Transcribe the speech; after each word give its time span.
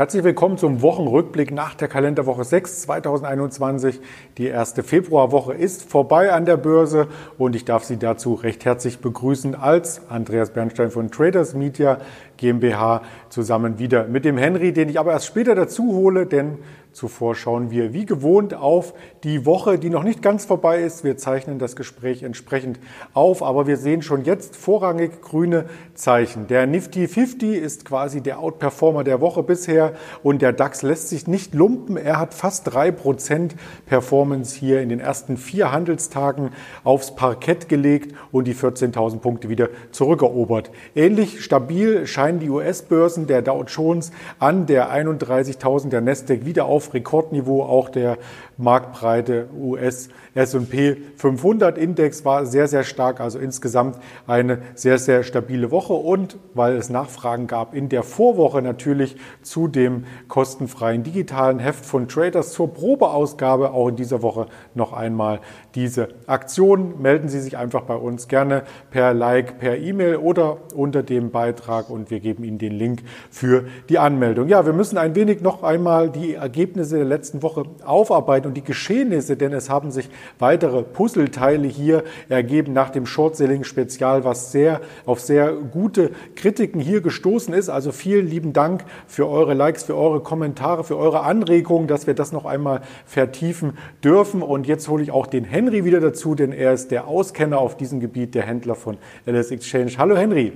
Herzlich 0.00 0.24
willkommen 0.24 0.56
zum 0.56 0.80
Wochenrückblick 0.80 1.50
nach 1.50 1.74
der 1.74 1.86
Kalenderwoche 1.86 2.42
6 2.42 2.80
2021. 2.84 4.00
Die 4.38 4.46
erste 4.46 4.82
Februarwoche 4.82 5.52
ist 5.52 5.82
vorbei 5.82 6.32
an 6.32 6.46
der 6.46 6.56
Börse 6.56 7.08
und 7.36 7.54
ich 7.54 7.66
darf 7.66 7.84
Sie 7.84 7.98
dazu 7.98 8.32
recht 8.32 8.64
herzlich 8.64 9.00
begrüßen 9.00 9.54
als 9.54 10.08
Andreas 10.08 10.54
Bernstein 10.54 10.90
von 10.90 11.10
Traders 11.10 11.52
Media 11.52 11.98
GmbH 12.38 13.02
zusammen 13.28 13.78
wieder 13.78 14.06
mit 14.06 14.24
dem 14.24 14.38
Henry, 14.38 14.72
den 14.72 14.88
ich 14.88 14.98
aber 14.98 15.12
erst 15.12 15.26
später 15.26 15.54
dazu 15.54 15.92
hole, 15.92 16.24
denn 16.24 16.56
Zuvor 16.92 17.36
schauen 17.36 17.70
wir 17.70 17.92
wie 17.92 18.04
gewohnt 18.04 18.52
auf 18.52 18.94
die 19.22 19.46
Woche, 19.46 19.78
die 19.78 19.90
noch 19.90 20.02
nicht 20.02 20.22
ganz 20.22 20.44
vorbei 20.44 20.82
ist. 20.82 21.04
Wir 21.04 21.16
zeichnen 21.16 21.58
das 21.58 21.76
Gespräch 21.76 22.22
entsprechend 22.22 22.80
auf, 23.14 23.42
aber 23.42 23.66
wir 23.66 23.76
sehen 23.76 24.02
schon 24.02 24.24
jetzt 24.24 24.56
vorrangig 24.56 25.22
grüne 25.22 25.66
Zeichen. 25.94 26.48
Der 26.48 26.66
Nifty 26.66 27.06
50 27.06 27.56
ist 27.56 27.84
quasi 27.84 28.20
der 28.20 28.40
Outperformer 28.40 29.04
der 29.04 29.20
Woche 29.20 29.42
bisher 29.42 29.94
und 30.22 30.42
der 30.42 30.52
DAX 30.52 30.82
lässt 30.82 31.08
sich 31.08 31.26
nicht 31.26 31.54
lumpen. 31.54 31.96
Er 31.96 32.18
hat 32.18 32.34
fast 32.34 32.72
drei 32.72 32.90
Prozent 32.90 33.54
Performance 33.86 34.58
hier 34.58 34.80
in 34.80 34.88
den 34.88 35.00
ersten 35.00 35.36
vier 35.36 35.72
Handelstagen 35.72 36.50
aufs 36.82 37.14
Parkett 37.14 37.68
gelegt 37.68 38.14
und 38.32 38.46
die 38.46 38.54
14.000 38.54 39.18
Punkte 39.18 39.48
wieder 39.48 39.68
zurückerobert. 39.92 40.70
Ähnlich 40.96 41.44
stabil 41.44 42.06
scheinen 42.06 42.40
die 42.40 42.50
US-Börsen 42.50 43.26
der 43.26 43.42
Dow 43.42 43.64
Jones 43.64 44.10
an 44.38 44.66
der 44.66 44.92
31.000 44.92 45.90
der 45.90 46.00
Nasdaq 46.00 46.44
wieder 46.44 46.64
auf 46.64 46.89
Rekordniveau. 46.94 47.62
Auch 47.62 47.88
der 47.88 48.18
marktbreite 48.56 49.48
US 49.58 50.08
S&P 50.34 50.96
500 51.16 51.76
Index 51.76 52.24
war 52.24 52.46
sehr, 52.46 52.68
sehr 52.68 52.84
stark. 52.84 53.20
Also 53.20 53.38
insgesamt 53.38 53.96
eine 54.26 54.58
sehr, 54.74 54.98
sehr 54.98 55.22
stabile 55.22 55.70
Woche. 55.70 55.92
Und 55.92 56.38
weil 56.54 56.76
es 56.76 56.90
Nachfragen 56.90 57.46
gab 57.46 57.74
in 57.74 57.88
der 57.88 58.02
Vorwoche 58.02 58.62
natürlich 58.62 59.16
zu 59.42 59.68
dem 59.68 60.04
kostenfreien 60.28 61.02
digitalen 61.02 61.58
Heft 61.58 61.84
von 61.84 62.08
Traders 62.08 62.52
zur 62.52 62.72
Probeausgabe 62.72 63.72
auch 63.72 63.88
in 63.88 63.96
dieser 63.96 64.22
Woche 64.22 64.46
noch 64.74 64.92
einmal 64.92 65.40
diese 65.74 66.08
Aktion. 66.26 67.00
Melden 67.00 67.28
Sie 67.28 67.40
sich 67.40 67.56
einfach 67.56 67.82
bei 67.82 67.96
uns 67.96 68.28
gerne 68.28 68.62
per 68.90 69.14
Like, 69.14 69.58
per 69.58 69.78
E-Mail 69.78 70.16
oder 70.16 70.58
unter 70.74 71.02
dem 71.02 71.30
Beitrag 71.30 71.90
und 71.90 72.10
wir 72.10 72.20
geben 72.20 72.44
Ihnen 72.44 72.58
den 72.58 72.72
Link 72.72 73.02
für 73.30 73.64
die 73.88 73.98
Anmeldung. 73.98 74.48
Ja, 74.48 74.66
wir 74.66 74.72
müssen 74.72 74.98
ein 74.98 75.14
wenig 75.14 75.40
noch 75.40 75.62
einmal 75.62 76.10
die 76.10 76.34
Ergebnisse 76.34 76.69
der 76.74 77.04
letzten 77.04 77.42
Woche 77.42 77.64
aufarbeiten 77.84 78.48
und 78.48 78.54
die 78.54 78.64
Geschehnisse, 78.64 79.36
denn 79.36 79.52
es 79.52 79.68
haben 79.70 79.90
sich 79.90 80.08
weitere 80.38 80.82
Puzzleteile 80.82 81.68
hier 81.68 82.04
ergeben 82.28 82.72
nach 82.72 82.90
dem 82.90 83.06
Short-Selling-Spezial, 83.06 84.24
was 84.24 84.52
sehr 84.52 84.80
auf 85.06 85.20
sehr 85.20 85.52
gute 85.52 86.10
Kritiken 86.36 86.80
hier 86.80 87.00
gestoßen 87.00 87.52
ist. 87.54 87.68
Also 87.68 87.92
vielen 87.92 88.26
lieben 88.26 88.52
Dank 88.52 88.84
für 89.06 89.28
eure 89.28 89.54
Likes, 89.54 89.84
für 89.84 89.96
eure 89.96 90.20
Kommentare, 90.20 90.84
für 90.84 90.96
eure 90.96 91.20
Anregungen, 91.20 91.88
dass 91.88 92.06
wir 92.06 92.14
das 92.14 92.32
noch 92.32 92.44
einmal 92.44 92.82
vertiefen 93.06 93.76
dürfen. 94.02 94.42
Und 94.42 94.66
jetzt 94.66 94.88
hole 94.88 95.02
ich 95.02 95.10
auch 95.10 95.26
den 95.26 95.44
Henry 95.44 95.84
wieder 95.84 96.00
dazu, 96.00 96.34
denn 96.34 96.52
er 96.52 96.72
ist 96.72 96.90
der 96.90 97.06
Auskenner 97.06 97.58
auf 97.58 97.76
diesem 97.76 98.00
Gebiet, 98.00 98.34
der 98.34 98.42
Händler 98.42 98.74
von 98.74 98.98
LS 99.26 99.50
Exchange. 99.50 99.92
Hallo 99.98 100.16
Henry. 100.16 100.52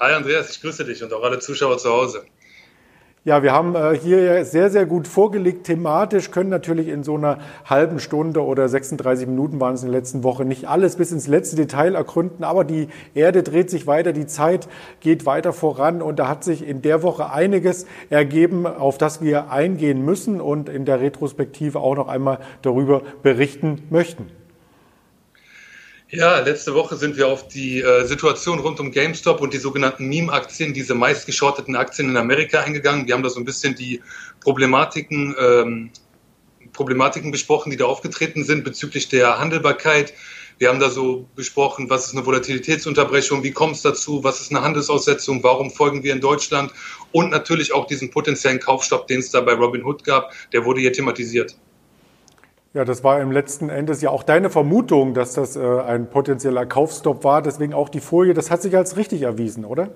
Hi 0.00 0.12
Andreas, 0.12 0.50
ich 0.50 0.60
grüße 0.60 0.84
dich 0.84 1.02
und 1.04 1.12
auch 1.12 1.22
alle 1.22 1.38
Zuschauer 1.38 1.78
zu 1.78 1.88
Hause. 1.88 2.24
Ja, 3.26 3.42
wir 3.42 3.52
haben 3.52 3.74
äh, 3.74 3.96
hier 3.96 4.44
sehr, 4.44 4.68
sehr 4.68 4.84
gut 4.84 5.08
vorgelegt. 5.08 5.64
Thematisch, 5.64 6.30
können 6.30 6.50
natürlich 6.50 6.88
in 6.88 7.02
so 7.02 7.14
einer 7.14 7.38
halben 7.64 7.98
Stunde 7.98 8.44
oder 8.44 8.68
36 8.68 9.26
Minuten 9.26 9.60
waren 9.60 9.76
es 9.76 9.82
in 9.82 9.90
der 9.90 9.98
letzten 9.98 10.22
Woche 10.24 10.44
nicht 10.44 10.68
alles 10.68 10.96
bis 10.96 11.10
ins 11.10 11.26
letzte 11.26 11.56
Detail 11.56 11.94
ergründen, 11.94 12.44
aber 12.44 12.64
die 12.64 12.88
Erde 13.14 13.42
dreht 13.42 13.70
sich 13.70 13.86
weiter, 13.86 14.12
die 14.12 14.26
Zeit 14.26 14.68
geht 15.00 15.24
weiter 15.24 15.54
voran. 15.54 16.02
Und 16.02 16.18
da 16.18 16.28
hat 16.28 16.44
sich 16.44 16.68
in 16.68 16.82
der 16.82 17.02
Woche 17.02 17.32
einiges 17.32 17.86
ergeben, 18.10 18.66
auf 18.66 18.98
das 18.98 19.22
wir 19.22 19.50
eingehen 19.50 20.04
müssen 20.04 20.42
und 20.42 20.68
in 20.68 20.84
der 20.84 21.00
Retrospektive 21.00 21.80
auch 21.80 21.96
noch 21.96 22.08
einmal 22.08 22.40
darüber 22.60 23.00
berichten 23.22 23.84
möchten. 23.88 24.43
Ja, 26.14 26.38
letzte 26.38 26.74
Woche 26.74 26.94
sind 26.94 27.16
wir 27.16 27.26
auf 27.26 27.48
die 27.48 27.80
äh, 27.80 28.04
Situation 28.04 28.60
rund 28.60 28.78
um 28.78 28.92
GameStop 28.92 29.40
und 29.40 29.52
die 29.52 29.58
sogenannten 29.58 30.06
Meme-Aktien, 30.06 30.72
diese 30.72 30.94
meistgeschorteten 30.94 31.74
Aktien 31.74 32.08
in 32.08 32.16
Amerika 32.16 32.60
eingegangen. 32.60 33.08
Wir 33.08 33.14
haben 33.14 33.24
da 33.24 33.30
so 33.30 33.40
ein 33.40 33.44
bisschen 33.44 33.74
die 33.74 34.00
Problematiken, 34.38 35.34
ähm, 35.36 35.90
Problematiken 36.72 37.32
besprochen, 37.32 37.70
die 37.70 37.76
da 37.76 37.86
aufgetreten 37.86 38.44
sind 38.44 38.62
bezüglich 38.62 39.08
der 39.08 39.40
Handelbarkeit. 39.40 40.14
Wir 40.58 40.68
haben 40.68 40.78
da 40.78 40.88
so 40.88 41.26
besprochen, 41.34 41.90
was 41.90 42.06
ist 42.06 42.12
eine 42.12 42.24
Volatilitätsunterbrechung, 42.24 43.42
wie 43.42 43.50
kommt 43.50 43.74
es 43.74 43.82
dazu, 43.82 44.22
was 44.22 44.40
ist 44.40 44.52
eine 44.52 44.62
Handelsaussetzung, 44.62 45.42
warum 45.42 45.72
folgen 45.72 46.04
wir 46.04 46.12
in 46.12 46.20
Deutschland 46.20 46.70
und 47.10 47.30
natürlich 47.30 47.74
auch 47.74 47.88
diesen 47.88 48.12
potenziellen 48.12 48.60
Kaufstopp, 48.60 49.08
den 49.08 49.18
es 49.18 49.32
da 49.32 49.40
bei 49.40 49.54
Robinhood 49.54 50.04
gab, 50.04 50.30
der 50.52 50.64
wurde 50.64 50.80
hier 50.80 50.92
thematisiert. 50.92 51.56
Ja, 52.74 52.84
das 52.84 53.04
war 53.04 53.20
im 53.20 53.30
letzten 53.30 53.68
Endes 53.68 54.02
ja 54.02 54.10
auch 54.10 54.24
deine 54.24 54.50
Vermutung, 54.50 55.14
dass 55.14 55.34
das 55.34 55.54
äh, 55.54 55.60
ein 55.60 56.10
potenzieller 56.10 56.66
Kaufstopp 56.66 57.22
war. 57.22 57.40
Deswegen 57.40 57.72
auch 57.72 57.88
die 57.88 58.00
Folie, 58.00 58.34
das 58.34 58.50
hat 58.50 58.62
sich 58.62 58.76
als 58.76 58.96
richtig 58.96 59.22
erwiesen, 59.22 59.64
oder? 59.64 59.92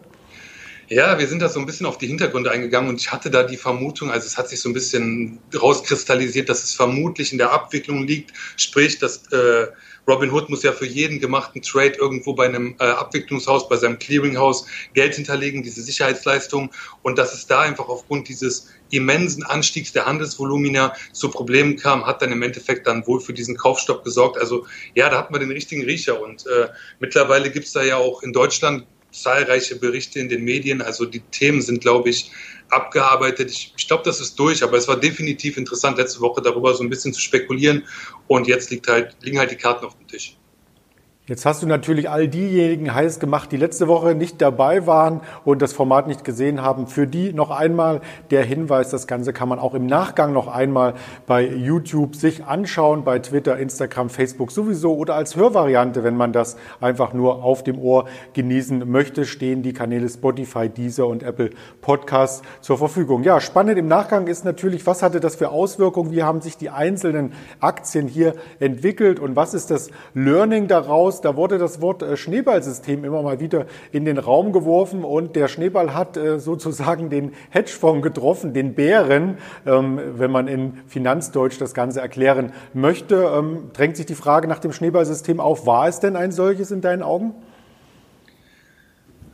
Ja, 0.86 1.18
wir 1.18 1.26
sind 1.26 1.42
da 1.42 1.48
so 1.48 1.58
ein 1.58 1.66
bisschen 1.66 1.86
auf 1.86 1.98
die 1.98 2.06
Hintergründe 2.06 2.52
eingegangen 2.52 2.88
und 2.88 3.00
ich 3.00 3.10
hatte 3.10 3.30
da 3.30 3.42
die 3.42 3.56
Vermutung, 3.56 4.12
also 4.12 4.26
es 4.26 4.38
hat 4.38 4.48
sich 4.48 4.60
so 4.60 4.70
ein 4.70 4.74
bisschen 4.74 5.40
rauskristallisiert, 5.60 6.48
dass 6.48 6.62
es 6.62 6.72
vermutlich 6.72 7.32
in 7.32 7.38
der 7.38 7.50
Abwicklung 7.52 8.06
liegt, 8.06 8.32
sprich, 8.56 8.98
dass 8.98 9.26
äh, 9.32 9.66
Robin 10.08 10.32
Hood 10.32 10.48
muss 10.48 10.62
ja 10.62 10.72
für 10.72 10.86
jeden 10.86 11.20
gemachten 11.20 11.60
Trade 11.60 11.94
irgendwo 11.98 12.32
bei 12.32 12.46
einem 12.46 12.74
äh, 12.80 12.84
Abwicklungshaus, 12.84 13.68
bei 13.68 13.76
seinem 13.76 13.98
Clearinghouse 13.98 14.66
Geld 14.94 15.14
hinterlegen, 15.14 15.62
diese 15.62 15.82
Sicherheitsleistung. 15.82 16.70
Und 17.02 17.18
dass 17.18 17.34
es 17.34 17.46
da 17.46 17.60
einfach 17.60 17.88
aufgrund 17.88 18.28
dieses 18.28 18.68
immensen 18.90 19.44
Anstiegs 19.44 19.92
der 19.92 20.06
Handelsvolumina 20.06 20.94
zu 21.12 21.30
Problemen 21.30 21.76
kam, 21.76 22.06
hat 22.06 22.22
dann 22.22 22.32
im 22.32 22.42
Endeffekt 22.42 22.86
dann 22.86 23.06
wohl 23.06 23.20
für 23.20 23.34
diesen 23.34 23.56
Kaufstopp 23.56 24.02
gesorgt. 24.02 24.38
Also 24.38 24.66
ja, 24.94 25.10
da 25.10 25.18
hatten 25.18 25.34
wir 25.34 25.40
den 25.40 25.52
richtigen 25.52 25.84
Riecher. 25.84 26.20
Und 26.22 26.46
äh, 26.46 26.68
mittlerweile 27.00 27.50
gibt's 27.50 27.72
da 27.72 27.82
ja 27.82 27.98
auch 27.98 28.22
in 28.22 28.32
Deutschland 28.32 28.86
zahlreiche 29.10 29.76
Berichte 29.76 30.20
in 30.20 30.28
den 30.28 30.44
Medien. 30.44 30.82
Also 30.82 31.04
die 31.04 31.20
Themen 31.20 31.60
sind, 31.62 31.80
glaube 31.80 32.10
ich, 32.10 32.30
abgearbeitet. 32.70 33.50
Ich, 33.50 33.74
ich 33.76 33.86
glaube, 33.86 34.02
das 34.04 34.20
ist 34.20 34.38
durch, 34.38 34.62
aber 34.62 34.76
es 34.76 34.88
war 34.88 34.96
definitiv 34.96 35.56
interessant, 35.56 35.98
letzte 35.98 36.20
Woche 36.20 36.40
darüber 36.40 36.74
so 36.74 36.82
ein 36.82 36.90
bisschen 36.90 37.12
zu 37.12 37.20
spekulieren. 37.20 37.84
Und 38.26 38.46
jetzt 38.46 38.70
liegt 38.70 38.88
halt, 38.88 39.16
liegen 39.22 39.38
halt 39.38 39.50
die 39.50 39.56
Karten 39.56 39.84
auf 39.84 39.96
dem 39.96 40.06
Tisch. 40.06 40.37
Jetzt 41.28 41.44
hast 41.44 41.62
du 41.62 41.66
natürlich 41.66 42.08
all 42.08 42.26
diejenigen 42.26 42.94
heiß 42.94 43.20
gemacht, 43.20 43.52
die 43.52 43.58
letzte 43.58 43.86
Woche 43.86 44.14
nicht 44.14 44.40
dabei 44.40 44.86
waren 44.86 45.20
und 45.44 45.60
das 45.60 45.74
Format 45.74 46.06
nicht 46.06 46.24
gesehen 46.24 46.62
haben. 46.62 46.86
Für 46.86 47.06
die 47.06 47.34
noch 47.34 47.50
einmal 47.50 48.00
der 48.30 48.44
Hinweis, 48.44 48.88
das 48.88 49.06
Ganze 49.06 49.34
kann 49.34 49.46
man 49.46 49.58
auch 49.58 49.74
im 49.74 49.84
Nachgang 49.84 50.32
noch 50.32 50.48
einmal 50.48 50.94
bei 51.26 51.46
YouTube 51.46 52.16
sich 52.16 52.46
anschauen, 52.46 53.04
bei 53.04 53.18
Twitter, 53.18 53.58
Instagram, 53.58 54.08
Facebook 54.08 54.50
sowieso 54.50 54.96
oder 54.96 55.16
als 55.16 55.36
Hörvariante, 55.36 56.02
wenn 56.02 56.16
man 56.16 56.32
das 56.32 56.56
einfach 56.80 57.12
nur 57.12 57.44
auf 57.44 57.62
dem 57.62 57.78
Ohr 57.78 58.06
genießen 58.32 58.90
möchte, 58.90 59.26
stehen 59.26 59.62
die 59.62 59.74
Kanäle 59.74 60.08
Spotify, 60.08 60.70
Deezer 60.70 61.06
und 61.06 61.22
Apple 61.22 61.50
Podcasts 61.82 62.40
zur 62.62 62.78
Verfügung. 62.78 63.22
Ja, 63.22 63.42
spannend 63.42 63.76
im 63.76 63.86
Nachgang 63.86 64.28
ist 64.28 64.46
natürlich, 64.46 64.86
was 64.86 65.02
hatte 65.02 65.20
das 65.20 65.36
für 65.36 65.50
Auswirkungen? 65.50 66.10
Wie 66.10 66.22
haben 66.22 66.40
sich 66.40 66.56
die 66.56 66.70
einzelnen 66.70 67.34
Aktien 67.60 68.08
hier 68.08 68.32
entwickelt 68.60 69.20
und 69.20 69.36
was 69.36 69.52
ist 69.52 69.70
das 69.70 69.90
Learning 70.14 70.68
daraus? 70.68 71.17
Da 71.20 71.36
wurde 71.36 71.58
das 71.58 71.80
Wort 71.80 72.02
äh, 72.02 72.16
Schneeballsystem 72.16 73.04
immer 73.04 73.22
mal 73.22 73.40
wieder 73.40 73.66
in 73.92 74.04
den 74.04 74.18
Raum 74.18 74.52
geworfen 74.52 75.04
und 75.04 75.36
der 75.36 75.48
Schneeball 75.48 75.94
hat 75.94 76.16
äh, 76.16 76.38
sozusagen 76.38 77.10
den 77.10 77.32
Hedgefonds 77.50 78.02
getroffen, 78.02 78.54
den 78.54 78.74
Bären, 78.74 79.38
ähm, 79.66 80.00
wenn 80.18 80.30
man 80.30 80.48
in 80.48 80.80
Finanzdeutsch 80.86 81.58
das 81.58 81.74
Ganze 81.74 82.00
erklären 82.00 82.52
möchte. 82.74 83.30
Ähm, 83.36 83.70
drängt 83.72 83.96
sich 83.96 84.06
die 84.06 84.14
Frage 84.14 84.48
nach 84.48 84.58
dem 84.58 84.72
Schneeballsystem 84.72 85.40
auf, 85.40 85.66
war 85.66 85.88
es 85.88 86.00
denn 86.00 86.16
ein 86.16 86.32
solches 86.32 86.70
in 86.70 86.80
deinen 86.80 87.02
Augen? 87.02 87.34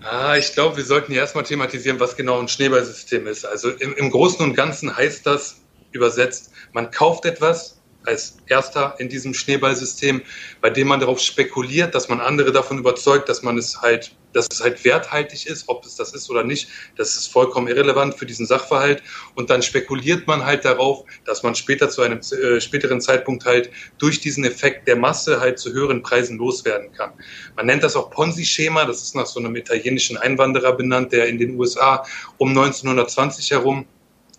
Ah, 0.02 0.36
ich 0.36 0.52
glaube, 0.52 0.76
wir 0.76 0.84
sollten 0.84 1.12
erstmal 1.12 1.44
thematisieren, 1.44 1.98
was 1.98 2.14
genau 2.16 2.38
ein 2.38 2.48
Schneeballsystem 2.48 3.26
ist. 3.26 3.46
Also 3.46 3.70
im, 3.70 3.94
im 3.94 4.10
Großen 4.10 4.44
und 4.44 4.54
Ganzen 4.54 4.94
heißt 4.94 5.26
das 5.26 5.62
übersetzt, 5.92 6.52
man 6.72 6.90
kauft 6.90 7.24
etwas, 7.24 7.80
als 8.06 8.36
erster 8.46 8.94
in 8.98 9.08
diesem 9.08 9.34
Schneeballsystem, 9.34 10.22
bei 10.60 10.70
dem 10.70 10.88
man 10.88 11.00
darauf 11.00 11.20
spekuliert, 11.20 11.94
dass 11.94 12.08
man 12.08 12.20
andere 12.20 12.52
davon 12.52 12.78
überzeugt, 12.78 13.28
dass 13.28 13.42
man 13.42 13.56
es 13.56 13.80
halt, 13.80 14.14
dass 14.32 14.48
es 14.50 14.62
halt 14.62 14.84
werthaltig 14.84 15.46
ist, 15.46 15.68
ob 15.68 15.84
es 15.84 15.96
das 15.96 16.12
ist 16.12 16.28
oder 16.28 16.44
nicht, 16.44 16.68
das 16.96 17.16
ist 17.16 17.28
vollkommen 17.28 17.68
irrelevant 17.68 18.14
für 18.14 18.26
diesen 18.26 18.46
Sachverhalt. 18.46 19.02
Und 19.34 19.50
dann 19.50 19.62
spekuliert 19.62 20.26
man 20.26 20.44
halt 20.44 20.64
darauf, 20.64 21.04
dass 21.24 21.42
man 21.42 21.54
später 21.54 21.88
zu 21.88 22.02
einem 22.02 22.18
äh, 22.18 22.60
späteren 22.60 23.00
Zeitpunkt 23.00 23.44
halt 23.44 23.70
durch 23.98 24.20
diesen 24.20 24.44
Effekt 24.44 24.86
der 24.88 24.96
Masse 24.96 25.40
halt 25.40 25.58
zu 25.58 25.72
höheren 25.72 26.02
Preisen 26.02 26.38
loswerden 26.38 26.92
kann. 26.92 27.12
Man 27.56 27.66
nennt 27.66 27.82
das 27.82 27.96
auch 27.96 28.10
Ponzi-Schema, 28.10 28.84
das 28.84 29.02
ist 29.02 29.14
nach 29.14 29.26
so 29.26 29.40
einem 29.40 29.56
italienischen 29.56 30.16
Einwanderer 30.16 30.72
benannt, 30.72 31.12
der 31.12 31.28
in 31.28 31.38
den 31.38 31.58
USA 31.58 32.04
um 32.38 32.50
1920 32.50 33.50
herum 33.52 33.86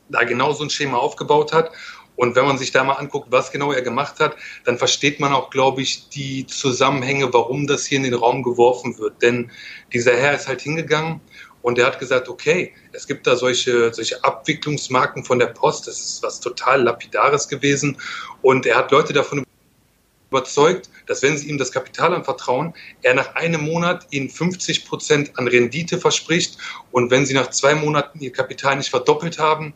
da 0.09 0.23
genau 0.23 0.53
so 0.53 0.63
ein 0.63 0.69
Schema 0.69 0.97
aufgebaut 0.97 1.51
hat 1.51 1.71
und 2.15 2.35
wenn 2.35 2.45
man 2.45 2.57
sich 2.57 2.71
da 2.71 2.83
mal 2.83 2.94
anguckt, 2.94 3.27
was 3.31 3.51
genau 3.51 3.71
er 3.71 3.81
gemacht 3.81 4.19
hat, 4.19 4.35
dann 4.63 4.77
versteht 4.77 5.19
man 5.19 5.33
auch, 5.33 5.50
glaube 5.50 5.81
ich, 5.81 6.09
die 6.09 6.45
Zusammenhänge, 6.47 7.33
warum 7.33 7.67
das 7.67 7.85
hier 7.85 7.97
in 7.97 8.03
den 8.03 8.13
Raum 8.13 8.44
geworfen 8.44 8.97
wird. 8.97 9.21
Denn 9.21 9.51
dieser 9.94 10.15
Herr 10.15 10.35
ist 10.35 10.47
halt 10.47 10.62
hingegangen 10.62 11.21
Und 11.62 11.79
er 11.79 11.88
hat 11.88 11.97
gesagt, 11.97 12.29
okay, 12.29 12.73
es 12.91 13.07
gibt 13.07 13.25
da 13.25 13.35
solche, 13.35 13.91
solche 13.91 14.23
Abwicklungsmarken 14.23 15.25
von 15.25 15.39
der 15.39 15.47
Post, 15.47 15.88
das 15.88 16.00
ist 16.00 16.21
was 16.21 16.39
total 16.39 16.83
Lapidares 16.83 17.47
gewesen. 17.47 17.97
Und 18.44 18.67
er 18.67 18.77
hat 18.77 18.91
Leute 18.91 19.13
davon 19.13 19.44
überzeugt, 20.29 20.91
dass 21.07 21.23
wenn 21.23 21.35
sie 21.38 21.50
ihm 21.50 21.57
das 21.57 21.71
Kapital 21.71 22.13
anvertrauen, 22.13 22.75
er 23.01 23.15
nach 23.15 23.33
einem 23.33 23.65
Monat 23.65 24.06
ihnen 24.12 24.29
50 24.29 24.85
Prozent 24.85 25.39
an 25.39 25.47
Rendite 25.47 25.97
verspricht. 25.97 26.59
Und 26.91 27.09
wenn 27.09 27.25
sie 27.25 27.33
nach 27.33 27.50
zwei 27.50 27.73
Monaten 27.73 28.19
ihr 28.19 28.31
Kapital 28.31 28.75
nicht 28.75 28.91
verdoppelt 28.91 29.39
haben, 29.39 29.73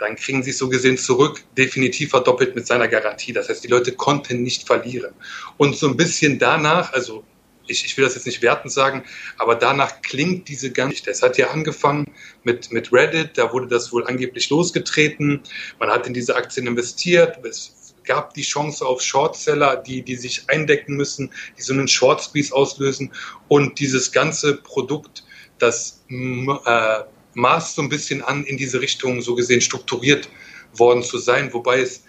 dann 0.00 0.16
kriegen 0.16 0.42
sie 0.42 0.50
es 0.50 0.58
so 0.58 0.68
gesehen 0.68 0.96
zurück, 0.96 1.44
definitiv 1.56 2.10
verdoppelt 2.10 2.54
mit 2.54 2.66
seiner 2.66 2.88
Garantie. 2.88 3.32
Das 3.32 3.48
heißt, 3.48 3.62
die 3.62 3.68
Leute 3.68 3.92
konnten 3.92 4.42
nicht 4.42 4.66
verlieren. 4.66 5.14
Und 5.58 5.76
so 5.76 5.86
ein 5.88 5.96
bisschen 5.96 6.38
danach, 6.38 6.92
also 6.92 7.22
ich, 7.66 7.84
ich 7.84 7.96
will 7.96 8.04
das 8.04 8.14
jetzt 8.14 8.26
nicht 8.26 8.42
wertend 8.42 8.72
sagen, 8.72 9.04
aber 9.38 9.54
danach 9.54 10.02
klingt 10.02 10.48
diese 10.48 10.72
ganze, 10.72 11.10
es 11.10 11.22
hat 11.22 11.38
ja 11.38 11.50
angefangen 11.50 12.06
mit, 12.42 12.72
mit 12.72 12.92
Reddit, 12.92 13.38
da 13.38 13.52
wurde 13.52 13.68
das 13.68 13.92
wohl 13.92 14.06
angeblich 14.06 14.50
losgetreten, 14.50 15.42
man 15.78 15.90
hat 15.90 16.06
in 16.06 16.14
diese 16.14 16.34
Aktien 16.34 16.66
investiert, 16.66 17.44
es 17.44 17.94
gab 18.04 18.34
die 18.34 18.42
Chance 18.42 18.84
auf 18.84 19.02
Shortseller, 19.02 19.76
die, 19.76 20.02
die 20.02 20.16
sich 20.16 20.44
eindecken 20.48 20.96
müssen, 20.96 21.30
die 21.56 21.62
so 21.62 21.72
einen 21.72 21.86
Short 21.86 22.22
Squeeze 22.22 22.52
auslösen 22.52 23.12
und 23.48 23.78
dieses 23.78 24.10
ganze 24.10 24.56
Produkt, 24.56 25.24
das 25.58 26.02
äh, 26.08 27.00
maßt 27.34 27.76
so 27.76 27.82
ein 27.82 27.88
bisschen 27.88 28.22
an, 28.22 28.44
in 28.44 28.56
diese 28.56 28.80
Richtung 28.80 29.22
so 29.22 29.34
gesehen 29.34 29.60
strukturiert 29.60 30.28
worden 30.74 31.02
zu 31.02 31.18
sein, 31.18 31.52
wobei 31.52 31.80
es 31.80 32.04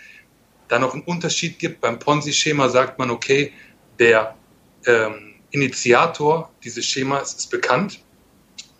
da 0.67 0.79
noch 0.79 0.93
einen 0.93 1.03
Unterschied 1.03 1.59
gibt. 1.59 1.81
Beim 1.81 1.99
Ponzi-Schema 1.99 2.69
sagt 2.69 2.97
man, 2.97 3.11
okay, 3.11 3.51
der 3.99 4.35
ähm, 4.85 5.35
Initiator 5.51 6.51
dieses 6.63 6.85
Schemas 6.85 7.33
ist 7.33 7.51
bekannt. 7.51 8.03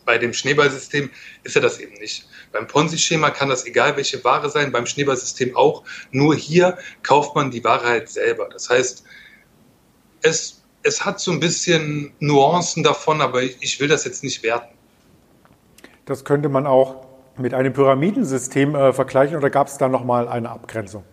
Bei 0.06 0.18
dem 0.18 0.34
Schneeballsystem 0.34 1.10
ist 1.44 1.56
er 1.56 1.62
das 1.62 1.80
eben 1.80 1.94
nicht. 1.96 2.28
Beim 2.52 2.68
Ponzi-Schema 2.68 3.30
kann 3.30 3.50
das 3.50 3.66
egal 3.66 3.96
welche 3.98 4.24
Ware 4.24 4.50
sein, 4.50 4.72
beim 4.72 4.86
Schneeballsystem 4.86 5.56
auch. 5.56 5.84
Nur 6.12 6.36
hier 6.36 6.78
kauft 7.04 7.36
man 7.36 7.52
die 7.52 7.64
Ware 7.64 7.86
halt 7.86 8.10
selber. 8.10 8.50
Das 8.50 8.70
heißt, 8.70 9.04
es, 10.22 10.64
es 10.84 11.06
hat 11.06 11.20
so 11.20 11.32
ein 11.32 11.40
bisschen 11.40 12.14
Nuancen 12.20 12.84
davon, 12.84 13.22
aber 13.22 13.44
ich 13.44 13.80
will 13.80 13.88
das 13.88 14.06
jetzt 14.06 14.24
nicht 14.24 14.44
werten. 14.44 14.76
Das 16.06 16.26
könnte 16.26 16.50
man 16.50 16.66
auch 16.66 17.06
mit 17.38 17.54
einem 17.54 17.74
Pyramidensystem 17.74 18.76
äh, 18.76 18.94
vergleichen 18.94 19.38
oder 19.38 19.50
gab 19.50 19.68
es 19.68 19.78
da 19.78 19.88
nochmal 19.88 20.28
eine 20.28 20.50
Abgrenzung? 20.50 21.04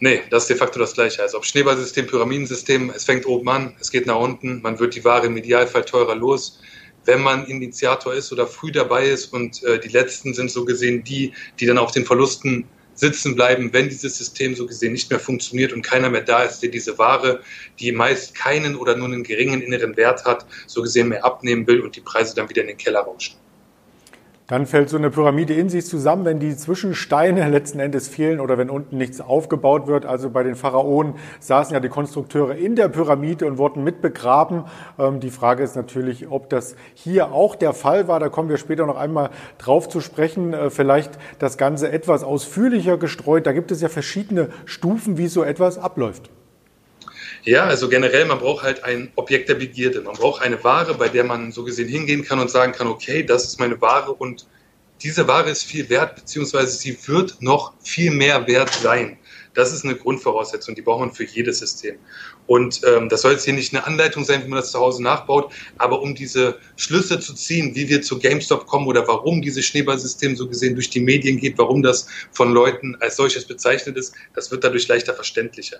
Nee, 0.00 0.22
das 0.30 0.44
ist 0.44 0.50
de 0.50 0.56
facto 0.56 0.78
das 0.78 0.94
Gleiche. 0.94 1.22
Also 1.22 1.38
ob 1.38 1.44
Schneeballsystem, 1.44 2.06
Pyramidensystem, 2.06 2.90
es 2.94 3.04
fängt 3.04 3.26
oben 3.26 3.48
an, 3.48 3.74
es 3.80 3.90
geht 3.90 4.06
nach 4.06 4.18
unten, 4.18 4.62
man 4.62 4.78
wird 4.78 4.94
die 4.94 5.04
Ware 5.04 5.26
im 5.26 5.36
Idealfall 5.36 5.84
teurer 5.84 6.14
los. 6.14 6.60
Wenn 7.04 7.22
man 7.22 7.46
Initiator 7.46 8.14
ist 8.14 8.32
oder 8.32 8.46
früh 8.46 8.70
dabei 8.70 9.08
ist 9.08 9.32
und 9.32 9.62
äh, 9.64 9.80
die 9.80 9.88
Letzten 9.88 10.34
sind 10.34 10.50
so 10.50 10.64
gesehen 10.64 11.02
die, 11.02 11.32
die 11.58 11.66
dann 11.66 11.78
auf 11.78 11.90
den 11.90 12.04
Verlusten 12.04 12.64
sitzen 12.98 13.34
bleiben, 13.34 13.72
wenn 13.72 13.88
dieses 13.88 14.18
System 14.18 14.54
so 14.54 14.66
gesehen 14.66 14.92
nicht 14.92 15.10
mehr 15.10 15.20
funktioniert 15.20 15.72
und 15.72 15.82
keiner 15.82 16.10
mehr 16.10 16.22
da 16.22 16.42
ist, 16.42 16.60
der 16.60 16.70
diese 16.70 16.98
Ware, 16.98 17.42
die 17.78 17.92
meist 17.92 18.34
keinen 18.34 18.76
oder 18.76 18.96
nur 18.96 19.06
einen 19.06 19.22
geringen 19.22 19.62
inneren 19.62 19.96
Wert 19.96 20.24
hat, 20.24 20.46
so 20.66 20.82
gesehen 20.82 21.08
mehr 21.08 21.24
abnehmen 21.24 21.66
will 21.66 21.80
und 21.80 21.94
die 21.96 22.00
Preise 22.00 22.34
dann 22.34 22.48
wieder 22.48 22.62
in 22.62 22.68
den 22.68 22.76
Keller 22.76 23.00
rauschen. 23.00 23.36
Dann 24.48 24.64
fällt 24.64 24.88
so 24.88 24.96
eine 24.96 25.10
Pyramide 25.10 25.52
in 25.52 25.68
sich 25.68 25.84
zusammen, 25.84 26.24
wenn 26.24 26.38
die 26.38 26.56
Zwischensteine 26.56 27.50
letzten 27.50 27.80
Endes 27.80 28.08
fehlen 28.08 28.40
oder 28.40 28.56
wenn 28.56 28.70
unten 28.70 28.96
nichts 28.96 29.20
aufgebaut 29.20 29.86
wird. 29.86 30.06
Also 30.06 30.30
bei 30.30 30.42
den 30.42 30.54
Pharaonen 30.54 31.16
saßen 31.40 31.74
ja 31.74 31.80
die 31.80 31.90
Konstrukteure 31.90 32.56
in 32.56 32.74
der 32.74 32.88
Pyramide 32.88 33.46
und 33.46 33.58
wurden 33.58 33.84
mit 33.84 34.00
begraben. 34.00 34.64
Ähm, 34.98 35.20
die 35.20 35.28
Frage 35.28 35.62
ist 35.62 35.76
natürlich, 35.76 36.30
ob 36.30 36.48
das 36.48 36.76
hier 36.94 37.30
auch 37.32 37.56
der 37.56 37.74
Fall 37.74 38.08
war. 38.08 38.20
Da 38.20 38.30
kommen 38.30 38.48
wir 38.48 38.56
später 38.56 38.86
noch 38.86 38.96
einmal 38.96 39.28
drauf 39.58 39.90
zu 39.90 40.00
sprechen. 40.00 40.54
Äh, 40.54 40.70
vielleicht 40.70 41.18
das 41.38 41.58
Ganze 41.58 41.92
etwas 41.92 42.24
ausführlicher 42.24 42.96
gestreut. 42.96 43.46
Da 43.46 43.52
gibt 43.52 43.70
es 43.70 43.82
ja 43.82 43.90
verschiedene 43.90 44.48
Stufen, 44.64 45.18
wie 45.18 45.28
so 45.28 45.42
etwas 45.42 45.76
abläuft. 45.76 46.30
Ja, 47.48 47.64
also 47.64 47.88
generell, 47.88 48.26
man 48.26 48.40
braucht 48.40 48.62
halt 48.62 48.84
ein 48.84 49.10
Objekt 49.14 49.48
der 49.48 49.54
Begierde. 49.54 50.02
Man 50.02 50.16
braucht 50.16 50.42
eine 50.42 50.62
Ware, 50.64 50.92
bei 50.92 51.08
der 51.08 51.24
man 51.24 51.50
so 51.50 51.64
gesehen 51.64 51.88
hingehen 51.88 52.22
kann 52.22 52.40
und 52.40 52.50
sagen 52.50 52.72
kann, 52.72 52.88
okay, 52.88 53.22
das 53.22 53.44
ist 53.44 53.58
meine 53.58 53.80
Ware 53.80 54.12
und 54.12 54.46
diese 55.02 55.26
Ware 55.26 55.48
ist 55.48 55.62
viel 55.62 55.88
wert, 55.88 56.14
beziehungsweise 56.16 56.76
sie 56.76 56.98
wird 57.06 57.40
noch 57.40 57.72
viel 57.82 58.10
mehr 58.10 58.46
wert 58.46 58.74
sein. 58.74 59.16
Das 59.54 59.72
ist 59.72 59.82
eine 59.82 59.94
Grundvoraussetzung, 59.94 60.74
die 60.74 60.82
braucht 60.82 61.00
man 61.00 61.10
für 61.10 61.24
jedes 61.24 61.60
System. 61.60 61.96
Und 62.46 62.82
ähm, 62.84 63.08
das 63.08 63.22
soll 63.22 63.32
jetzt 63.32 63.46
hier 63.46 63.54
nicht 63.54 63.74
eine 63.74 63.86
Anleitung 63.86 64.24
sein, 64.24 64.44
wie 64.44 64.48
man 64.48 64.58
das 64.58 64.70
zu 64.70 64.78
Hause 64.78 65.02
nachbaut, 65.02 65.50
aber 65.78 66.02
um 66.02 66.14
diese 66.14 66.58
Schlüsse 66.76 67.18
zu 67.18 67.32
ziehen, 67.32 67.74
wie 67.74 67.88
wir 67.88 68.02
zu 68.02 68.18
GameStop 68.18 68.66
kommen 68.66 68.86
oder 68.86 69.08
warum 69.08 69.40
dieses 69.40 69.64
Schneeballsystem 69.64 70.36
so 70.36 70.48
gesehen 70.48 70.74
durch 70.74 70.90
die 70.90 71.00
Medien 71.00 71.38
geht, 71.38 71.56
warum 71.56 71.82
das 71.82 72.08
von 72.30 72.52
Leuten 72.52 72.94
als 73.00 73.16
solches 73.16 73.46
bezeichnet 73.46 73.96
ist, 73.96 74.14
das 74.34 74.50
wird 74.50 74.64
dadurch 74.64 74.86
leichter 74.86 75.14
verständlicher. 75.14 75.78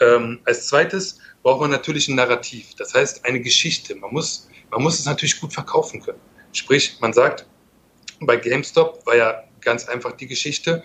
Ähm, 0.00 0.40
als 0.44 0.66
zweites 0.66 1.18
braucht 1.42 1.60
man 1.60 1.70
natürlich 1.70 2.08
ein 2.08 2.16
Narrativ, 2.16 2.74
das 2.76 2.94
heißt 2.94 3.24
eine 3.24 3.40
Geschichte. 3.40 3.94
Man 3.94 4.12
muss, 4.12 4.48
man 4.70 4.82
muss 4.82 4.98
es 4.98 5.06
natürlich 5.06 5.40
gut 5.40 5.52
verkaufen 5.52 6.02
können. 6.02 6.20
Sprich, 6.52 6.96
man 7.00 7.12
sagt, 7.12 7.46
bei 8.20 8.36
GameStop 8.36 9.04
war 9.06 9.16
ja 9.16 9.44
ganz 9.60 9.88
einfach 9.88 10.12
die 10.12 10.26
Geschichte, 10.26 10.82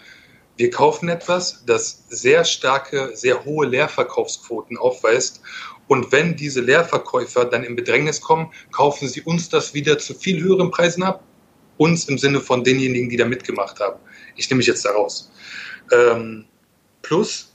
wir 0.58 0.70
kaufen 0.70 1.10
etwas, 1.10 1.64
das 1.66 2.04
sehr 2.10 2.44
starke, 2.44 3.12
sehr 3.16 3.46
hohe 3.46 3.66
Leerverkaufsquoten 3.66 4.78
aufweist. 4.78 5.42
Und 5.88 6.12
wenn 6.12 6.36
diese 6.36 6.62
Leerverkäufer 6.62 7.46
dann 7.46 7.64
in 7.64 7.76
Bedrängnis 7.76 8.22
kommen, 8.22 8.52
kaufen 8.72 9.08
sie 9.08 9.22
uns 9.22 9.50
das 9.50 9.74
wieder 9.74 9.98
zu 9.98 10.14
viel 10.14 10.42
höheren 10.42 10.70
Preisen 10.70 11.04
ab. 11.04 11.24
Uns 11.78 12.06
im 12.06 12.18
Sinne 12.18 12.42
von 12.42 12.64
denjenigen, 12.64 13.10
die 13.10 13.18
da 13.18 13.26
mitgemacht 13.26 13.80
haben. 13.80 14.00
Ich 14.36 14.50
nehme 14.50 14.60
mich 14.60 14.68
jetzt 14.68 14.86
da 14.86 14.92
raus. 14.92 15.32
Ähm, 15.92 16.46
plus, 17.02 17.51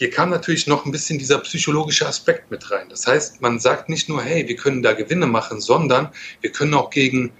hier 0.00 0.08
kam 0.08 0.30
natürlich 0.30 0.66
noch 0.66 0.86
ein 0.86 0.92
bisschen 0.92 1.18
dieser 1.18 1.40
psychologische 1.40 2.08
Aspekt 2.08 2.50
mit 2.50 2.70
rein. 2.70 2.88
Das 2.88 3.06
heißt, 3.06 3.42
man 3.42 3.60
sagt 3.60 3.90
nicht 3.90 4.08
nur, 4.08 4.22
hey, 4.22 4.48
wir 4.48 4.56
können 4.56 4.82
da 4.82 4.94
Gewinne 4.94 5.26
machen, 5.26 5.60
sondern 5.60 6.08
wir 6.40 6.50
können 6.50 6.72
auch 6.72 6.88
gegen 6.88 7.32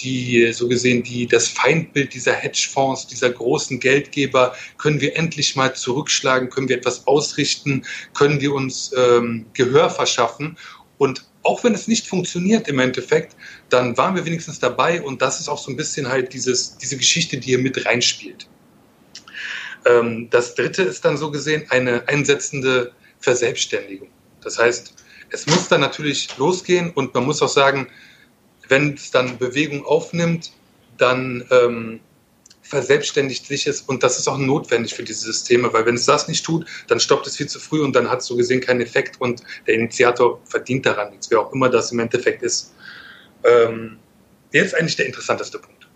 die, 0.00 0.52
so 0.52 0.66
gesehen, 0.66 1.04
die, 1.04 1.28
das 1.28 1.46
Feindbild 1.46 2.12
dieser 2.12 2.32
Hedgefonds, 2.32 3.06
dieser 3.06 3.30
großen 3.30 3.78
Geldgeber, 3.78 4.56
können 4.78 5.00
wir 5.00 5.16
endlich 5.16 5.54
mal 5.54 5.76
zurückschlagen, 5.76 6.50
können 6.50 6.68
wir 6.68 6.78
etwas 6.78 7.06
ausrichten, 7.06 7.84
können 8.14 8.40
wir 8.40 8.52
uns 8.52 8.92
ähm, 8.96 9.46
Gehör 9.52 9.88
verschaffen. 9.88 10.58
Und 10.96 11.24
auch 11.44 11.62
wenn 11.62 11.72
es 11.72 11.86
nicht 11.86 12.08
funktioniert 12.08 12.66
im 12.66 12.80
Endeffekt, 12.80 13.36
dann 13.68 13.96
waren 13.96 14.16
wir 14.16 14.24
wenigstens 14.24 14.58
dabei 14.58 15.02
und 15.02 15.22
das 15.22 15.38
ist 15.38 15.48
auch 15.48 15.58
so 15.58 15.70
ein 15.70 15.76
bisschen 15.76 16.08
halt 16.08 16.32
dieses, 16.32 16.78
diese 16.78 16.96
Geschichte, 16.96 17.38
die 17.38 17.50
hier 17.50 17.58
mit 17.60 17.86
reinspielt. 17.86 18.48
Ähm, 19.84 20.28
das 20.30 20.54
dritte 20.54 20.82
ist 20.82 21.04
dann 21.04 21.16
so 21.16 21.30
gesehen 21.30 21.66
eine 21.70 22.06
einsetzende 22.08 22.92
Verselbstständigung. 23.20 24.08
Das 24.42 24.58
heißt, 24.58 24.94
es 25.30 25.46
muss 25.46 25.68
dann 25.68 25.80
natürlich 25.80 26.36
losgehen 26.38 26.90
und 26.90 27.14
man 27.14 27.24
muss 27.24 27.42
auch 27.42 27.48
sagen, 27.48 27.88
wenn 28.68 28.94
es 28.94 29.10
dann 29.10 29.38
Bewegung 29.38 29.84
aufnimmt, 29.84 30.52
dann 30.96 31.44
ähm, 31.50 32.00
verselbstständigt 32.62 33.46
sich 33.46 33.66
es 33.66 33.80
und 33.80 34.02
das 34.02 34.18
ist 34.18 34.28
auch 34.28 34.36
notwendig 34.36 34.94
für 34.94 35.02
diese 35.02 35.24
Systeme, 35.24 35.72
weil 35.72 35.86
wenn 35.86 35.94
es 35.94 36.04
das 36.04 36.28
nicht 36.28 36.44
tut, 36.44 36.66
dann 36.86 37.00
stoppt 37.00 37.26
es 37.26 37.36
viel 37.36 37.48
zu 37.48 37.58
früh 37.58 37.82
und 37.82 37.94
dann 37.96 38.10
hat 38.10 38.20
es 38.20 38.26
so 38.26 38.36
gesehen 38.36 38.60
keinen 38.60 38.82
Effekt 38.82 39.20
und 39.20 39.42
der 39.66 39.74
Initiator 39.74 40.40
verdient 40.44 40.84
daran 40.84 41.10
nichts, 41.10 41.30
wer 41.30 41.40
auch 41.40 41.52
immer 41.52 41.70
das 41.70 41.92
im 41.92 41.98
Endeffekt 41.98 42.42
ist. 42.42 42.74
Ähm, 43.44 43.98
jetzt 44.52 44.74
eigentlich 44.74 44.96
der 44.96 45.06
interessanteste 45.06 45.58
Punkt. 45.58 45.88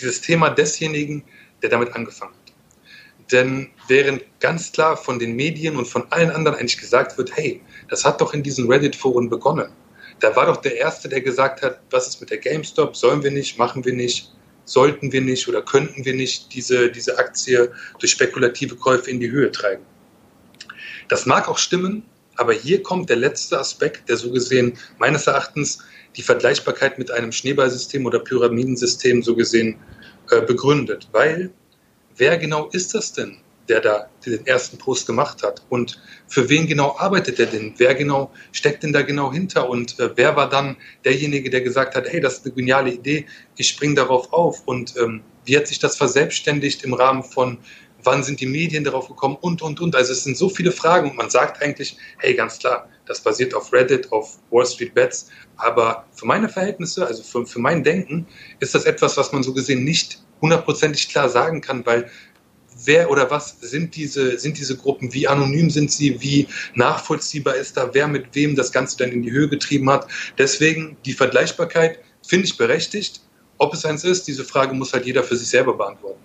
Dieses 0.00 0.20
Thema 0.20 0.50
desjenigen, 0.50 1.22
der 1.62 1.68
damit 1.68 1.94
angefangen 1.94 2.32
hat. 2.32 2.43
Denn 3.32 3.70
während 3.88 4.22
ganz 4.40 4.72
klar 4.72 4.96
von 4.96 5.18
den 5.18 5.34
Medien 5.34 5.76
und 5.76 5.86
von 5.86 6.04
allen 6.10 6.30
anderen 6.30 6.58
eigentlich 6.58 6.78
gesagt 6.78 7.16
wird, 7.16 7.36
hey, 7.36 7.60
das 7.88 8.04
hat 8.04 8.20
doch 8.20 8.34
in 8.34 8.42
diesen 8.42 8.70
Reddit-Foren 8.70 9.30
begonnen. 9.30 9.72
Da 10.20 10.36
war 10.36 10.46
doch 10.46 10.58
der 10.58 10.76
Erste, 10.76 11.08
der 11.08 11.20
gesagt 11.20 11.62
hat, 11.62 11.80
was 11.90 12.06
ist 12.06 12.20
mit 12.20 12.30
der 12.30 12.38
GameStop, 12.38 12.96
sollen 12.96 13.22
wir 13.22 13.30
nicht, 13.30 13.58
machen 13.58 13.84
wir 13.84 13.94
nicht, 13.94 14.32
sollten 14.64 15.12
wir 15.12 15.20
nicht 15.20 15.48
oder 15.48 15.62
könnten 15.62 16.04
wir 16.04 16.14
nicht 16.14 16.54
diese, 16.54 16.90
diese 16.90 17.18
Aktie 17.18 17.72
durch 17.98 18.12
spekulative 18.12 18.76
Käufe 18.76 19.10
in 19.10 19.20
die 19.20 19.30
Höhe 19.30 19.50
treiben. 19.50 19.84
Das 21.08 21.26
mag 21.26 21.48
auch 21.48 21.58
stimmen, 21.58 22.04
aber 22.36 22.52
hier 22.52 22.82
kommt 22.82 23.10
der 23.10 23.16
letzte 23.16 23.58
Aspekt, 23.58 24.08
der 24.08 24.16
so 24.16 24.30
gesehen 24.30 24.78
meines 24.98 25.26
Erachtens 25.26 25.80
die 26.16 26.22
Vergleichbarkeit 26.22 26.98
mit 26.98 27.10
einem 27.10 27.32
Schneeballsystem 27.32 28.06
oder 28.06 28.20
Pyramidensystem 28.20 29.22
so 29.22 29.34
gesehen 29.34 29.78
äh, 30.30 30.40
begründet, 30.40 31.08
weil 31.12 31.52
wer 32.16 32.38
genau 32.38 32.68
ist 32.68 32.94
das 32.94 33.12
denn, 33.12 33.38
der 33.68 33.80
da 33.80 34.08
den 34.26 34.46
ersten 34.46 34.78
Post 34.78 35.06
gemacht 35.06 35.42
hat? 35.42 35.62
Und 35.68 36.00
für 36.26 36.48
wen 36.48 36.66
genau 36.66 36.96
arbeitet 36.98 37.38
er 37.38 37.46
denn? 37.46 37.74
Wer 37.76 37.94
genau 37.94 38.32
steckt 38.52 38.82
denn 38.82 38.92
da 38.92 39.02
genau 39.02 39.32
hinter? 39.32 39.68
Und 39.68 39.98
äh, 39.98 40.10
wer 40.16 40.36
war 40.36 40.48
dann 40.48 40.76
derjenige, 41.04 41.50
der 41.50 41.60
gesagt 41.60 41.94
hat, 41.94 42.08
hey, 42.08 42.20
das 42.20 42.38
ist 42.38 42.46
eine 42.46 42.54
geniale 42.54 42.92
Idee, 42.92 43.26
ich 43.56 43.68
springe 43.68 43.94
darauf 43.94 44.32
auf? 44.32 44.62
Und 44.66 44.94
ähm, 44.96 45.22
wie 45.44 45.56
hat 45.56 45.66
sich 45.66 45.78
das 45.78 45.96
verselbstständigt 45.96 46.84
im 46.84 46.94
Rahmen 46.94 47.22
von 47.22 47.58
Wann 48.06 48.22
sind 48.22 48.40
die 48.40 48.46
Medien 48.46 48.84
darauf 48.84 49.08
gekommen? 49.08 49.38
Und, 49.40 49.62
und, 49.62 49.80
und. 49.80 49.96
Also 49.96 50.12
es 50.12 50.24
sind 50.24 50.36
so 50.36 50.50
viele 50.50 50.72
Fragen 50.72 51.10
und 51.10 51.16
man 51.16 51.30
sagt 51.30 51.62
eigentlich, 51.62 51.96
hey, 52.18 52.34
ganz 52.34 52.58
klar, 52.58 52.88
das 53.06 53.22
basiert 53.22 53.54
auf 53.54 53.72
Reddit, 53.72 54.12
auf 54.12 54.38
Wall 54.50 54.66
Street 54.66 54.92
Bets. 54.92 55.30
Aber 55.56 56.04
für 56.12 56.26
meine 56.26 56.50
Verhältnisse, 56.50 57.06
also 57.06 57.22
für, 57.22 57.46
für 57.46 57.60
mein 57.60 57.82
Denken, 57.82 58.26
ist 58.60 58.74
das 58.74 58.84
etwas, 58.84 59.16
was 59.16 59.32
man 59.32 59.42
so 59.42 59.54
gesehen 59.54 59.84
nicht 59.84 60.22
hundertprozentig 60.44 61.08
klar 61.08 61.28
sagen 61.28 61.62
kann, 61.62 61.86
weil 61.86 62.10
wer 62.84 63.10
oder 63.10 63.30
was 63.30 63.56
sind 63.60 63.96
diese, 63.96 64.38
sind 64.38 64.58
diese 64.58 64.76
Gruppen, 64.76 65.14
wie 65.14 65.26
anonym 65.26 65.70
sind 65.70 65.90
sie, 65.90 66.20
wie 66.20 66.48
nachvollziehbar 66.74 67.54
ist 67.54 67.76
da, 67.76 67.90
wer 67.92 68.08
mit 68.08 68.34
wem 68.34 68.54
das 68.54 68.72
Ganze 68.72 68.98
dann 68.98 69.10
in 69.10 69.22
die 69.22 69.30
Höhe 69.30 69.48
getrieben 69.48 69.88
hat. 69.88 70.06
Deswegen 70.36 70.96
die 71.06 71.14
Vergleichbarkeit 71.14 71.98
finde 72.26 72.44
ich 72.44 72.58
berechtigt. 72.58 73.22
Ob 73.56 73.72
es 73.72 73.86
eins 73.86 74.04
ist, 74.04 74.26
diese 74.28 74.44
Frage 74.44 74.74
muss 74.74 74.92
halt 74.92 75.06
jeder 75.06 75.22
für 75.22 75.36
sich 75.36 75.48
selber 75.48 75.76
beantworten. 75.76 76.20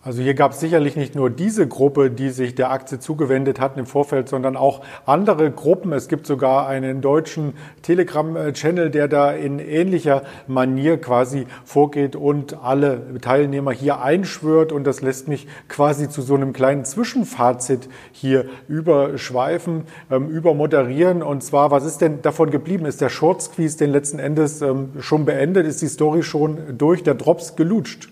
Also 0.00 0.22
hier 0.22 0.34
gab 0.34 0.52
es 0.52 0.60
sicherlich 0.60 0.94
nicht 0.94 1.16
nur 1.16 1.28
diese 1.28 1.66
Gruppe, 1.66 2.08
die 2.08 2.30
sich 2.30 2.54
der 2.54 2.70
Aktie 2.70 3.00
zugewendet 3.00 3.58
hat 3.58 3.76
im 3.76 3.84
Vorfeld, 3.84 4.28
sondern 4.28 4.56
auch 4.56 4.80
andere 5.06 5.50
Gruppen. 5.50 5.92
Es 5.92 6.06
gibt 6.06 6.24
sogar 6.24 6.68
einen 6.68 7.00
deutschen 7.00 7.54
Telegram-Channel, 7.82 8.90
der 8.90 9.08
da 9.08 9.32
in 9.32 9.58
ähnlicher 9.58 10.22
Manier 10.46 11.00
quasi 11.00 11.48
vorgeht 11.64 12.14
und 12.14 12.62
alle 12.62 13.18
Teilnehmer 13.20 13.72
hier 13.72 14.00
einschwört. 14.00 14.70
Und 14.70 14.84
das 14.84 15.02
lässt 15.02 15.26
mich 15.26 15.48
quasi 15.68 16.08
zu 16.08 16.22
so 16.22 16.36
einem 16.36 16.52
kleinen 16.52 16.84
Zwischenfazit 16.84 17.88
hier 18.12 18.44
überschweifen, 18.68 19.82
ähm, 20.12 20.28
übermoderieren. 20.28 21.24
Und 21.24 21.42
zwar, 21.42 21.72
was 21.72 21.84
ist 21.84 22.00
denn 22.00 22.22
davon 22.22 22.52
geblieben? 22.52 22.86
Ist 22.86 23.00
der 23.00 23.08
Short 23.08 23.42
Squeeze 23.42 23.76
denn 23.76 23.90
letzten 23.90 24.20
Endes 24.20 24.62
ähm, 24.62 24.90
schon 25.00 25.24
beendet? 25.24 25.66
Ist 25.66 25.82
die 25.82 25.88
Story 25.88 26.22
schon 26.22 26.78
durch? 26.78 27.02
Der 27.02 27.14
Drops 27.14 27.56
gelutscht? 27.56 28.08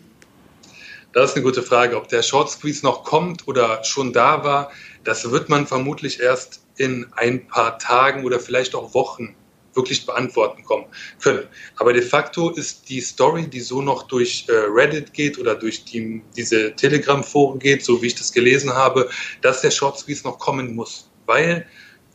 Das 1.16 1.30
ist 1.30 1.36
eine 1.36 1.44
gute 1.44 1.62
Frage. 1.62 1.96
Ob 1.96 2.08
der 2.08 2.22
Short 2.22 2.50
Squeeze 2.50 2.84
noch 2.84 3.02
kommt 3.02 3.48
oder 3.48 3.82
schon 3.84 4.12
da 4.12 4.44
war, 4.44 4.70
das 5.02 5.30
wird 5.30 5.48
man 5.48 5.66
vermutlich 5.66 6.20
erst 6.20 6.60
in 6.76 7.06
ein 7.12 7.46
paar 7.46 7.78
Tagen 7.78 8.22
oder 8.26 8.38
vielleicht 8.38 8.74
auch 8.74 8.92
Wochen 8.92 9.34
wirklich 9.72 10.04
beantworten 10.04 10.62
kommen 10.62 10.84
können. 11.22 11.44
Aber 11.76 11.94
de 11.94 12.02
facto 12.02 12.50
ist 12.50 12.90
die 12.90 13.00
Story, 13.00 13.46
die 13.46 13.60
so 13.60 13.80
noch 13.80 14.02
durch 14.02 14.44
äh, 14.48 14.52
Reddit 14.52 15.14
geht 15.14 15.38
oder 15.38 15.54
durch 15.54 15.86
die, 15.86 16.20
diese 16.36 16.76
Telegram-Foren 16.76 17.60
geht, 17.60 17.82
so 17.82 18.02
wie 18.02 18.08
ich 18.08 18.16
das 18.16 18.30
gelesen 18.30 18.74
habe, 18.74 19.08
dass 19.40 19.62
der 19.62 19.70
Short 19.70 19.98
Squeeze 19.98 20.22
noch 20.22 20.38
kommen 20.38 20.74
muss. 20.74 21.08
Weil 21.24 21.66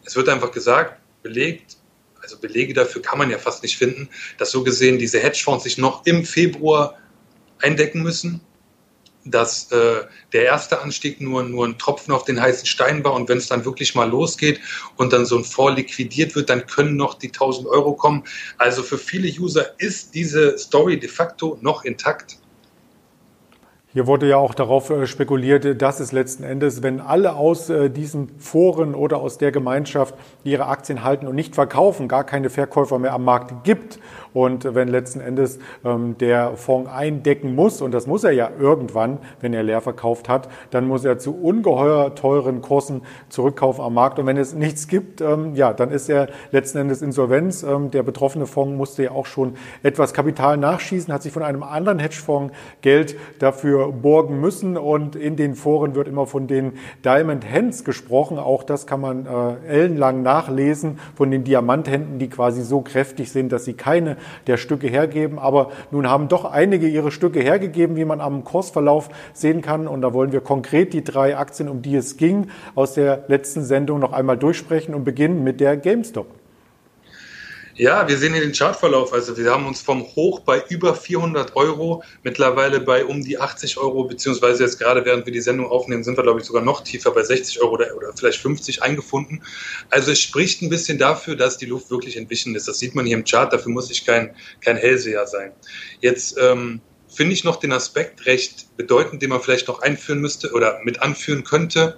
es 0.06 0.16
wird 0.16 0.30
einfach 0.30 0.52
gesagt, 0.52 1.02
belegt, 1.24 1.78
also 2.22 2.38
Belege 2.38 2.76
dafür 2.76 3.02
kann 3.02 3.18
man 3.18 3.32
ja 3.32 3.40
fast 3.40 3.64
nicht 3.64 3.80
finden, 3.80 4.10
dass 4.38 4.52
so 4.52 4.64
gesehen 4.64 5.00
diese 5.00 5.20
Hedgefonds 5.20 5.64
sich 5.64 5.80
noch 5.80 6.06
im 6.06 6.24
Februar 6.24 7.00
eindecken 7.58 8.04
müssen 8.04 8.42
dass 9.26 9.72
äh, 9.72 10.04
der 10.34 10.44
erste 10.46 10.82
Anstieg 10.82 11.22
nur, 11.22 11.44
nur 11.44 11.66
ein 11.66 11.78
Tropfen 11.78 12.14
auf 12.14 12.24
den 12.24 12.42
heißen 12.42 12.66
Stein 12.66 13.04
war 13.04 13.14
und 13.14 13.30
wenn 13.30 13.38
es 13.38 13.48
dann 13.48 13.66
wirklich 13.66 13.96
mal 13.96 14.10
losgeht 14.10 14.60
und 14.98 15.14
dann 15.14 15.26
so 15.26 15.38
ein 15.38 15.44
Fonds 15.44 15.78
liquidiert 15.78 16.36
wird, 16.36 16.50
dann 16.50 16.66
können 16.66 16.96
noch 16.96 17.16
die 17.16 17.28
1000 17.28 17.68
Euro 17.68 17.94
kommen. 17.94 18.24
Also 18.58 18.84
für 18.84 18.98
viele 18.98 19.28
User 19.28 19.80
ist 19.80 20.16
diese 20.16 20.58
Story 20.58 21.00
de 21.00 21.10
facto 21.10 21.58
noch 21.62 21.84
intakt. 21.84 22.38
Hier 23.94 24.08
wurde 24.08 24.30
ja 24.30 24.38
auch 24.38 24.54
darauf 24.54 24.90
äh, 24.90 25.06
spekuliert, 25.06 25.82
dass 25.82 26.00
es 26.00 26.14
letzten 26.14 26.44
Endes, 26.44 26.82
wenn 26.82 27.02
alle 27.02 27.36
aus 27.36 27.70
äh, 27.70 27.90
diesen 27.90 28.30
Foren 28.40 28.96
oder 28.96 29.18
aus 29.18 29.38
der 29.38 29.52
Gemeinschaft 29.52 30.16
ihre 30.46 30.68
Aktien 30.68 31.04
halten 31.04 31.28
und 31.28 31.36
nicht 31.36 31.56
verkaufen, 31.56 32.08
gar 32.08 32.24
keine 32.24 32.50
Verkäufer 32.50 33.00
mehr 33.00 33.12
am 33.12 33.26
Markt 33.26 33.66
gibt 33.66 34.00
und 34.34 34.76
wenn 34.76 34.88
letzten 34.88 35.20
Endes 35.20 35.60
ähm, 35.84 36.18
der 36.18 36.56
Fonds 36.56 36.90
eindecken 36.90 37.56
muss, 37.56 37.82
und 37.82 37.94
das 37.94 38.08
muss 38.08 38.24
er 38.24 38.32
ja 38.32 38.50
irgendwann, 38.58 39.20
wenn 39.42 39.54
er 39.54 39.64
leer 39.64 39.82
verkauft 39.82 40.30
hat, 40.30 40.48
dann 40.70 40.88
muss 40.88 41.04
er 41.04 41.18
zu 41.18 41.36
ungeheuer 41.36 42.16
teuren 42.16 42.62
Kursen 42.62 43.02
zurückkaufen 43.30 43.84
am 43.84 43.94
Markt. 43.94 44.20
Und 44.20 44.26
wenn 44.26 44.38
es 44.38 44.54
nichts 44.54 44.88
gibt, 44.88 45.22
ähm, 45.22 45.56
ja, 45.56 45.74
dann 45.74 45.92
ist 45.92 46.10
er 46.10 46.28
letzten 46.52 46.78
Endes 46.80 47.02
Insolvenz. 47.02 47.64
Ähm, 47.64 47.92
der 47.92 48.04
betroffene 48.04 48.46
Fonds 48.46 48.78
musste 48.78 49.04
ja 49.04 49.12
auch 49.12 49.26
schon 49.26 49.56
etwas 49.84 50.14
Kapital 50.14 50.58
nachschießen, 50.58 51.14
hat 51.14 51.24
sich 51.24 51.34
von 51.34 51.44
einem 51.44 51.64
anderen 51.64 52.00
Hedgefonds 52.00 52.54
Geld 52.82 53.18
dafür 53.40 53.92
borgen 53.92 54.40
müssen. 54.40 54.78
Und 54.78 55.16
in 55.16 55.36
den 55.36 55.56
Foren 55.56 55.96
wird 55.96 56.08
immer 56.08 56.26
von 56.26 56.48
den 56.48 56.74
Diamond 57.04 57.50
Hands 57.52 57.84
gesprochen. 57.84 58.40
Auch 58.40 58.64
das 58.64 58.88
kann 58.88 59.02
man 59.02 59.26
äh, 59.26 59.68
ellenlang 59.68 60.24
nachlesen 60.24 61.00
von 61.16 61.32
den 61.32 61.44
Diamanthänden, 61.44 62.20
die 62.20 62.30
quasi 62.30 62.62
so 62.62 62.82
kräftig 62.82 63.32
sind, 63.32 63.52
dass 63.52 63.66
sie 63.66 63.74
keine 63.74 64.18
der 64.48 64.58
Stücke 64.58 64.88
hergeben. 64.88 65.40
Aber 65.40 65.72
nun 65.92 66.10
haben 66.10 66.28
doch 66.28 66.46
einige 66.46 66.88
ihre 66.88 67.12
Stücke 67.12 67.40
hergegeben, 67.40 67.96
wie 67.96 68.06
man 68.06 68.22
am 68.22 68.44
Kursverlauf 68.44 69.10
sehen 69.34 69.62
kann. 69.62 69.88
Und 69.88 70.02
da 70.02 70.14
wollen 70.14 70.32
wir 70.32 70.42
konkret 70.42 70.94
die 70.94 71.04
drei 71.04 71.38
Aktien, 71.38 71.70
um 71.70 71.82
die 71.82 71.96
es 71.96 72.18
ging, 72.18 72.48
aus 72.76 72.94
der 72.94 73.26
letzten 73.28 73.64
Sendung 73.64 74.00
noch 74.00 74.14
einmal 74.14 74.38
durchsprechen 74.38 74.94
und 74.96 75.04
beginnen 75.04 75.44
mit 75.44 75.60
der 75.60 75.78
GameStop. 75.78 76.41
Ja, 77.76 78.08
wir 78.08 78.18
sehen 78.18 78.34
hier 78.34 78.42
den 78.42 78.52
Chartverlauf. 78.52 79.14
Also 79.14 79.38
wir 79.38 79.50
haben 79.50 79.66
uns 79.66 79.82
vom 79.82 80.04
Hoch 80.16 80.42
bei 80.42 80.64
über 80.70 80.94
400 80.94 81.56
Euro 81.56 82.04
mittlerweile 82.24 82.82
bei 82.82 83.06
um 83.06 83.24
die 83.24 83.40
80 83.40 83.78
Euro, 83.78 84.04
beziehungsweise 84.04 84.64
jetzt 84.64 84.78
gerade 84.78 85.06
während 85.06 85.26
wir 85.26 85.34
die 85.34 85.42
Sendung 85.42 85.68
aufnehmen, 85.68 86.04
sind 86.04 86.18
wir 86.18 86.24
glaube 86.24 86.42
ich 86.42 86.46
sogar 86.46 86.64
noch 86.64 86.84
tiefer 86.84 87.12
bei 87.12 87.24
60 87.24 87.62
Euro 87.62 87.74
oder, 87.74 87.96
oder 87.96 88.14
vielleicht 88.14 88.40
50 88.40 88.84
eingefunden. 88.84 89.44
Also 89.90 90.12
es 90.12 90.20
spricht 90.20 90.62
ein 90.62 90.70
bisschen 90.70 90.98
dafür, 90.98 91.36
dass 91.36 91.58
die 91.58 91.66
Luft 91.66 91.90
wirklich 91.90 92.18
entwichen 92.18 92.56
ist. 92.56 92.68
Das 92.68 92.80
sieht 92.80 92.94
man 92.94 93.06
hier 93.06 93.18
im 93.18 93.24
Chart. 93.24 93.52
Dafür 93.52 93.72
muss 93.72 93.90
ich 93.90 94.06
kein, 94.06 94.36
kein 94.60 94.76
Hellseher 94.76 95.26
sein. 95.28 95.54
Jetzt 96.02 96.38
ähm, 96.40 96.82
finde 97.08 97.34
ich 97.34 97.44
noch 97.44 97.58
den 97.58 97.72
Aspekt 97.72 98.26
recht 98.26 98.76
bedeutend, 98.76 99.22
den 99.22 99.30
man 99.30 99.42
vielleicht 99.42 99.68
noch 99.68 99.82
einführen 99.82 100.20
müsste 100.20 100.52
oder 100.52 100.80
mit 100.84 101.02
anführen 101.02 101.44
könnte. 101.44 101.98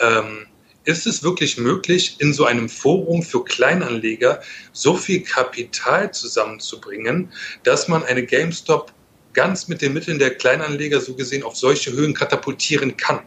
Ähm, 0.00 0.46
ist 0.84 1.06
es 1.06 1.22
wirklich 1.22 1.58
möglich, 1.58 2.16
in 2.18 2.32
so 2.32 2.44
einem 2.44 2.68
Forum 2.68 3.22
für 3.22 3.44
Kleinanleger 3.44 4.42
so 4.72 4.96
viel 4.96 5.22
Kapital 5.22 6.12
zusammenzubringen, 6.12 7.32
dass 7.62 7.88
man 7.88 8.02
eine 8.04 8.24
GameStop 8.24 8.92
ganz 9.32 9.68
mit 9.68 9.80
den 9.80 9.92
Mitteln 9.92 10.18
der 10.18 10.34
Kleinanleger 10.34 11.00
so 11.00 11.14
gesehen 11.14 11.42
auf 11.42 11.56
solche 11.56 11.92
Höhen 11.92 12.14
katapultieren 12.14 12.96
kann? 12.96 13.20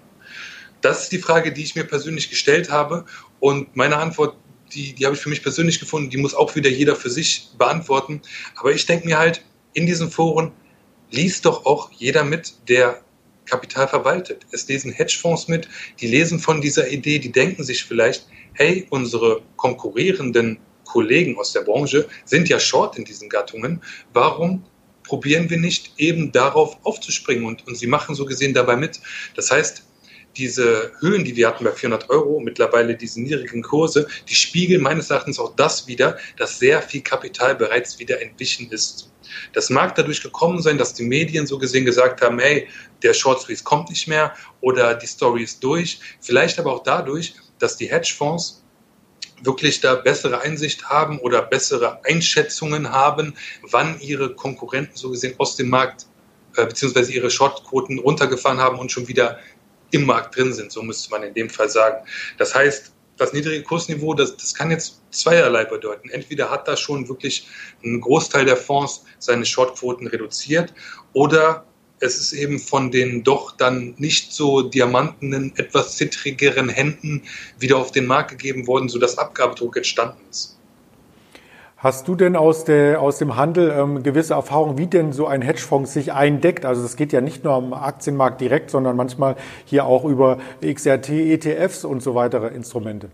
Das 0.82 1.04
ist 1.04 1.12
die 1.12 1.20
Frage, 1.20 1.52
die 1.52 1.64
ich 1.64 1.76
mir 1.76 1.86
persönlich 1.86 2.30
gestellt 2.30 2.70
habe. 2.70 3.06
Und 3.40 3.76
meine 3.76 3.98
Antwort, 3.98 4.38
die, 4.74 4.94
die 4.94 5.06
habe 5.06 5.16
ich 5.16 5.22
für 5.22 5.30
mich 5.30 5.42
persönlich 5.42 5.80
gefunden, 5.80 6.10
die 6.10 6.18
muss 6.18 6.36
auch 6.36 6.56
wieder 6.56 6.70
jeder 6.70 6.96
für 6.96 7.10
sich 7.10 7.50
beantworten. 7.58 8.22
Aber 8.56 8.72
ich 8.72 8.86
denke 8.86 9.08
mir 9.08 9.18
halt, 9.18 9.42
in 9.74 9.86
diesen 9.86 10.12
Foren 10.12 10.52
liest 11.12 11.46
doch 11.46 11.66
auch 11.66 11.92
jeder 11.92 12.24
mit, 12.24 12.54
der 12.68 13.05
Kapital 13.46 13.88
verwaltet. 13.88 14.46
Es 14.52 14.68
lesen 14.68 14.92
Hedgefonds 14.92 15.48
mit, 15.48 15.68
die 16.00 16.08
lesen 16.08 16.40
von 16.40 16.62
dieser 16.62 16.90
Idee, 16.90 17.20
die 17.20 17.32
denken 17.32 17.64
sich 17.64 17.84
vielleicht, 17.84 18.28
hey, 18.54 18.88
unsere 18.90 19.42
konkurrierenden 19.58 20.60
Kollegen 20.86 21.38
aus 21.38 21.52
der 21.52 21.62
Branche 21.62 22.08
sind 22.25 22.48
ja 22.50 22.60
short 22.60 22.98
in 22.98 23.06
diesen 23.06 23.30
Gattungen. 23.30 23.82
Warum 24.14 24.64
probieren 25.04 25.50
wir 25.50 25.58
nicht 25.58 25.94
eben 25.98 26.32
darauf 26.32 26.78
aufzuspringen? 26.84 27.46
Und, 27.46 27.68
und 27.68 27.75
sie 27.75 27.88
machen 27.88 28.16
so 28.16 28.25
gesehen 28.25 28.54
dabei 28.54 28.75
mit. 28.75 29.00
Das 29.36 29.52
heißt, 29.52 29.84
diese 30.38 30.92
Höhen, 31.00 31.24
die 31.24 31.36
wir 31.36 31.48
hatten 31.48 31.63
bei 31.63 31.72
400 31.72 32.10
Euro, 32.10 32.39
mittlerweile 32.39 32.96
diese 32.96 33.22
niedrigen 33.22 33.62
Kurse, 33.62 34.08
die 34.27 34.36
spiegeln 34.36 34.82
meines 34.82 35.10
Erachtens 35.10 35.39
auch 35.39 35.56
das 35.56 35.88
wieder, 35.88 36.18
dass 36.38 36.60
sehr 36.60 36.82
viel 36.82 37.01
Kapital 37.01 37.56
bereits 37.56 38.00
wieder 38.00 38.22
entwichen 38.22 38.70
ist. 38.72 39.12
Das 39.54 39.70
mag 39.70 39.96
dadurch 39.96 40.22
gekommen 40.22 40.62
sein, 40.62 40.77
dass 40.77 40.94
die 40.94 41.04
Medien 41.04 41.48
so 41.48 41.58
gesehen 41.58 41.86
gesagt 41.86 42.22
haben, 42.22 42.39
hey, 42.39 42.68
der 43.01 43.13
Short 43.13 43.42
Squeeze 43.42 43.63
kommt 43.63 43.89
nicht 43.89 44.08
mehr 44.08 44.34
oder 44.62 44.94
die 44.94 45.08
Story 45.08 45.44
ist 45.44 45.63
durch. 45.63 46.00
Vielleicht 46.22 46.60
aber 46.60 46.74
auch 46.74 46.84
dadurch, 46.84 47.36
dass 47.60 47.77
die 47.77 47.89
Hedgefonds 47.89 48.63
wirklich 49.44 49.82
da 49.82 49.96
bessere 49.96 50.42
Einsicht 50.42 50.89
haben 50.89 51.20
oder 51.20 51.42
bessere 51.42 52.04
Einschätzungen 52.06 52.92
haben, 52.92 53.34
wann 53.63 54.00
ihre 54.00 54.34
Konkurrenten 54.34 54.96
so 54.96 55.10
gesehen 55.12 55.36
aus 55.38 55.56
dem 55.56 55.70
Markt 55.70 56.08
äh, 56.56 56.65
beziehungsweise 56.65 57.12
ihre 57.12 57.30
Shortquoten 57.30 58.00
runtergefahren 58.00 58.60
haben 58.60 58.80
und 58.80 58.92
schon 58.92 59.08
wieder 59.08 59.39
im 59.92 60.06
Markt 60.06 60.36
drin 60.36 60.54
sind, 60.54 60.72
so 60.72 60.82
müsste 60.82 61.12
man 61.12 61.24
in 61.24 61.34
dem 61.34 61.50
Fall 61.50 61.70
sagen. 61.70 62.06
Das 62.38 62.54
heißt, 62.56 62.92
das 63.18 63.34
niedrige 63.34 63.63
Kursniveau, 63.63 64.13
das, 64.13 64.36
das 64.36 64.54
kann 64.54 64.72
jetzt 64.72 65.01
zweierlei 65.12 65.63
bedeuten. 65.65 66.10
Entweder 66.10 66.50
hat 66.50 66.68
da 66.68 66.75
schon 66.75 67.08
wirklich 67.08 67.48
ein 67.84 68.01
Großteil 68.01 68.46
der 68.46 68.58
Fonds 68.58 69.06
seine 69.20 69.46
Shortquoten 69.46 70.08
reduziert 70.08 70.74
oder 71.13 71.65
es 72.00 72.18
ist 72.18 72.34
eben 72.34 72.60
von 72.60 72.92
den 72.92 73.24
doch 73.24 73.56
dann 73.56 73.96
nicht 73.98 74.34
so 74.34 74.62
diamantenen, 74.62 75.56
etwas 75.56 75.96
zittrigeren 75.96 76.68
Händen 76.68 77.24
wieder 77.58 77.77
auf 77.77 77.92
den 77.92 78.06
Markt 78.06 78.32
gegeben 78.32 78.68
worden, 78.68 78.89
sodass 78.89 79.18
Abgabedruck 79.18 79.77
entstanden 79.77 80.22
ist. 80.30 80.55
Hast 81.86 82.08
du 82.08 82.15
denn 82.15 82.36
aus, 82.36 82.65
der, 82.65 83.00
aus 83.00 83.20
dem 83.20 83.36
Handel 83.36 83.70
ähm, 83.70 84.01
gewisse 84.01 84.34
Erfahrungen, 84.34 84.80
wie 84.80 84.88
denn 84.88 85.13
so 85.13 85.27
ein 85.27 85.44
Hedgefonds 85.44 85.94
sich 85.94 86.13
eindeckt? 86.13 86.65
Also 86.65 86.84
es 86.84 86.96
geht 86.96 87.13
ja 87.13 87.22
nicht 87.22 87.44
nur 87.44 87.54
am 87.54 87.74
Aktienmarkt 87.74 88.42
direkt, 88.42 88.72
sondern 88.72 88.96
manchmal 88.96 89.36
hier 89.65 89.86
auch 89.86 90.04
über 90.04 90.39
XRT, 90.63 91.10
ETFs 91.10 91.86
und 91.86 92.01
so 92.01 92.15
weitere 92.15 92.48
Instrumente. 92.48 93.12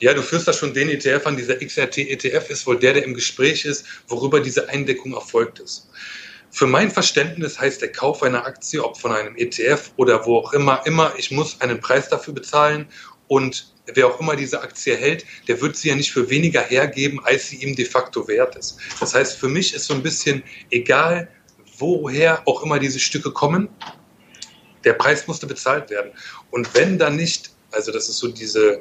Ja, 0.00 0.12
du 0.12 0.20
führst 0.20 0.46
da 0.46 0.52
schon 0.52 0.74
den 0.74 0.90
ETF 0.90 1.26
an. 1.26 1.38
Dieser 1.38 1.56
XRT-ETF 1.56 2.50
ist 2.50 2.66
wohl 2.66 2.78
der, 2.78 2.92
der 2.92 3.04
im 3.06 3.14
Gespräch 3.14 3.64
ist, 3.64 3.86
worüber 4.06 4.40
diese 4.40 4.68
Eindeckung 4.68 5.14
erfolgt 5.14 5.60
ist. 5.60 5.88
Für 6.50 6.66
mein 6.66 6.90
Verständnis 6.90 7.58
heißt 7.58 7.80
der 7.80 7.90
Kauf 7.90 8.22
einer 8.22 8.44
Aktie, 8.44 8.84
ob 8.84 8.98
von 8.98 9.12
einem 9.12 9.34
ETF 9.36 9.92
oder 9.96 10.26
wo 10.26 10.36
auch 10.36 10.52
immer, 10.52 10.82
immer, 10.84 11.14
ich 11.16 11.30
muss 11.30 11.58
einen 11.62 11.80
Preis 11.80 12.10
dafür 12.10 12.34
bezahlen 12.34 12.86
und 13.28 13.72
wer 13.86 14.06
auch 14.06 14.20
immer 14.20 14.36
diese 14.36 14.62
Aktie 14.62 14.96
hält, 14.96 15.24
der 15.48 15.60
wird 15.60 15.76
sie 15.76 15.88
ja 15.88 15.94
nicht 15.94 16.12
für 16.12 16.30
weniger 16.30 16.62
hergeben, 16.62 17.20
als 17.24 17.48
sie 17.48 17.56
ihm 17.56 17.74
de 17.74 17.84
facto 17.84 18.26
wert 18.28 18.56
ist. 18.56 18.78
Das 19.00 19.14
heißt, 19.14 19.38
für 19.38 19.48
mich 19.48 19.74
ist 19.74 19.86
so 19.86 19.94
ein 19.94 20.02
bisschen 20.02 20.42
egal, 20.70 21.28
woher 21.78 22.46
auch 22.46 22.62
immer 22.62 22.78
diese 22.78 23.00
Stücke 23.00 23.30
kommen, 23.30 23.68
der 24.84 24.94
Preis 24.94 25.26
musste 25.26 25.46
bezahlt 25.46 25.90
werden. 25.90 26.12
Und 26.50 26.74
wenn 26.74 26.98
dann 26.98 27.16
nicht, 27.16 27.50
also 27.72 27.92
das 27.92 28.08
ist 28.08 28.18
so 28.18 28.28
diese, 28.28 28.80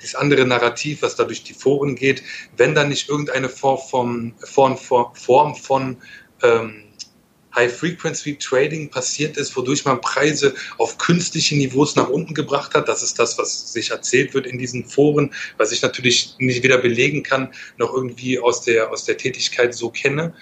dieses 0.00 0.14
andere 0.14 0.46
Narrativ, 0.46 1.02
was 1.02 1.16
da 1.16 1.24
durch 1.24 1.42
die 1.42 1.54
Foren 1.54 1.94
geht, 1.94 2.22
wenn 2.56 2.74
da 2.74 2.84
nicht 2.84 3.08
irgendeine 3.08 3.48
Form 3.48 3.78
von, 3.78 4.34
Form 4.44 5.54
von 5.56 5.96
ähm, 6.42 6.84
High-Frequency-Trading 7.58 8.90
passiert 8.90 9.36
ist, 9.36 9.56
wodurch 9.56 9.84
man 9.84 10.00
Preise 10.00 10.54
auf 10.78 10.96
künstliche 10.98 11.56
Niveaus 11.56 11.96
nach 11.96 12.08
unten 12.08 12.34
gebracht 12.34 12.74
hat. 12.74 12.88
Das 12.88 13.02
ist 13.02 13.18
das, 13.18 13.36
was 13.36 13.72
sich 13.72 13.90
erzählt 13.90 14.32
wird 14.34 14.46
in 14.46 14.58
diesen 14.58 14.84
Foren, 14.84 15.34
was 15.56 15.72
ich 15.72 15.82
natürlich 15.82 16.34
nicht 16.38 16.62
weder 16.62 16.78
belegen 16.78 17.22
kann, 17.22 17.52
noch 17.76 17.92
irgendwie 17.92 18.38
aus 18.38 18.62
der, 18.62 18.90
aus 18.90 19.04
der 19.04 19.16
Tätigkeit 19.16 19.74
so 19.74 19.90
kenne. 19.90 20.34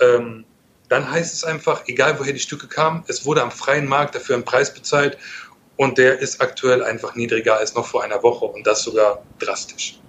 Ähm, 0.00 0.44
dann 0.88 1.10
heißt 1.10 1.34
es 1.34 1.44
einfach, 1.44 1.84
egal 1.86 2.18
woher 2.18 2.32
die 2.32 2.40
Stücke 2.40 2.66
kamen, 2.66 3.04
es 3.06 3.24
wurde 3.24 3.42
am 3.42 3.50
freien 3.50 3.86
Markt 3.86 4.14
dafür 4.14 4.36
ein 4.36 4.44
Preis 4.44 4.72
bezahlt 4.74 5.18
und 5.76 5.98
der 5.98 6.18
ist 6.18 6.40
aktuell 6.40 6.82
einfach 6.82 7.14
niedriger 7.14 7.58
als 7.58 7.74
noch 7.74 7.86
vor 7.86 8.02
einer 8.02 8.22
Woche 8.22 8.44
und 8.44 8.66
das 8.66 8.82
sogar 8.82 9.24
drastisch. 9.38 10.00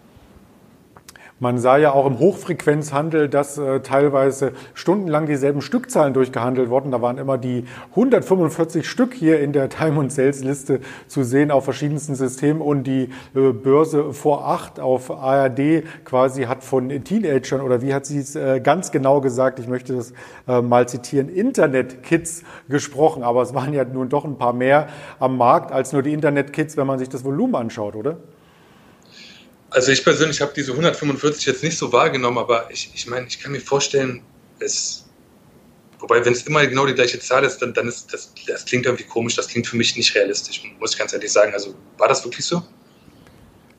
Man 1.41 1.57
sah 1.57 1.77
ja 1.77 1.91
auch 1.91 2.05
im 2.05 2.19
Hochfrequenzhandel, 2.19 3.27
dass 3.27 3.57
äh, 3.57 3.79
teilweise 3.79 4.51
stundenlang 4.75 5.25
dieselben 5.25 5.63
Stückzahlen 5.63 6.13
durchgehandelt 6.13 6.69
wurden. 6.69 6.91
Da 6.91 7.01
waren 7.01 7.17
immer 7.17 7.39
die 7.39 7.65
145 7.89 8.87
Stück 8.87 9.15
hier 9.15 9.39
in 9.39 9.51
der 9.51 9.67
Time- 9.69 9.99
und 9.99 10.13
Sales-Liste 10.13 10.81
zu 11.07 11.23
sehen 11.23 11.49
auf 11.49 11.63
verschiedensten 11.63 12.13
Systemen. 12.13 12.61
Und 12.61 12.83
die 12.83 13.09
äh, 13.33 13.53
Börse 13.53 14.13
vor 14.13 14.47
acht 14.47 14.79
auf 14.79 15.09
ARD 15.09 15.83
quasi 16.05 16.43
hat 16.43 16.63
von 16.63 16.89
Teenagern 17.03 17.61
oder 17.61 17.81
wie 17.81 17.95
hat 17.95 18.05
sie 18.05 18.19
es 18.19 18.35
äh, 18.35 18.59
ganz 18.59 18.91
genau 18.91 19.19
gesagt, 19.19 19.57
ich 19.57 19.67
möchte 19.67 19.95
das 19.95 20.13
äh, 20.47 20.61
mal 20.61 20.87
zitieren, 20.87 21.27
Internet-Kids 21.27 22.43
gesprochen. 22.69 23.23
Aber 23.23 23.41
es 23.41 23.55
waren 23.55 23.73
ja 23.73 23.83
nun 23.83 24.09
doch 24.09 24.25
ein 24.25 24.37
paar 24.37 24.53
mehr 24.53 24.89
am 25.17 25.37
Markt 25.37 25.71
als 25.71 25.91
nur 25.91 26.03
die 26.03 26.13
Internet-Kids, 26.13 26.77
wenn 26.77 26.85
man 26.85 26.99
sich 26.99 27.09
das 27.09 27.23
Volumen 27.23 27.55
anschaut, 27.55 27.95
oder? 27.95 28.17
Also 29.71 29.93
ich 29.93 30.03
persönlich 30.03 30.41
habe 30.41 30.51
diese 30.53 30.71
145 30.71 31.45
jetzt 31.45 31.63
nicht 31.63 31.77
so 31.77 31.91
wahrgenommen, 31.93 32.37
aber 32.37 32.69
ich, 32.69 32.91
ich 32.93 33.07
meine, 33.07 33.27
ich 33.27 33.39
kann 33.39 33.53
mir 33.53 33.61
vorstellen, 33.61 34.21
es, 34.59 35.05
wobei 35.99 36.23
wenn 36.25 36.33
es 36.33 36.43
immer 36.43 36.65
genau 36.67 36.85
die 36.85 36.93
gleiche 36.93 37.19
Zahl 37.19 37.45
ist, 37.45 37.59
dann, 37.59 37.73
dann 37.73 37.87
ist 37.87 38.13
das, 38.13 38.33
das 38.47 38.65
klingt 38.65 38.85
irgendwie 38.85 39.05
komisch, 39.05 39.35
das 39.35 39.47
klingt 39.47 39.65
für 39.65 39.77
mich 39.77 39.95
nicht 39.95 40.13
realistisch, 40.13 40.61
muss 40.77 40.91
ich 40.91 40.99
ganz 40.99 41.13
ehrlich 41.13 41.31
sagen. 41.31 41.53
Also 41.53 41.73
war 41.97 42.09
das 42.09 42.23
wirklich 42.25 42.45
so? 42.45 42.61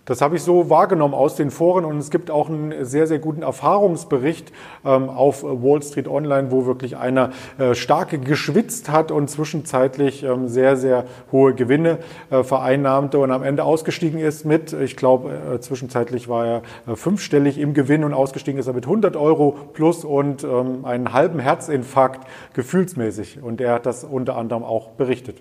Das 0.04 0.20
habe 0.20 0.34
ich 0.34 0.42
so 0.42 0.68
wahrgenommen 0.68 1.14
aus 1.14 1.36
den 1.36 1.52
Foren 1.52 1.84
und 1.84 1.98
es 1.98 2.10
gibt 2.10 2.28
auch 2.28 2.48
einen 2.48 2.84
sehr, 2.84 3.06
sehr 3.06 3.20
guten 3.20 3.42
Erfahrungsbericht 3.42 4.50
ähm, 4.84 5.08
auf 5.08 5.44
Wall 5.44 5.80
Street 5.80 6.08
Online, 6.08 6.50
wo 6.50 6.66
wirklich 6.66 6.96
einer 6.96 7.30
äh, 7.56 7.76
stark 7.76 8.24
geschwitzt 8.24 8.90
hat 8.90 9.12
und 9.12 9.30
zwischenzeitlich 9.30 10.24
ähm, 10.24 10.48
sehr, 10.48 10.76
sehr 10.76 11.04
hohe 11.30 11.54
Gewinne 11.54 11.98
äh, 12.30 12.42
vereinnahmte 12.42 13.20
und 13.20 13.30
am 13.30 13.44
Ende 13.44 13.62
ausgestiegen 13.62 14.18
ist 14.18 14.44
mit, 14.44 14.72
ich 14.72 14.96
glaube, 14.96 15.30
äh, 15.54 15.60
zwischenzeitlich 15.60 16.28
war 16.28 16.46
er 16.46 16.62
äh, 16.88 16.96
fünfstellig 16.96 17.58
im 17.58 17.72
Gewinn 17.72 18.02
und 18.02 18.12
ausgestiegen 18.12 18.58
ist 18.58 18.66
er 18.66 18.72
mit 18.72 18.86
100 18.86 19.14
Euro 19.14 19.56
plus 19.72 20.04
und 20.04 20.42
ähm, 20.42 20.84
einen 20.84 21.12
halben 21.12 21.38
Herzinfarkt 21.38 22.26
gefühlsmäßig. 22.54 23.40
Und 23.40 23.60
er 23.60 23.74
hat 23.74 23.86
das 23.86 24.02
unter 24.02 24.36
anderem 24.36 24.64
auch 24.64 24.88
berichtet 24.90 25.36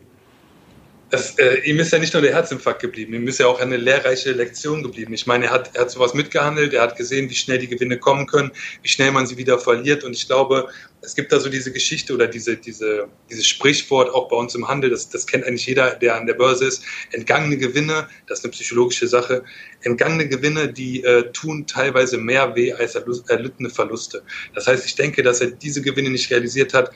es, 1.11 1.37
äh, 1.37 1.59
ihm 1.65 1.77
ist 1.79 1.91
ja 1.91 1.99
nicht 1.99 2.13
nur 2.13 2.21
der 2.21 2.33
Herzinfarkt 2.33 2.81
geblieben, 2.81 3.13
ihm 3.13 3.27
ist 3.27 3.39
ja 3.39 3.47
auch 3.47 3.59
eine 3.59 3.75
lehrreiche 3.75 4.31
Lektion 4.31 4.81
geblieben. 4.81 5.13
Ich 5.13 5.27
meine, 5.27 5.45
er 5.45 5.51
hat, 5.51 5.75
er 5.75 5.81
hat 5.81 5.91
sowas 5.91 6.13
mitgehandelt, 6.13 6.73
er 6.73 6.81
hat 6.81 6.95
gesehen, 6.95 7.29
wie 7.29 7.35
schnell 7.35 7.59
die 7.59 7.67
Gewinne 7.67 7.97
kommen 7.97 8.27
können, 8.27 8.51
wie 8.81 8.87
schnell 8.87 9.11
man 9.11 9.27
sie 9.27 9.35
wieder 9.35 9.59
verliert. 9.59 10.05
Und 10.05 10.13
ich 10.13 10.27
glaube, 10.27 10.69
es 11.01 11.13
gibt 11.13 11.33
da 11.33 11.39
so 11.39 11.49
diese 11.49 11.73
Geschichte 11.73 12.13
oder 12.13 12.27
diese, 12.27 12.55
diese, 12.55 13.09
dieses 13.29 13.45
Sprichwort 13.45 14.09
auch 14.09 14.29
bei 14.29 14.37
uns 14.37 14.55
im 14.55 14.67
Handel, 14.69 14.89
das, 14.89 15.09
das 15.09 15.27
kennt 15.27 15.45
eigentlich 15.45 15.65
jeder, 15.65 15.95
der 15.95 16.15
an 16.15 16.27
der 16.27 16.35
Börse 16.35 16.65
ist. 16.65 16.83
Entgangene 17.11 17.57
Gewinne, 17.57 18.07
das 18.27 18.39
ist 18.39 18.45
eine 18.45 18.51
psychologische 18.51 19.07
Sache, 19.07 19.43
entgangene 19.81 20.29
Gewinne, 20.29 20.71
die 20.71 21.03
äh, 21.03 21.29
tun 21.33 21.67
teilweise 21.67 22.17
mehr 22.17 22.55
weh 22.55 22.71
als 22.71 22.95
erlittene 22.95 23.69
Verluste. 23.69 24.23
Das 24.55 24.67
heißt, 24.67 24.85
ich 24.85 24.95
denke, 24.95 25.23
dass 25.23 25.41
er 25.41 25.51
diese 25.51 25.81
Gewinne 25.81 26.09
nicht 26.09 26.31
realisiert 26.31 26.73
hat. 26.73 26.91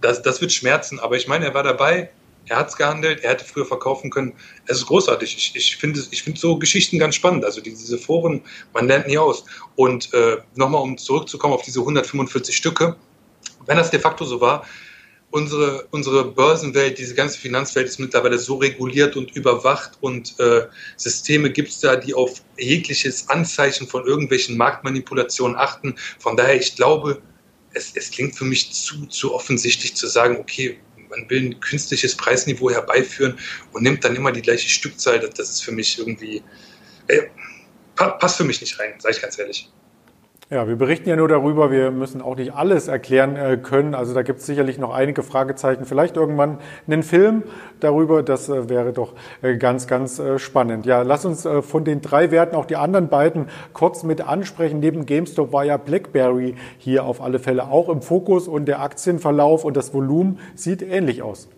Das, 0.00 0.20
das 0.20 0.40
wird 0.40 0.50
schmerzen, 0.52 0.98
aber 0.98 1.16
ich 1.16 1.28
meine, 1.28 1.44
er 1.44 1.54
war 1.54 1.62
dabei, 1.62 2.10
er 2.46 2.56
hat 2.56 2.68
es 2.68 2.76
gehandelt, 2.76 3.20
er 3.22 3.30
hätte 3.30 3.44
früher 3.44 3.64
verkaufen 3.64 4.10
können. 4.10 4.32
Es 4.66 4.78
ist 4.78 4.86
großartig. 4.86 5.36
Ich, 5.36 5.56
ich 5.56 5.76
finde 5.76 6.02
ich 6.10 6.22
find 6.22 6.38
so 6.38 6.58
Geschichten 6.58 6.98
ganz 6.98 7.14
spannend. 7.14 7.44
Also 7.44 7.60
diese 7.60 7.98
Foren, 7.98 8.42
man 8.74 8.88
lernt 8.88 9.06
nie 9.06 9.18
aus. 9.18 9.44
Und 9.76 10.12
äh, 10.12 10.38
nochmal, 10.54 10.82
um 10.82 10.98
zurückzukommen 10.98 11.54
auf 11.54 11.62
diese 11.62 11.80
145 11.80 12.56
Stücke, 12.56 12.96
wenn 13.66 13.76
das 13.76 13.90
de 13.90 14.00
facto 14.00 14.24
so 14.24 14.40
war, 14.40 14.66
unsere, 15.32 15.86
unsere 15.90 16.24
Börsenwelt, 16.24 16.98
diese 16.98 17.14
ganze 17.14 17.38
Finanzwelt 17.38 17.88
ist 17.88 17.98
mittlerweile 17.98 18.38
so 18.38 18.56
reguliert 18.56 19.16
und 19.16 19.34
überwacht 19.34 19.92
und 20.00 20.38
äh, 20.38 20.66
Systeme 20.96 21.50
gibt 21.50 21.70
es 21.70 21.80
da, 21.80 21.96
die 21.96 22.14
auf 22.14 22.42
jegliches 22.58 23.28
Anzeichen 23.28 23.88
von 23.88 24.06
irgendwelchen 24.06 24.56
Marktmanipulationen 24.56 25.56
achten. 25.56 25.94
Von 26.18 26.36
daher, 26.36 26.56
ich 26.56 26.76
glaube, 26.76 27.20
es, 27.72 27.92
es 27.96 28.10
klingt 28.10 28.36
für 28.36 28.44
mich 28.44 28.72
zu, 28.72 29.06
zu 29.06 29.34
offensichtlich 29.34 29.94
zu 29.96 30.06
sagen, 30.06 30.36
okay, 30.38 30.78
man 31.12 31.28
will 31.30 31.50
ein 31.50 31.60
künstliches 31.60 32.16
Preisniveau 32.16 32.70
herbeiführen 32.70 33.38
und 33.72 33.82
nimmt 33.82 34.04
dann 34.04 34.16
immer 34.16 34.32
die 34.32 34.42
gleiche 34.42 34.68
Stückzahl. 34.68 35.20
Das 35.20 35.50
ist 35.50 35.62
für 35.62 35.72
mich 35.72 35.98
irgendwie, 35.98 36.42
äh, 37.06 37.22
passt 37.94 38.36
für 38.36 38.44
mich 38.44 38.60
nicht 38.60 38.78
rein, 38.80 38.94
sage 38.98 39.14
ich 39.16 39.22
ganz 39.22 39.38
ehrlich. 39.38 39.70
Ja, 40.50 40.68
wir 40.68 40.76
berichten 40.76 41.08
ja 41.08 41.16
nur 41.16 41.28
darüber, 41.28 41.70
wir 41.70 41.90
müssen 41.90 42.20
auch 42.20 42.36
nicht 42.36 42.52
alles 42.52 42.86
erklären 42.86 43.36
äh, 43.36 43.56
können. 43.56 43.94
Also 43.94 44.12
da 44.12 44.22
gibt 44.22 44.40
es 44.40 44.46
sicherlich 44.46 44.76
noch 44.76 44.92
einige 44.92 45.22
Fragezeichen. 45.22 45.86
Vielleicht 45.86 46.16
irgendwann 46.16 46.58
einen 46.86 47.02
Film 47.02 47.42
darüber, 47.80 48.22
das 48.22 48.50
äh, 48.50 48.68
wäre 48.68 48.92
doch 48.92 49.14
äh, 49.40 49.56
ganz, 49.56 49.86
ganz 49.86 50.20
spannend. 50.36 50.84
Ja, 50.84 51.02
lass 51.02 51.24
uns 51.24 51.48
von 51.62 51.84
den 51.84 52.02
drei 52.02 52.30
Werten 52.30 52.54
auch 52.54 52.66
die 52.66 52.76
anderen 52.76 53.08
beiden 53.08 53.46
kurz 53.72 54.02
mit 54.02 54.20
ansprechen. 54.20 54.80
Neben 54.80 55.06
GameStop 55.06 55.52
war 55.52 55.64
ja 55.64 55.78
BlackBerry 55.78 56.56
hier 56.76 57.04
auf 57.04 57.22
alle 57.22 57.38
Fälle 57.38 57.70
auch 57.70 57.88
im 57.88 58.02
Fokus 58.02 58.46
und 58.46 58.66
der 58.66 58.82
Aktienverlauf 58.82 59.64
und 59.64 59.76
das 59.76 59.94
Volumen 59.94 60.38
sieht 60.54 60.82
ähnlich 60.82 61.22
aus. 61.22 61.48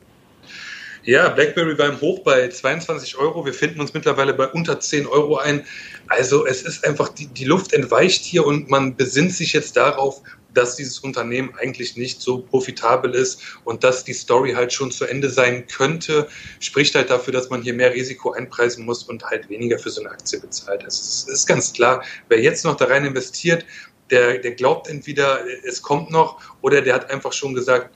Ja, 1.06 1.28
BlackBerry 1.28 1.76
war 1.76 1.88
im 1.88 2.00
Hoch 2.00 2.20
bei 2.20 2.48
22 2.48 3.18
Euro. 3.18 3.44
Wir 3.44 3.52
finden 3.52 3.78
uns 3.78 3.92
mittlerweile 3.92 4.32
bei 4.32 4.48
unter 4.48 4.80
10 4.80 5.06
Euro 5.06 5.36
ein. 5.36 5.66
Also 6.08 6.46
es 6.46 6.62
ist 6.62 6.82
einfach, 6.86 7.10
die, 7.10 7.26
die 7.26 7.44
Luft 7.44 7.74
entweicht 7.74 8.24
hier 8.24 8.46
und 8.46 8.70
man 8.70 8.96
besinnt 8.96 9.32
sich 9.32 9.52
jetzt 9.52 9.76
darauf, 9.76 10.22
dass 10.54 10.76
dieses 10.76 11.00
Unternehmen 11.00 11.52
eigentlich 11.58 11.98
nicht 11.98 12.22
so 12.22 12.38
profitabel 12.38 13.14
ist 13.14 13.42
und 13.64 13.84
dass 13.84 14.04
die 14.04 14.14
Story 14.14 14.52
halt 14.52 14.72
schon 14.72 14.90
zu 14.90 15.04
Ende 15.04 15.28
sein 15.28 15.66
könnte, 15.66 16.26
spricht 16.60 16.94
halt 16.94 17.10
dafür, 17.10 17.34
dass 17.34 17.50
man 17.50 17.60
hier 17.60 17.74
mehr 17.74 17.92
Risiko 17.92 18.32
einpreisen 18.32 18.86
muss 18.86 19.02
und 19.02 19.24
halt 19.24 19.50
weniger 19.50 19.78
für 19.78 19.90
so 19.90 20.00
eine 20.00 20.10
Aktie 20.10 20.40
bezahlt. 20.40 20.84
Also 20.84 21.02
es 21.02 21.28
ist 21.28 21.46
ganz 21.46 21.74
klar, 21.74 22.02
wer 22.28 22.40
jetzt 22.40 22.64
noch 22.64 22.76
da 22.76 22.86
rein 22.86 23.04
investiert, 23.04 23.66
der, 24.10 24.38
der 24.38 24.52
glaubt 24.52 24.88
entweder, 24.88 25.40
es 25.66 25.82
kommt 25.82 26.10
noch, 26.10 26.40
oder 26.62 26.80
der 26.80 26.94
hat 26.94 27.10
einfach 27.10 27.32
schon 27.34 27.52
gesagt, 27.52 27.90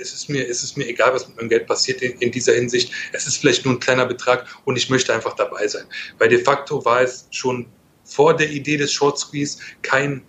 es 0.00 0.12
ist 0.14 0.28
mir, 0.28 0.48
es 0.48 0.62
ist 0.62 0.76
mir 0.76 0.88
egal, 0.88 1.12
was 1.12 1.28
mit 1.28 1.36
meinem 1.36 1.48
Geld 1.48 1.66
passiert 1.66 2.02
in, 2.02 2.12
in, 2.18 2.30
dieser 2.30 2.54
Hinsicht. 2.54 2.92
Es 3.12 3.26
ist 3.26 3.36
vielleicht 3.36 3.64
nur 3.64 3.74
ein 3.74 3.80
kleiner 3.80 4.06
Betrag 4.06 4.46
und 4.64 4.76
ich 4.76 4.90
möchte 4.90 5.12
einfach 5.14 5.34
dabei 5.34 5.66
sein. 5.68 5.84
Weil 6.18 6.28
de 6.28 6.42
facto 6.42 6.84
war 6.84 7.02
es 7.02 7.26
schon 7.30 7.66
vor 8.04 8.34
der 8.36 8.50
Idee 8.50 8.76
des 8.76 8.92
Short 8.92 9.18
Squeeze 9.18 9.58
kein 9.82 10.22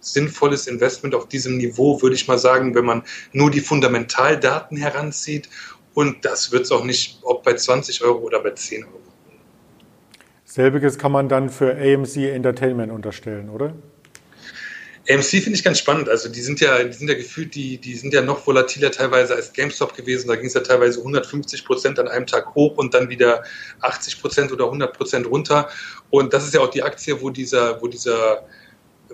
sinnvolles 0.00 0.66
Investment 0.66 1.14
auf 1.14 1.28
diesem 1.28 1.58
Niveau, 1.58 2.00
würde 2.02 2.16
ich 2.16 2.26
mal 2.26 2.38
sagen, 2.38 2.74
wenn 2.74 2.84
man 2.84 3.02
nur 3.32 3.50
die 3.50 3.60
Fundamentaldaten 3.60 4.76
heranzieht. 4.76 5.48
Und 5.94 6.24
das 6.24 6.50
wird 6.52 6.62
es 6.62 6.72
auch 6.72 6.84
nicht, 6.84 7.18
ob 7.22 7.42
bei 7.44 7.54
20 7.54 8.02
Euro 8.02 8.18
oder 8.20 8.40
bei 8.40 8.50
10 8.50 8.84
Euro. 8.84 9.00
Selbiges 10.44 10.98
kann 10.98 11.12
man 11.12 11.28
dann 11.28 11.48
für 11.50 11.76
AMC 11.76 12.16
Entertainment 12.16 12.92
unterstellen, 12.92 13.48
oder? 13.48 13.74
AMC 15.08 15.42
finde 15.42 15.54
ich 15.54 15.64
ganz 15.64 15.78
spannend. 15.78 16.08
Also 16.08 16.28
die 16.28 16.40
sind 16.40 16.60
ja, 16.60 16.82
die 16.84 16.92
sind 16.92 17.08
ja 17.08 17.14
gefühlt, 17.14 17.54
die, 17.54 17.78
die 17.78 17.94
sind 17.94 18.14
ja 18.14 18.22
noch 18.22 18.46
volatiler 18.46 18.92
teilweise 18.92 19.34
als 19.34 19.52
GameStop 19.52 19.96
gewesen. 19.96 20.28
Da 20.28 20.36
ging 20.36 20.46
es 20.46 20.54
ja 20.54 20.60
teilweise 20.60 21.00
150 21.00 21.64
Prozent 21.64 21.98
an 21.98 22.06
einem 22.08 22.26
Tag 22.26 22.54
hoch 22.54 22.76
und 22.76 22.94
dann 22.94 23.08
wieder 23.08 23.42
80 23.80 24.20
Prozent 24.20 24.52
oder 24.52 24.66
100 24.66 24.96
Prozent 24.96 25.26
runter. 25.26 25.68
Und 26.10 26.32
das 26.32 26.44
ist 26.44 26.54
ja 26.54 26.60
auch 26.60 26.70
die 26.70 26.84
Aktie, 26.84 27.20
wo 27.20 27.30
dieser, 27.30 27.82
wo 27.82 27.88
dieser, 27.88 28.46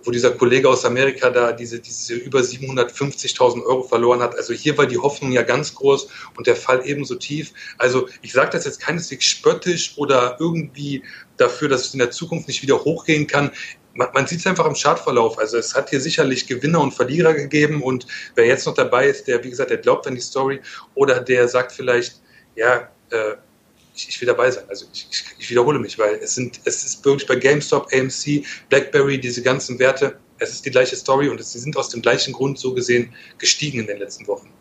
wo 0.04 0.10
dieser 0.10 0.32
Kollege 0.32 0.68
aus 0.68 0.84
Amerika 0.84 1.30
da 1.30 1.52
diese, 1.52 1.80
diese 1.80 2.14
über 2.14 2.40
750.000 2.40 3.64
Euro 3.64 3.82
verloren 3.82 4.20
hat. 4.20 4.36
Also 4.36 4.52
hier 4.52 4.76
war 4.76 4.86
die 4.86 4.98
Hoffnung 4.98 5.32
ja 5.32 5.42
ganz 5.42 5.74
groß 5.74 6.08
und 6.36 6.46
der 6.46 6.56
Fall 6.56 6.82
ebenso 6.84 7.14
tief. 7.14 7.52
Also 7.78 8.08
ich 8.20 8.32
sage 8.32 8.50
das 8.50 8.66
jetzt 8.66 8.80
keineswegs 8.80 9.24
spöttisch 9.24 9.94
oder 9.96 10.36
irgendwie 10.38 11.02
dafür, 11.38 11.68
dass 11.68 11.86
es 11.86 11.92
in 11.94 11.98
der 11.98 12.10
Zukunft 12.10 12.46
nicht 12.48 12.62
wieder 12.62 12.84
hochgehen 12.84 13.26
kann 13.26 13.52
man, 13.94 14.08
man 14.14 14.26
sieht 14.26 14.40
es 14.40 14.46
einfach 14.46 14.66
im 14.66 14.74
Chartverlauf. 14.74 15.38
Also 15.38 15.58
es 15.58 15.74
hat 15.74 15.90
hier 15.90 16.00
sicherlich 16.00 16.46
Gewinner 16.46 16.80
und 16.80 16.92
Verlierer 16.92 17.34
gegeben 17.34 17.82
und 17.82 18.06
wer 18.34 18.46
jetzt 18.46 18.66
noch 18.66 18.74
dabei 18.74 19.08
ist, 19.08 19.26
der, 19.26 19.42
wie 19.44 19.50
gesagt, 19.50 19.70
der 19.70 19.78
glaubt 19.78 20.06
an 20.06 20.14
die 20.14 20.20
Story 20.20 20.60
oder 20.94 21.20
der 21.20 21.48
sagt 21.48 21.72
vielleicht, 21.72 22.20
ja, 22.54 22.88
äh, 23.10 23.34
ich, 23.94 24.08
ich, 24.08 24.20
will 24.20 24.26
dabei 24.26 24.50
sein. 24.50 24.64
Also 24.68 24.86
ich, 24.92 25.08
ich, 25.10 25.24
ich, 25.38 25.50
wiederhole 25.50 25.78
mich, 25.78 25.98
weil 25.98 26.14
es 26.16 26.34
sind, 26.34 26.60
es 26.64 26.84
ist 26.84 27.04
wirklich 27.04 27.26
bei 27.26 27.36
GameStop, 27.36 27.88
AMC, 27.92 28.44
BlackBerry, 28.68 29.20
diese 29.20 29.42
ganzen 29.42 29.78
Werte, 29.78 30.18
es 30.38 30.50
ist 30.50 30.64
die 30.64 30.70
gleiche 30.70 30.94
Story 30.94 31.28
und 31.28 31.42
sie 31.42 31.58
sind 31.58 31.76
aus 31.76 31.88
dem 31.88 32.00
gleichen 32.00 32.32
Grund 32.32 32.58
so 32.58 32.74
gesehen 32.74 33.12
gestiegen 33.38 33.80
in 33.80 33.86
den 33.86 33.98
letzten 33.98 34.26
Wochen. 34.28 34.52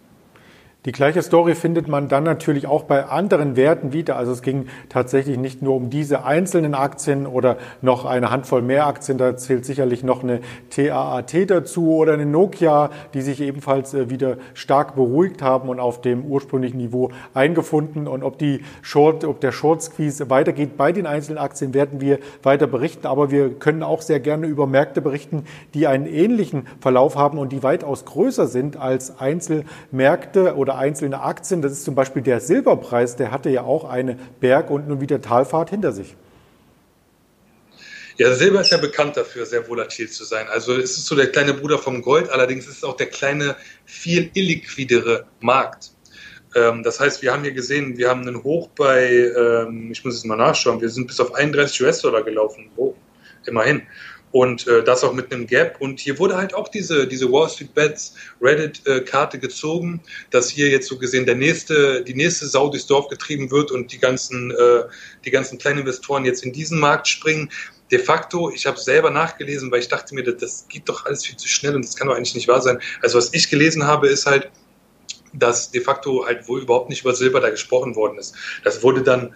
Die 0.86 0.92
gleiche 0.94 1.22
Story 1.22 1.56
findet 1.56 1.88
man 1.90 2.08
dann 2.08 2.24
natürlich 2.24 2.68
auch 2.68 2.84
bei 2.84 3.08
anderen 3.08 3.58
Werten 3.58 3.94
wieder. 3.94 4.16
Also 4.16 4.32
es 4.32 4.42
ging 4.42 4.68
tatsächlich 4.88 5.38
nicht 5.38 5.62
nur 5.62 5.76
um 5.76 5.90
diese 5.90 6.24
einzelnen 6.24 6.76
Aktien 6.76 7.26
oder 7.26 7.58
noch 7.82 8.06
eine 8.06 8.32
Handvoll 8.32 8.62
mehr 8.62 8.86
Aktien. 8.86 9.18
Da 9.18 9.36
zählt 9.36 9.66
sicherlich 9.66 10.04
noch 10.04 10.24
eine 10.24 10.40
TAAT 10.70 11.50
dazu 11.50 11.96
oder 11.96 12.14
eine 12.14 12.28
Nokia, 12.28 12.92
die 13.14 13.22
sich 13.22 13.42
ebenfalls 13.42 13.96
äh, 13.96 14.10
wieder 14.10 14.38
stark 14.54 14.96
beruhigt 14.96 15.42
haben 15.42 15.68
und 15.68 15.80
auf 15.80 16.00
dem 16.00 16.24
ursprünglichen 16.24 16.78
Niveau 16.78 17.10
eingefunden. 17.34 18.08
Und 18.08 18.24
ob 18.24 18.38
die 18.38 18.62
Short, 18.82 19.26
ob 19.26 19.42
der 19.42 19.52
Short 19.52 19.82
Squeeze 19.82 20.30
weitergeht 20.30 20.78
bei 20.78 20.92
den 20.94 21.08
einzelnen 21.08 21.40
Aktien, 21.40 21.74
werden 21.74 22.00
wir 22.00 22.20
weiter 22.44 22.68
berichten. 22.68 23.08
Aber 23.08 23.30
wir 23.30 23.50
können 23.50 23.84
auch 23.84 24.04
sehr 24.04 24.22
gerne 24.22 24.48
über 24.48 24.68
Märkte 24.68 25.02
berichten, 25.02 25.44
die 25.74 25.88
einen 25.88 26.06
ähnlichen 26.06 26.68
Verlauf 26.80 27.18
haben 27.18 27.40
und 27.40 27.52
die 27.52 27.64
weitaus 27.64 28.06
größer 28.06 28.48
sind 28.48 28.78
als 28.78 29.20
Einzelmärkte 29.20 30.56
oder 30.56 30.67
einzelne 30.76 31.22
Aktien. 31.22 31.62
Das 31.62 31.72
ist 31.72 31.84
zum 31.86 31.96
Beispiel 31.96 32.22
der 32.22 32.40
Silberpreis, 32.40 33.16
der 33.16 33.32
hatte 33.32 33.50
ja 33.50 33.64
auch 33.64 33.86
eine 33.86 34.18
Berg- 34.40 34.70
und 34.70 34.88
nun 34.88 35.02
wieder 35.02 35.22
Talfahrt 35.22 35.70
hinter 35.70 35.92
sich. 35.92 36.16
Ja, 38.18 38.34
Silber 38.34 38.62
ist 38.62 38.72
ja 38.72 38.78
bekannt 38.78 39.16
dafür, 39.16 39.46
sehr 39.46 39.68
volatil 39.70 40.10
zu 40.10 40.24
sein. 40.24 40.48
Also 40.48 40.76
es 40.76 40.98
ist 40.98 41.06
so 41.06 41.16
der 41.16 41.32
kleine 41.32 41.54
Bruder 41.54 41.78
vom 41.78 42.02
Gold, 42.02 42.30
allerdings 42.32 42.66
ist 42.66 42.78
es 42.78 42.84
auch 42.84 42.98
der 42.98 43.08
kleine, 43.08 43.56
viel 43.86 44.32
illiquidere 44.34 45.28
Markt. 45.40 45.92
Ähm, 46.56 46.82
das 46.82 47.00
heißt, 47.00 47.22
wir 47.22 47.32
haben 47.32 47.44
hier 47.44 47.52
gesehen, 47.52 47.96
wir 47.98 48.10
haben 48.10 48.22
einen 48.22 48.44
Hoch 48.44 48.70
bei, 48.70 49.08
ähm, 49.08 49.92
ich 49.92 50.04
muss 50.04 50.16
jetzt 50.16 50.26
mal 50.26 50.36
nachschauen, 50.36 50.82
wir 50.82 50.90
sind 50.90 51.06
bis 51.06 51.20
auf 51.20 51.36
31 51.36 51.80
US-Dollar 51.84 52.24
gelaufen. 52.24 52.72
Oh, 52.76 52.96
immerhin 53.46 53.84
und 54.38 54.68
äh, 54.68 54.84
das 54.84 55.04
auch 55.04 55.14
mit 55.14 55.34
einem 55.34 55.48
Gap. 55.48 55.78
Und 55.80 56.00
hier 56.00 56.20
wurde 56.20 56.38
halt 56.38 56.54
auch 56.54 56.68
diese, 56.68 57.08
diese 57.08 57.32
Wall 57.32 57.50
Street 57.50 57.74
Bets 57.74 58.14
Reddit-Karte 58.40 59.38
äh, 59.38 59.40
gezogen, 59.40 60.00
dass 60.30 60.48
hier 60.48 60.70
jetzt 60.70 60.88
so 60.88 61.00
gesehen 61.00 61.26
der 61.26 61.34
nächste, 61.34 62.04
die 62.04 62.14
nächste 62.14 62.46
Sau 62.46 62.70
durchs 62.70 62.86
Dorf 62.86 63.08
getrieben 63.08 63.50
wird 63.50 63.72
und 63.72 63.92
die 63.92 63.98
ganzen, 63.98 64.52
äh, 64.52 64.84
die 65.26 65.32
ganzen 65.32 65.58
kleinen 65.58 65.80
Investoren 65.80 66.24
jetzt 66.24 66.46
in 66.46 66.54
diesen 66.54 66.80
Markt 66.80 67.08
springen. 67.08 67.50
De 67.90 67.98
facto, 67.98 68.52
ich 68.52 68.68
habe 68.68 68.78
selber 68.78 69.10
nachgelesen, 69.10 69.72
weil 69.72 69.80
ich 69.80 69.88
dachte 69.88 70.14
mir, 70.14 70.24
das, 70.24 70.38
das 70.38 70.68
geht 70.70 70.88
doch 70.88 71.08
alles 71.08 71.26
viel 71.26 71.38
zu 71.38 71.48
schnell 71.48 71.76
und 71.76 71.84
das 71.84 71.96
kann 71.96 72.08
doch 72.08 72.16
eigentlich 72.16 72.36
nicht 72.36 72.48
wahr 72.48 72.62
sein. 72.62 72.78
Also 73.02 73.18
was 73.18 73.34
ich 73.34 73.50
gelesen 73.50 73.88
habe, 73.88 74.08
ist 74.08 74.28
halt, 74.28 74.52
dass 75.34 75.72
de 75.72 75.82
facto 75.82 76.28
halt 76.28 76.48
wohl 76.48 76.62
überhaupt 76.62 76.90
nicht 76.90 77.02
über 77.02 77.16
Silber 77.16 77.40
da 77.40 77.50
gesprochen 77.50 77.96
worden 77.96 78.20
ist. 78.20 78.36
Das 78.64 78.84
wurde 78.84 79.02
dann 79.02 79.34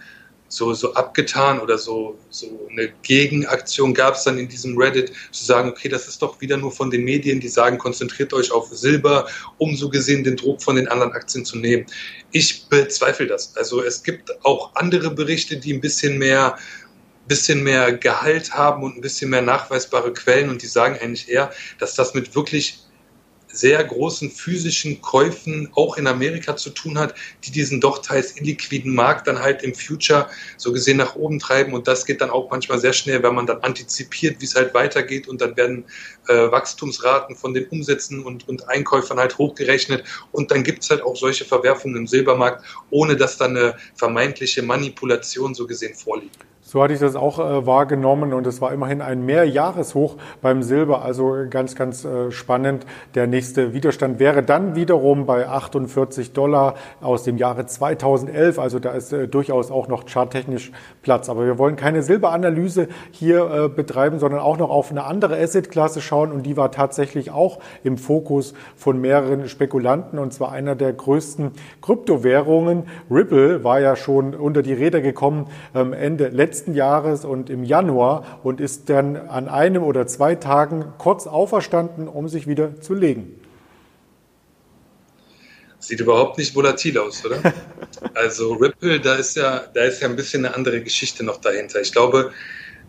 so, 0.52 0.74
so 0.74 0.92
abgetan 0.92 1.60
oder 1.60 1.78
so, 1.78 2.18
so 2.28 2.46
eine 2.70 2.92
Gegenaktion 3.02 3.94
gab 3.94 4.14
es 4.14 4.24
dann 4.24 4.36
in 4.38 4.48
diesem 4.48 4.76
Reddit, 4.76 5.10
zu 5.30 5.44
sagen, 5.44 5.70
okay, 5.70 5.88
das 5.88 6.08
ist 6.08 6.20
doch 6.20 6.38
wieder 6.42 6.58
nur 6.58 6.70
von 6.70 6.90
den 6.90 7.04
Medien, 7.04 7.40
die 7.40 7.48
sagen, 7.48 7.78
konzentriert 7.78 8.34
euch 8.34 8.52
auf 8.52 8.68
Silber, 8.70 9.26
um 9.56 9.74
so 9.74 9.88
gesehen 9.88 10.24
den 10.24 10.36
Druck 10.36 10.62
von 10.62 10.76
den 10.76 10.88
anderen 10.88 11.12
Aktien 11.12 11.46
zu 11.46 11.56
nehmen. 11.56 11.86
Ich 12.32 12.68
bezweifle 12.68 13.26
das. 13.26 13.56
Also 13.56 13.82
es 13.82 14.02
gibt 14.02 14.30
auch 14.44 14.74
andere 14.74 15.10
Berichte, 15.10 15.56
die 15.56 15.72
ein 15.72 15.80
bisschen 15.80 16.18
mehr 16.18 16.58
bisschen 17.28 17.62
mehr 17.62 17.92
Gehalt 17.92 18.52
haben 18.52 18.82
und 18.82 18.96
ein 18.96 19.00
bisschen 19.00 19.30
mehr 19.30 19.42
nachweisbare 19.42 20.12
Quellen 20.12 20.50
und 20.50 20.60
die 20.60 20.66
sagen 20.66 20.98
eigentlich 21.00 21.28
eher, 21.28 21.52
dass 21.78 21.94
das 21.94 22.14
mit 22.14 22.34
wirklich 22.34 22.81
sehr 23.52 23.82
großen 23.84 24.30
physischen 24.30 25.00
Käufen 25.00 25.68
auch 25.74 25.96
in 25.96 26.06
Amerika 26.06 26.56
zu 26.56 26.70
tun 26.70 26.98
hat, 26.98 27.14
die 27.44 27.50
diesen 27.50 27.80
doch 27.80 27.98
teils 28.02 28.36
illiquiden 28.36 28.94
Markt 28.94 29.26
dann 29.26 29.38
halt 29.38 29.62
im 29.62 29.74
Future 29.74 30.28
so 30.56 30.72
gesehen 30.72 30.96
nach 30.96 31.14
oben 31.14 31.38
treiben. 31.38 31.74
Und 31.74 31.86
das 31.86 32.06
geht 32.06 32.20
dann 32.20 32.30
auch 32.30 32.50
manchmal 32.50 32.80
sehr 32.80 32.92
schnell, 32.92 33.22
wenn 33.22 33.34
man 33.34 33.46
dann 33.46 33.60
antizipiert, 33.60 34.40
wie 34.40 34.46
es 34.46 34.54
halt 34.54 34.74
weitergeht. 34.74 35.28
Und 35.28 35.40
dann 35.40 35.56
werden 35.56 35.84
äh, 36.28 36.50
Wachstumsraten 36.50 37.36
von 37.36 37.54
den 37.54 37.66
Umsätzen 37.66 38.24
und, 38.24 38.48
und 38.48 38.68
Einkäufern 38.68 39.18
halt 39.18 39.38
hochgerechnet. 39.38 40.04
Und 40.32 40.50
dann 40.50 40.64
gibt 40.64 40.82
es 40.82 40.90
halt 40.90 41.02
auch 41.02 41.16
solche 41.16 41.44
Verwerfungen 41.44 41.96
im 41.96 42.06
Silbermarkt, 42.06 42.64
ohne 42.90 43.16
dass 43.16 43.36
dann 43.36 43.56
eine 43.56 43.76
vermeintliche 43.94 44.62
Manipulation 44.62 45.54
so 45.54 45.66
gesehen 45.66 45.94
vorliegt. 45.94 46.38
So 46.72 46.82
hatte 46.82 46.94
ich 46.94 47.00
das 47.00 47.16
auch 47.16 47.38
äh, 47.38 47.66
wahrgenommen 47.66 48.32
und 48.32 48.46
es 48.46 48.62
war 48.62 48.72
immerhin 48.72 49.02
ein 49.02 49.26
Mehrjahreshoch 49.26 50.16
beim 50.40 50.62
Silber, 50.62 51.02
also 51.02 51.36
ganz, 51.50 51.74
ganz 51.74 52.06
äh, 52.06 52.30
spannend. 52.30 52.86
Der 53.14 53.26
nächste 53.26 53.74
Widerstand 53.74 54.18
wäre 54.18 54.42
dann 54.42 54.74
wiederum 54.74 55.26
bei 55.26 55.46
48 55.46 56.32
Dollar 56.32 56.76
aus 57.02 57.24
dem 57.24 57.36
Jahre 57.36 57.66
2011, 57.66 58.58
also 58.58 58.78
da 58.78 58.92
ist 58.92 59.12
äh, 59.12 59.28
durchaus 59.28 59.70
auch 59.70 59.86
noch 59.86 60.06
charttechnisch 60.06 60.72
Platz. 61.02 61.28
Aber 61.28 61.44
wir 61.44 61.58
wollen 61.58 61.76
keine 61.76 62.02
Silberanalyse 62.02 62.88
hier 63.10 63.50
äh, 63.50 63.68
betreiben, 63.68 64.18
sondern 64.18 64.40
auch 64.40 64.56
noch 64.56 64.70
auf 64.70 64.90
eine 64.90 65.04
andere 65.04 65.36
Assetklasse 65.38 66.00
schauen 66.00 66.32
und 66.32 66.44
die 66.44 66.56
war 66.56 66.70
tatsächlich 66.70 67.32
auch 67.32 67.58
im 67.84 67.98
Fokus 67.98 68.54
von 68.76 68.98
mehreren 68.98 69.46
Spekulanten 69.46 70.18
und 70.18 70.32
zwar 70.32 70.52
einer 70.52 70.74
der 70.74 70.94
größten 70.94 71.50
Kryptowährungen. 71.82 72.84
Ripple 73.10 73.62
war 73.62 73.78
ja 73.78 73.94
schon 73.94 74.34
unter 74.34 74.62
die 74.62 74.72
Räder 74.72 75.02
gekommen 75.02 75.48
ähm, 75.74 75.92
Ende 75.92 76.28
letzten 76.28 76.61
letzten 76.62 76.74
Jahres 76.74 77.24
und 77.24 77.50
im 77.50 77.64
Januar 77.64 78.40
und 78.44 78.60
ist 78.60 78.88
dann 78.88 79.16
an 79.16 79.48
einem 79.48 79.82
oder 79.82 80.06
zwei 80.06 80.36
Tagen 80.36 80.92
kurz 80.96 81.26
auferstanden, 81.26 82.06
um 82.06 82.28
sich 82.28 82.46
wieder 82.46 82.80
zu 82.80 82.94
legen. 82.94 83.40
Sieht 85.80 85.98
überhaupt 85.98 86.38
nicht 86.38 86.54
volatil 86.54 86.96
aus, 86.98 87.24
oder? 87.24 87.40
also 88.14 88.52
Ripple, 88.52 89.00
da 89.00 89.16
ist 89.16 89.34
ja, 89.34 89.64
da 89.74 89.82
ist 89.82 90.00
ja 90.00 90.08
ein 90.08 90.14
bisschen 90.14 90.46
eine 90.46 90.54
andere 90.54 90.80
Geschichte 90.82 91.24
noch 91.24 91.38
dahinter. 91.38 91.80
Ich 91.80 91.90
glaube, 91.90 92.30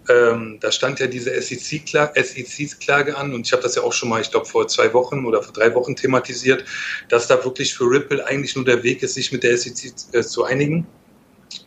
ähm, 0.07 0.59
da 0.61 0.71
stand 0.71 0.99
ja 0.99 1.07
diese 1.07 1.31
SEC-Klage 1.41 3.17
an 3.17 3.33
und 3.33 3.47
ich 3.47 3.53
habe 3.53 3.63
das 3.63 3.73
ja 3.73 3.81
auch 3.81 3.93
schon 3.93 4.09
mal, 4.09 4.21
ich 4.21 4.29
glaube, 4.29 4.45
vor 4.45 4.67
zwei 4.67 4.93
Wochen 4.93 5.25
oder 5.25 5.41
vor 5.41 5.53
drei 5.53 5.73
Wochen 5.73 5.95
thematisiert, 5.95 6.63
dass 7.09 7.25
da 7.25 7.43
wirklich 7.43 7.73
für 7.73 7.85
Ripple 7.85 8.23
eigentlich 8.23 8.55
nur 8.55 8.65
der 8.65 8.83
Weg 8.83 9.01
ist, 9.01 9.15
sich 9.15 9.31
mit 9.31 9.41
der 9.41 9.57
SEC 9.57 9.93
äh, 10.11 10.21
zu 10.21 10.43
einigen 10.43 10.85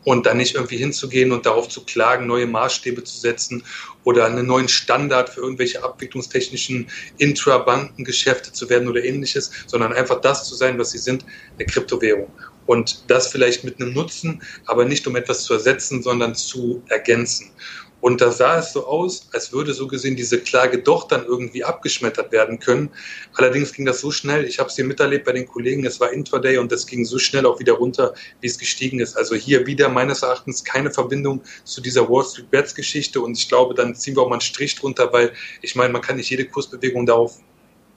und 0.04 0.26
dann 0.26 0.36
nicht 0.36 0.54
irgendwie 0.54 0.76
hinzugehen 0.76 1.32
und 1.32 1.46
darauf 1.46 1.68
zu 1.68 1.84
klagen, 1.84 2.26
neue 2.26 2.46
Maßstäbe 2.46 3.04
zu 3.04 3.18
setzen 3.18 3.64
oder 4.04 4.26
einen 4.26 4.46
neuen 4.46 4.68
Standard 4.68 5.30
für 5.30 5.40
irgendwelche 5.40 5.82
abwicklungstechnischen 5.82 6.88
Intrabankengeschäfte 7.18 8.52
zu 8.52 8.68
werden 8.70 8.88
oder 8.88 9.04
ähnliches, 9.04 9.50
sondern 9.66 9.92
einfach 9.92 10.20
das 10.20 10.48
zu 10.48 10.54
sein, 10.54 10.78
was 10.78 10.90
sie 10.90 10.98
sind, 10.98 11.24
eine 11.58 11.66
Kryptowährung. 11.66 12.32
Und 12.66 13.10
das 13.10 13.28
vielleicht 13.28 13.64
mit 13.64 13.80
einem 13.80 13.94
Nutzen, 13.94 14.42
aber 14.64 14.84
nicht 14.84 15.06
um 15.06 15.16
etwas 15.16 15.44
zu 15.44 15.54
ersetzen, 15.54 16.02
sondern 16.02 16.34
zu 16.34 16.82
ergänzen. 16.88 17.52
Und 18.00 18.20
da 18.20 18.30
sah 18.30 18.58
es 18.58 18.72
so 18.72 18.86
aus, 18.86 19.28
als 19.32 19.52
würde 19.52 19.72
so 19.72 19.86
gesehen 19.88 20.16
diese 20.16 20.38
Klage 20.38 20.78
doch 20.78 21.08
dann 21.08 21.24
irgendwie 21.24 21.64
abgeschmettert 21.64 22.30
werden 22.30 22.58
können. 22.58 22.90
Allerdings 23.34 23.72
ging 23.72 23.86
das 23.86 24.00
so 24.00 24.10
schnell, 24.10 24.44
ich 24.44 24.58
habe 24.58 24.68
es 24.68 24.76
hier 24.76 24.84
miterlebt 24.84 25.24
bei 25.24 25.32
den 25.32 25.46
Kollegen, 25.46 25.84
es 25.86 25.98
war 25.98 26.12
Intraday 26.12 26.58
und 26.58 26.70
das 26.70 26.86
ging 26.86 27.04
so 27.04 27.18
schnell 27.18 27.46
auch 27.46 27.58
wieder 27.58 27.72
runter, 27.72 28.14
wie 28.40 28.46
es 28.46 28.58
gestiegen 28.58 29.00
ist. 29.00 29.16
Also 29.16 29.34
hier 29.34 29.66
wieder 29.66 29.88
meines 29.88 30.22
Erachtens 30.22 30.62
keine 30.62 30.90
Verbindung 30.90 31.42
zu 31.64 31.80
dieser 31.80 32.08
Wall 32.08 32.24
Street 32.24 32.50
Bets 32.50 32.74
Geschichte 32.74 33.20
und 33.20 33.36
ich 33.36 33.48
glaube, 33.48 33.74
dann 33.74 33.94
ziehen 33.94 34.14
wir 34.14 34.22
auch 34.22 34.28
mal 34.28 34.34
einen 34.34 34.40
Strich 34.42 34.76
drunter, 34.76 35.12
weil 35.12 35.32
ich 35.62 35.74
meine, 35.74 35.92
man 35.92 36.02
kann 36.02 36.16
nicht 36.16 36.30
jede 36.30 36.44
Kursbewegung 36.44 37.06
darauf 37.06 37.38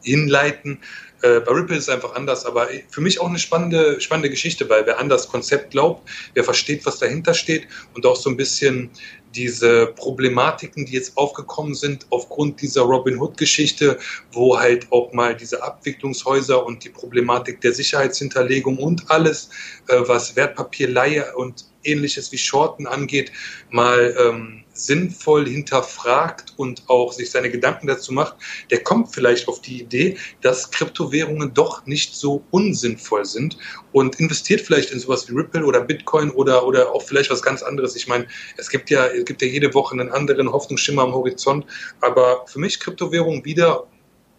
hinleiten. 0.01 0.79
Äh, 1.21 1.39
bei 1.41 1.51
Ripple 1.51 1.75
ist 1.75 1.83
es 1.83 1.89
einfach 1.89 2.15
anders, 2.15 2.45
aber 2.45 2.67
für 2.89 3.01
mich 3.01 3.19
auch 3.19 3.27
eine 3.27 3.39
spannende, 3.39 3.99
spannende 3.99 4.29
Geschichte, 4.29 4.69
weil 4.69 4.85
wer 4.85 4.99
an 4.99 5.09
das 5.09 5.27
Konzept 5.27 5.71
glaubt, 5.71 6.09
wer 6.33 6.43
versteht, 6.43 6.85
was 6.85 6.99
dahinter 6.99 7.33
steht 7.33 7.67
und 7.93 8.05
auch 8.05 8.15
so 8.15 8.29
ein 8.29 8.37
bisschen 8.37 8.89
diese 9.35 9.87
Problematiken, 9.87 10.85
die 10.85 10.93
jetzt 10.93 11.17
aufgekommen 11.17 11.75
sind 11.75 12.07
aufgrund 12.09 12.61
dieser 12.61 12.81
Robin 12.81 13.19
Hood-Geschichte, 13.19 13.99
wo 14.31 14.57
halt 14.57 14.91
auch 14.91 15.13
mal 15.13 15.35
diese 15.35 15.61
Abwicklungshäuser 15.61 16.65
und 16.65 16.83
die 16.83 16.89
Problematik 16.89 17.61
der 17.61 17.73
Sicherheitshinterlegung 17.73 18.77
und 18.77 19.09
alles, 19.11 19.49
äh, 19.87 19.99
was 19.99 20.35
Wertpapierleihe 20.35 21.35
und 21.35 21.65
ähnliches 21.83 22.31
wie 22.31 22.37
Shorten 22.37 22.87
angeht, 22.87 23.31
mal 23.69 24.15
ähm, 24.19 24.63
sinnvoll 24.79 25.47
hinterfragt 25.47 26.53
und 26.57 26.83
auch 26.87 27.13
sich 27.13 27.31
seine 27.31 27.49
Gedanken 27.49 27.87
dazu 27.87 28.13
macht, 28.13 28.35
der 28.71 28.83
kommt 28.83 29.13
vielleicht 29.13 29.47
auf 29.47 29.61
die 29.61 29.81
Idee, 29.81 30.17
dass 30.41 30.71
Kryptowährungen 30.71 31.53
doch 31.53 31.85
nicht 31.85 32.15
so 32.15 32.43
unsinnvoll 32.51 33.25
sind 33.25 33.57
und 33.91 34.19
investiert 34.19 34.61
vielleicht 34.61 34.91
in 34.91 34.99
sowas 34.99 35.29
wie 35.29 35.35
Ripple 35.35 35.65
oder 35.65 35.81
Bitcoin 35.81 36.31
oder, 36.31 36.65
oder 36.65 36.91
auch 36.91 37.03
vielleicht 37.03 37.29
was 37.29 37.41
ganz 37.41 37.61
anderes. 37.63 37.95
Ich 37.95 38.07
meine, 38.07 38.27
es 38.57 38.69
gibt 38.69 38.89
ja, 38.89 39.07
es 39.07 39.25
gibt 39.25 39.41
ja 39.41 39.47
jede 39.47 39.73
Woche 39.73 39.93
einen 39.93 40.09
anderen 40.09 40.51
Hoffnungsschimmer 40.51 41.03
am 41.03 41.13
Horizont, 41.13 41.65
aber 42.01 42.45
für 42.47 42.59
mich 42.59 42.79
Kryptowährung 42.79 43.45
wieder 43.45 43.87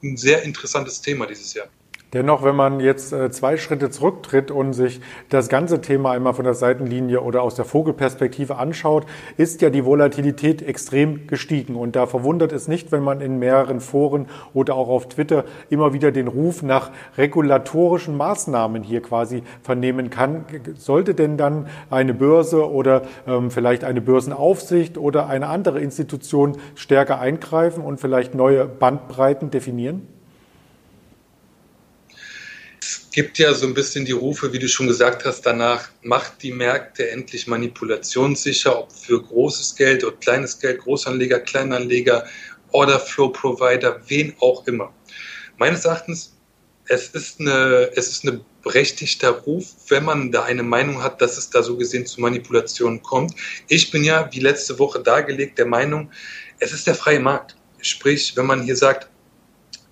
ein 0.03 0.17
sehr 0.17 0.43
interessantes 0.43 1.01
Thema 1.01 1.27
dieses 1.27 1.55
Jahr. 1.55 1.69
Dennoch, 2.13 2.43
wenn 2.43 2.57
man 2.57 2.81
jetzt 2.81 3.13
äh, 3.13 3.31
zwei 3.31 3.57
Schritte 3.57 3.89
zurücktritt 3.89 4.51
und 4.51 4.73
sich 4.73 5.01
das 5.29 5.49
ganze 5.49 5.81
Thema 5.81 6.11
einmal 6.11 6.35
von 6.35 6.45
der 6.45 6.55
Seitenlinie 6.55 7.21
oder 7.21 7.43
aus 7.43 7.55
der 7.55 7.65
Vogelperspektive 7.65 8.57
anschaut, 8.57 9.07
ist 9.37 9.63
ja 9.63 9.71
die 9.71 9.85
Volatilität 9.85 10.61
extrem 10.61 11.29
gestiegen. 11.29 11.77
Und 11.77 11.95
da 11.95 12.07
verwundert 12.07 12.51
es 12.51 12.67
nicht, 12.67 12.91
wenn 12.91 13.05
man 13.05 13.21
in 13.21 13.39
mehreren 13.39 13.79
Foren 13.79 14.27
oder 14.55 14.75
auch 14.75 14.89
auf 14.89 15.09
Twitter 15.09 15.45
immer 15.69 15.93
wieder 15.93 16.11
den 16.11 16.27
Ruf 16.27 16.65
nach 16.65 16.91
regulatorischen 17.17 18.17
Maßnahmen 18.17 18.83
hier 18.83 19.03
quasi 19.03 19.45
vernehmen 19.63 20.11
kann. 20.11 20.45
Sollte 20.77 21.15
denn 21.15 21.37
dann 21.37 21.69
eine 21.91 22.13
Börse 22.13 22.69
oder 22.69 23.03
ähm, 23.29 23.53
vielleicht 23.53 23.85
eine 23.85 24.01
Börsenaufsicht 24.01 24.99
oder 24.99 25.29
eine 25.29 25.47
andere 25.47 25.79
Institution 25.79 26.57
stärker 26.75 27.21
eingreifen 27.21 27.85
und 27.85 28.01
vielleicht 28.01 28.35
neue 28.35 28.67
Bandbreiten 28.67 29.53
definieren? 29.53 30.20
Gibt 33.11 33.39
ja 33.39 33.53
so 33.55 33.67
ein 33.67 33.75
bisschen 33.75 34.05
die 34.05 34.13
Rufe, 34.13 34.53
wie 34.53 34.59
du 34.59 34.69
schon 34.69 34.87
gesagt 34.87 35.25
hast, 35.25 35.43
danach, 35.43 35.89
macht 36.03 36.43
die 36.43 36.53
Märkte 36.53 37.11
endlich 37.11 37.47
manipulationssicher, 37.47 38.79
ob 38.79 38.93
für 38.93 39.23
großes 39.23 39.75
Geld 39.75 40.05
oder 40.05 40.17
kleines 40.17 40.59
Geld, 40.59 40.81
Großanleger, 40.81 41.41
Kleinanleger, 41.41 42.25
Order-Flow-Provider, 42.73 44.01
wen 44.07 44.35
auch 44.41 44.67
immer. 44.67 44.95
Meines 45.59 45.85
Erachtens, 45.85 46.37
es 46.87 47.09
ist, 47.09 47.41
eine, 47.41 47.91
es 47.95 48.09
ist 48.09 48.25
ein 48.25 48.45
berechtigter 48.63 49.31
Ruf, 49.31 49.67
wenn 49.89 50.05
man 50.05 50.33
da 50.33 50.45
eine 50.45 50.63
Meinung 50.63 51.03
hat, 51.03 51.21
dass 51.21 51.37
es 51.37 51.51
da 51.51 51.63
so 51.63 51.77
gesehen 51.77 52.07
zu 52.07 52.21
Manipulationen 52.21 53.03
kommt. 53.03 53.35
Ich 53.69 53.91
bin 53.91 54.05
ja, 54.05 54.29
wie 54.33 54.41
letzte 54.41 54.79
Woche 54.79 55.01
dargelegt, 55.01 55.59
der 55.59 55.67
Meinung, 55.67 56.11
es 56.59 56.73
ist 56.73 56.87
der 56.87 56.95
freie 56.95 57.21
Markt. 57.21 57.57
Sprich, 57.81 58.37
wenn 58.37 58.47
man 58.47 58.63
hier 58.63 58.77
sagt, 58.77 59.09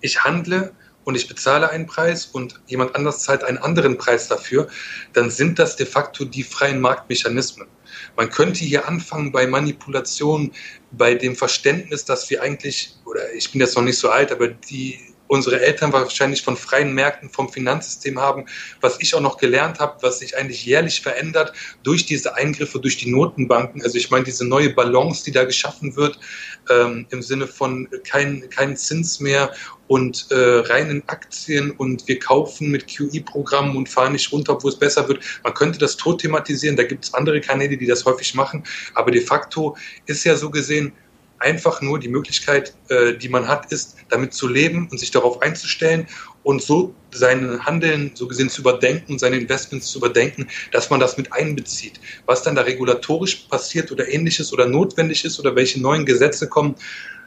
ich 0.01 0.23
handle 0.23 0.73
und 1.03 1.15
ich 1.15 1.27
bezahle 1.27 1.69
einen 1.69 1.87
Preis 1.87 2.25
und 2.25 2.59
jemand 2.67 2.95
anders 2.95 3.23
zahlt 3.23 3.43
einen 3.43 3.57
anderen 3.57 3.97
Preis 3.97 4.27
dafür, 4.27 4.67
dann 5.13 5.29
sind 5.29 5.59
das 5.59 5.75
de 5.75 5.85
facto 5.85 6.25
die 6.25 6.43
freien 6.43 6.79
Marktmechanismen. 6.81 7.67
Man 8.15 8.29
könnte 8.29 8.59
hier 8.59 8.87
anfangen 8.87 9.31
bei 9.31 9.47
Manipulation, 9.47 10.51
bei 10.91 11.15
dem 11.15 11.35
Verständnis, 11.35 12.05
dass 12.05 12.29
wir 12.29 12.41
eigentlich, 12.41 12.95
oder 13.05 13.33
ich 13.33 13.51
bin 13.51 13.61
jetzt 13.61 13.75
noch 13.75 13.83
nicht 13.83 13.97
so 13.97 14.09
alt, 14.09 14.31
aber 14.31 14.47
die 14.47 14.99
unsere 15.29 15.61
Eltern 15.61 15.93
wahrscheinlich 15.93 16.41
von 16.41 16.57
freien 16.57 16.93
Märkten, 16.93 17.29
vom 17.29 17.49
Finanzsystem 17.49 18.19
haben, 18.19 18.45
was 18.81 18.97
ich 18.99 19.13
auch 19.13 19.21
noch 19.21 19.37
gelernt 19.37 19.79
habe, 19.79 20.01
was 20.01 20.19
sich 20.19 20.35
eigentlich 20.35 20.65
jährlich 20.65 21.01
verändert 21.01 21.53
durch 21.83 22.05
diese 22.05 22.35
Eingriffe, 22.35 22.79
durch 22.79 22.97
die 22.97 23.11
Notenbanken. 23.11 23.81
Also 23.83 23.97
ich 23.97 24.09
meine, 24.09 24.25
diese 24.25 24.45
neue 24.45 24.71
Balance, 24.71 25.23
die 25.23 25.31
da 25.31 25.45
geschaffen 25.45 25.95
wird, 25.95 26.19
ähm, 26.69 27.05
im 27.11 27.21
Sinne 27.21 27.47
von 27.47 27.87
kein, 28.03 28.49
kein 28.49 28.75
Zins 28.75 29.19
mehr 29.19 29.53
und 29.87 30.27
äh, 30.31 30.35
reinen 30.35 31.03
Aktien 31.07 31.71
und 31.71 32.07
wir 32.07 32.19
kaufen 32.19 32.71
mit 32.71 32.87
QE-Programmen 32.87 33.77
und 33.77 33.87
fahren 33.87 34.13
nicht 34.13 34.31
runter, 34.31 34.57
wo 34.61 34.67
es 34.67 34.77
besser 34.77 35.07
wird. 35.07 35.23
Man 35.43 35.53
könnte 35.53 35.77
das 35.77 35.95
tot 35.95 36.21
thematisieren, 36.21 36.75
da 36.75 36.83
gibt 36.83 37.05
es 37.05 37.13
andere 37.13 37.39
Kanäle, 37.39 37.77
die 37.77 37.87
das 37.87 38.03
häufig 38.05 38.33
machen, 38.33 38.63
aber 38.95 39.11
de 39.11 39.21
facto 39.21 39.77
ist 40.07 40.23
ja 40.23 40.35
so 40.35 40.49
gesehen, 40.49 40.91
einfach 41.39 41.81
nur 41.81 41.99
die 41.99 42.09
Möglichkeit, 42.09 42.73
äh, 42.89 43.13
die 43.13 43.29
man 43.29 43.47
hat, 43.47 43.71
ist, 43.71 43.95
damit 44.09 44.33
zu 44.33 44.47
leben 44.47 44.87
und 44.91 44.99
sich 44.99 45.11
darauf 45.11 45.41
einzustellen 45.41 46.07
und 46.43 46.61
so 46.61 46.93
sein 47.11 47.65
Handeln 47.65 48.11
so 48.13 48.27
gesehen 48.27 48.49
zu 48.49 48.61
überdenken, 48.61 49.19
seine 49.19 49.37
Investments 49.37 49.87
zu 49.87 49.99
überdenken, 49.99 50.47
dass 50.71 50.89
man 50.89 50.99
das 50.99 51.17
mit 51.17 51.33
einbezieht. 51.33 51.99
Was 52.25 52.43
dann 52.43 52.55
da 52.55 52.61
regulatorisch 52.61 53.47
passiert 53.49 53.91
oder 53.91 54.07
ähnliches 54.07 54.53
oder 54.53 54.65
notwendig 54.65 55.25
ist 55.25 55.39
oder 55.39 55.55
welche 55.55 55.81
neuen 55.81 56.05
Gesetze 56.05 56.47
kommen, 56.47 56.75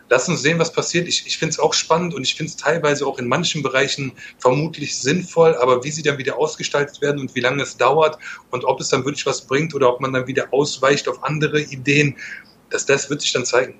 lass 0.09 0.29
uns 0.29 0.43
sehen, 0.43 0.59
was 0.59 0.73
passiert. 0.73 1.09
Ich, 1.09 1.27
ich 1.27 1.39
finde 1.39 1.53
es 1.53 1.59
auch 1.59 1.73
spannend 1.73 2.15
und 2.15 2.23
ich 2.23 2.35
finde 2.35 2.51
es 2.51 2.57
teilweise 2.57 3.07
auch 3.07 3.19
in 3.19 3.29
manchen 3.29 3.63
Bereichen 3.63 4.13
vermutlich 4.39 4.97
sinnvoll, 4.97 5.55
aber 5.57 5.85
wie 5.85 5.91
sie 5.91 6.03
dann 6.03 6.19
wieder 6.19 6.39
ausgestaltet 6.39 7.01
werden 7.01 7.21
und 7.21 7.35
wie 7.35 7.41
lange 7.41 7.63
es 7.63 7.77
dauert 7.77 8.19
und 8.51 8.65
ob 8.65 8.81
es 8.81 8.89
dann 8.89 9.05
wirklich 9.05 9.27
was 9.27 9.47
bringt 9.47 9.75
oder 9.75 9.89
ob 9.93 10.01
man 10.01 10.13
dann 10.13 10.27
wieder 10.27 10.53
ausweicht 10.53 11.09
auf 11.09 11.25
andere 11.25 11.61
Ideen, 11.61 12.17
das, 12.71 12.87
das 12.87 13.09
wird 13.11 13.23
sich 13.23 13.33
dann 13.33 13.45
zeigen. 13.45 13.75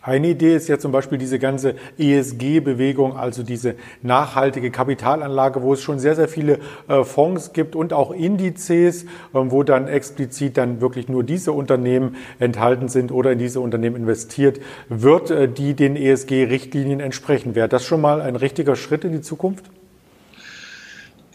Eine 0.00 0.28
Idee 0.28 0.54
ist 0.54 0.68
ja 0.68 0.78
zum 0.78 0.92
Beispiel 0.92 1.18
diese 1.18 1.38
ganze 1.38 1.74
ESG-Bewegung, 1.98 3.16
also 3.16 3.42
diese 3.42 3.74
nachhaltige 4.02 4.70
Kapitalanlage, 4.70 5.62
wo 5.62 5.72
es 5.72 5.82
schon 5.82 5.98
sehr, 5.98 6.14
sehr 6.14 6.28
viele 6.28 6.60
äh, 6.88 7.02
Fonds 7.02 7.52
gibt 7.52 7.74
und 7.74 7.92
auch 7.92 8.12
Indizes, 8.12 9.06
ähm, 9.34 9.50
wo 9.50 9.64
dann 9.64 9.88
explizit 9.88 10.56
dann 10.56 10.80
wirklich 10.80 11.08
nur 11.08 11.24
diese 11.24 11.52
Unternehmen 11.52 12.16
enthalten 12.38 12.88
sind 12.88 13.10
oder 13.10 13.32
in 13.32 13.38
diese 13.38 13.60
Unternehmen 13.60 13.96
investiert 13.96 14.60
wird, 14.88 15.30
äh, 15.30 15.48
die 15.48 15.74
den 15.74 15.96
ESG-Richtlinien 15.96 17.00
entsprechen. 17.00 17.54
Wäre 17.54 17.68
das 17.68 17.84
schon 17.84 18.00
mal 18.00 18.20
ein 18.20 18.36
richtiger 18.36 18.76
Schritt 18.76 19.04
in 19.04 19.12
die 19.12 19.20
Zukunft? 19.20 19.64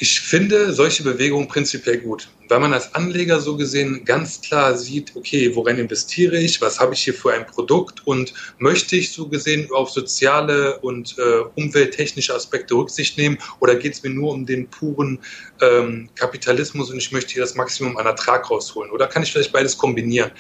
Ich 0.03 0.19
finde 0.19 0.73
solche 0.73 1.01
Bewegungen 1.01 1.47
prinzipiell 1.47 1.99
gut, 1.99 2.27
weil 2.49 2.59
man 2.59 2.73
als 2.73 2.93
Anleger 2.93 3.39
so 3.39 3.55
gesehen 3.55 4.03
ganz 4.03 4.41
klar 4.41 4.75
sieht, 4.75 5.15
okay, 5.15 5.55
worin 5.55 5.77
investiere 5.77 6.37
ich, 6.37 6.59
was 6.59 6.77
habe 6.81 6.93
ich 6.93 7.05
hier 7.05 7.13
für 7.13 7.31
ein 7.31 7.45
Produkt 7.45 8.05
und 8.05 8.33
möchte 8.57 8.97
ich 8.97 9.13
so 9.13 9.29
gesehen 9.29 9.69
auf 9.71 9.91
soziale 9.91 10.77
und 10.79 11.15
äh, 11.17 11.45
umwelttechnische 11.55 12.35
Aspekte 12.35 12.73
Rücksicht 12.73 13.17
nehmen 13.17 13.37
oder 13.61 13.75
geht 13.77 13.93
es 13.93 14.03
mir 14.03 14.09
nur 14.09 14.33
um 14.33 14.45
den 14.45 14.67
puren 14.67 15.19
ähm, 15.61 16.09
Kapitalismus 16.15 16.91
und 16.91 16.97
ich 16.97 17.13
möchte 17.13 17.31
hier 17.31 17.43
das 17.43 17.55
Maximum 17.55 17.95
an 17.95 18.05
Ertrag 18.05 18.51
rausholen 18.51 18.91
oder 18.91 19.07
kann 19.07 19.23
ich 19.23 19.31
vielleicht 19.31 19.53
beides 19.53 19.77
kombinieren? 19.77 20.31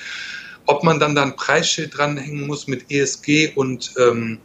Ob 0.65 0.83
man 0.83 0.99
dann 0.99 1.15
da 1.15 1.23
ein 1.23 1.37
Preisschild 1.37 1.97
dranhängen 1.97 2.47
muss 2.47 2.67
mit 2.67 2.91
ESG 2.91 3.53
und 3.55 3.93
ähm, 3.97 4.39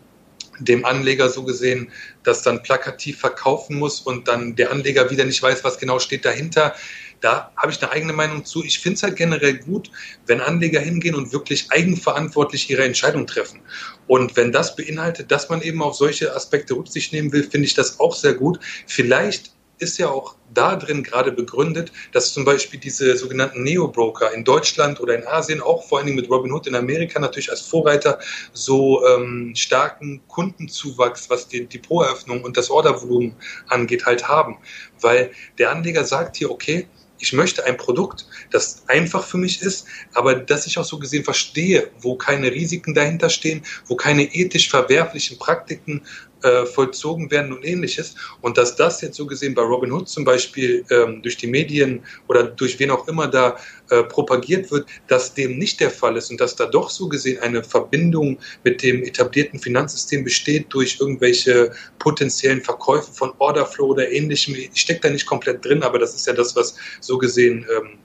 dem 0.60 0.84
Anleger 0.84 1.28
so 1.28 1.44
gesehen 1.44 1.90
das 2.28 2.42
dann 2.42 2.62
plakativ 2.62 3.18
verkaufen 3.18 3.76
muss 3.76 4.00
und 4.00 4.28
dann 4.28 4.54
der 4.54 4.70
Anleger 4.70 5.10
wieder 5.10 5.24
nicht 5.24 5.42
weiß, 5.42 5.64
was 5.64 5.78
genau 5.78 5.98
steht 5.98 6.24
dahinter. 6.24 6.74
Da 7.20 7.52
habe 7.56 7.72
ich 7.72 7.82
eine 7.82 7.90
eigene 7.90 8.12
Meinung 8.12 8.44
zu. 8.44 8.62
Ich 8.62 8.78
finde 8.78 8.96
es 8.96 9.02
halt 9.02 9.16
generell 9.16 9.58
gut, 9.58 9.90
wenn 10.26 10.40
Anleger 10.40 10.80
hingehen 10.80 11.16
und 11.16 11.32
wirklich 11.32 11.70
eigenverantwortlich 11.70 12.70
ihre 12.70 12.84
Entscheidung 12.84 13.26
treffen. 13.26 13.60
Und 14.06 14.36
wenn 14.36 14.52
das 14.52 14.76
beinhaltet, 14.76 15.32
dass 15.32 15.48
man 15.48 15.60
eben 15.62 15.82
auf 15.82 15.96
solche 15.96 16.34
Aspekte 16.34 16.74
Rücksicht 16.74 17.12
nehmen 17.12 17.32
will, 17.32 17.42
finde 17.42 17.66
ich 17.66 17.74
das 17.74 17.98
auch 17.98 18.14
sehr 18.14 18.34
gut. 18.34 18.60
Vielleicht 18.86 19.50
ist 19.78 19.98
ja 19.98 20.08
auch 20.08 20.36
da 20.52 20.76
drin 20.76 21.02
gerade 21.02 21.32
begründet, 21.32 21.92
dass 22.12 22.32
zum 22.32 22.44
Beispiel 22.44 22.80
diese 22.80 23.16
sogenannten 23.16 23.62
Neo-Broker 23.62 24.32
in 24.32 24.44
Deutschland 24.44 25.00
oder 25.00 25.14
in 25.14 25.26
Asien, 25.26 25.60
auch 25.60 25.84
vor 25.84 25.98
allen 25.98 26.06
Dingen 26.06 26.18
mit 26.18 26.30
Robinhood 26.30 26.66
in 26.66 26.74
Amerika 26.74 27.18
natürlich 27.20 27.50
als 27.50 27.60
Vorreiter, 27.60 28.18
so 28.52 29.06
ähm, 29.06 29.52
starken 29.54 30.22
Kundenzuwachs, 30.28 31.30
was 31.30 31.48
die 31.48 31.66
Depoteröffnung 31.66 32.42
und 32.42 32.56
das 32.56 32.70
Ordervolumen 32.70 33.34
angeht, 33.68 34.06
halt 34.06 34.26
haben. 34.26 34.58
Weil 35.00 35.30
der 35.58 35.70
Anleger 35.70 36.04
sagt 36.04 36.36
hier, 36.36 36.50
okay, 36.50 36.88
ich 37.20 37.32
möchte 37.32 37.64
ein 37.64 37.76
Produkt, 37.76 38.26
das 38.50 38.84
einfach 38.86 39.24
für 39.24 39.38
mich 39.38 39.60
ist, 39.62 39.86
aber 40.14 40.36
das 40.36 40.66
ich 40.66 40.78
auch 40.78 40.84
so 40.84 40.98
gesehen 40.98 41.24
verstehe, 41.24 41.90
wo 42.00 42.16
keine 42.16 42.50
Risiken 42.52 42.94
dahinter 42.94 43.28
stehen, 43.28 43.62
wo 43.86 43.96
keine 43.96 44.22
ethisch 44.34 44.70
verwerflichen 44.70 45.38
Praktiken 45.38 46.02
äh, 46.42 46.66
vollzogen 46.66 47.30
werden 47.30 47.52
und 47.52 47.64
ähnliches. 47.64 48.14
Und 48.40 48.58
dass 48.58 48.76
das 48.76 49.00
jetzt 49.00 49.16
so 49.16 49.26
gesehen 49.26 49.54
bei 49.54 49.62
Robin 49.62 49.92
Hood 49.92 50.08
zum 50.08 50.24
Beispiel 50.24 50.84
ähm, 50.90 51.22
durch 51.22 51.36
die 51.36 51.46
Medien 51.46 52.02
oder 52.28 52.44
durch 52.44 52.78
wen 52.78 52.90
auch 52.90 53.08
immer 53.08 53.26
da 53.28 53.56
äh, 53.90 54.02
propagiert 54.04 54.70
wird, 54.70 54.88
dass 55.06 55.34
dem 55.34 55.58
nicht 55.58 55.80
der 55.80 55.90
Fall 55.90 56.16
ist 56.16 56.30
und 56.30 56.40
dass 56.40 56.56
da 56.56 56.66
doch 56.66 56.90
so 56.90 57.08
gesehen 57.08 57.40
eine 57.40 57.62
Verbindung 57.62 58.38
mit 58.64 58.82
dem 58.82 59.02
etablierten 59.02 59.58
Finanzsystem 59.58 60.24
besteht 60.24 60.66
durch 60.70 60.98
irgendwelche 61.00 61.72
potenziellen 61.98 62.62
Verkäufe 62.62 63.12
von 63.12 63.32
Orderflow 63.38 63.88
oder 63.88 64.10
ähnlichem. 64.10 64.54
Ich 64.54 64.80
stecke 64.80 65.00
da 65.00 65.10
nicht 65.10 65.26
komplett 65.26 65.64
drin, 65.64 65.82
aber 65.82 65.98
das 65.98 66.14
ist 66.14 66.26
ja 66.26 66.32
das, 66.32 66.54
was 66.54 66.76
so 67.00 67.18
gesehen 67.18 67.66
ähm, 67.76 67.98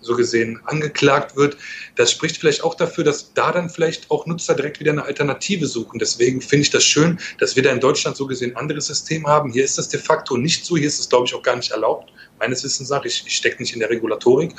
so 0.00 0.16
gesehen 0.16 0.60
angeklagt 0.64 1.36
wird. 1.36 1.56
Das 1.96 2.10
spricht 2.10 2.38
vielleicht 2.38 2.64
auch 2.64 2.74
dafür, 2.74 3.04
dass 3.04 3.32
da 3.34 3.52
dann 3.52 3.70
vielleicht 3.70 4.10
auch 4.10 4.26
Nutzer 4.26 4.54
direkt 4.54 4.80
wieder 4.80 4.92
eine 4.92 5.04
Alternative 5.04 5.66
suchen. 5.66 5.98
Deswegen 5.98 6.40
finde 6.40 6.62
ich 6.62 6.70
das 6.70 6.84
schön, 6.84 7.18
dass 7.38 7.56
wir 7.56 7.62
da 7.62 7.70
in 7.70 7.80
Deutschland 7.80 8.16
so 8.16 8.26
gesehen 8.26 8.52
ein 8.52 8.56
anderes 8.56 8.86
System 8.86 9.26
haben. 9.26 9.52
Hier 9.52 9.64
ist 9.64 9.78
das 9.78 9.88
de 9.88 10.00
facto 10.00 10.36
nicht 10.36 10.64
so. 10.64 10.76
Hier 10.76 10.86
ist 10.86 11.00
es, 11.00 11.08
glaube 11.08 11.26
ich, 11.26 11.34
auch 11.34 11.42
gar 11.42 11.56
nicht 11.56 11.70
erlaubt. 11.70 12.12
Meines 12.38 12.64
Wissens 12.64 12.88
nach, 12.88 13.04
ich, 13.04 13.24
ich 13.26 13.36
stecke 13.36 13.62
nicht 13.62 13.74
in 13.74 13.80
der 13.80 13.90
Regulatorik. 13.90 14.52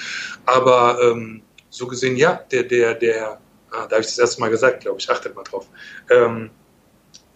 Aber 0.45 0.99
ähm, 1.03 1.41
so 1.69 1.87
gesehen, 1.87 2.17
ja, 2.17 2.43
der, 2.51 2.63
der, 2.63 2.93
der, 2.95 3.39
ah, 3.71 3.87
da 3.87 3.95
habe 3.95 4.01
ich 4.01 4.07
das 4.07 4.19
erste 4.19 4.41
Mal 4.41 4.49
gesagt, 4.49 4.81
glaube 4.81 4.99
ich, 4.99 5.09
achtet 5.09 5.35
mal 5.35 5.43
drauf. 5.43 5.67
Ähm, 6.09 6.49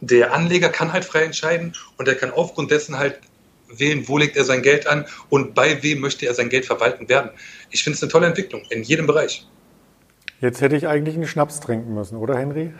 der 0.02 0.34
Anleger 0.34 0.70
kann 0.70 0.94
halt 0.94 1.06
frei 1.06 1.24
entscheiden 1.24 1.74
und 1.98 2.08
er 2.08 2.16
kann 2.16 2.32
aufgrund 2.32 2.70
dessen 2.70 2.98
halt 2.98 3.20
wählen, 3.80 4.08
wo 4.08 4.18
legt 4.18 4.38
er 4.38 4.46
sein 4.46 4.62
Geld 4.62 4.88
an 4.88 5.06
und 5.30 5.56
bei 5.56 5.82
wem 5.84 6.00
möchte 6.00 6.26
er 6.26 6.34
sein 6.34 6.50
Geld 6.50 6.66
verwalten 6.66 7.10
werden. 7.10 7.32
Ich 7.72 7.84
finde 7.84 7.96
es 7.96 8.04
eine 8.04 8.12
tolle 8.12 8.28
Entwicklung 8.28 8.64
in 8.70 8.84
jedem 8.84 9.08
Bereich. 9.08 9.46
Jetzt 10.42 10.60
hätte 10.62 10.76
ich 10.76 10.86
eigentlich 10.86 11.16
einen 11.16 11.28
Schnaps 11.28 11.62
trinken 11.62 11.94
müssen, 11.94 12.18
oder 12.18 12.38
Henry? 12.38 12.74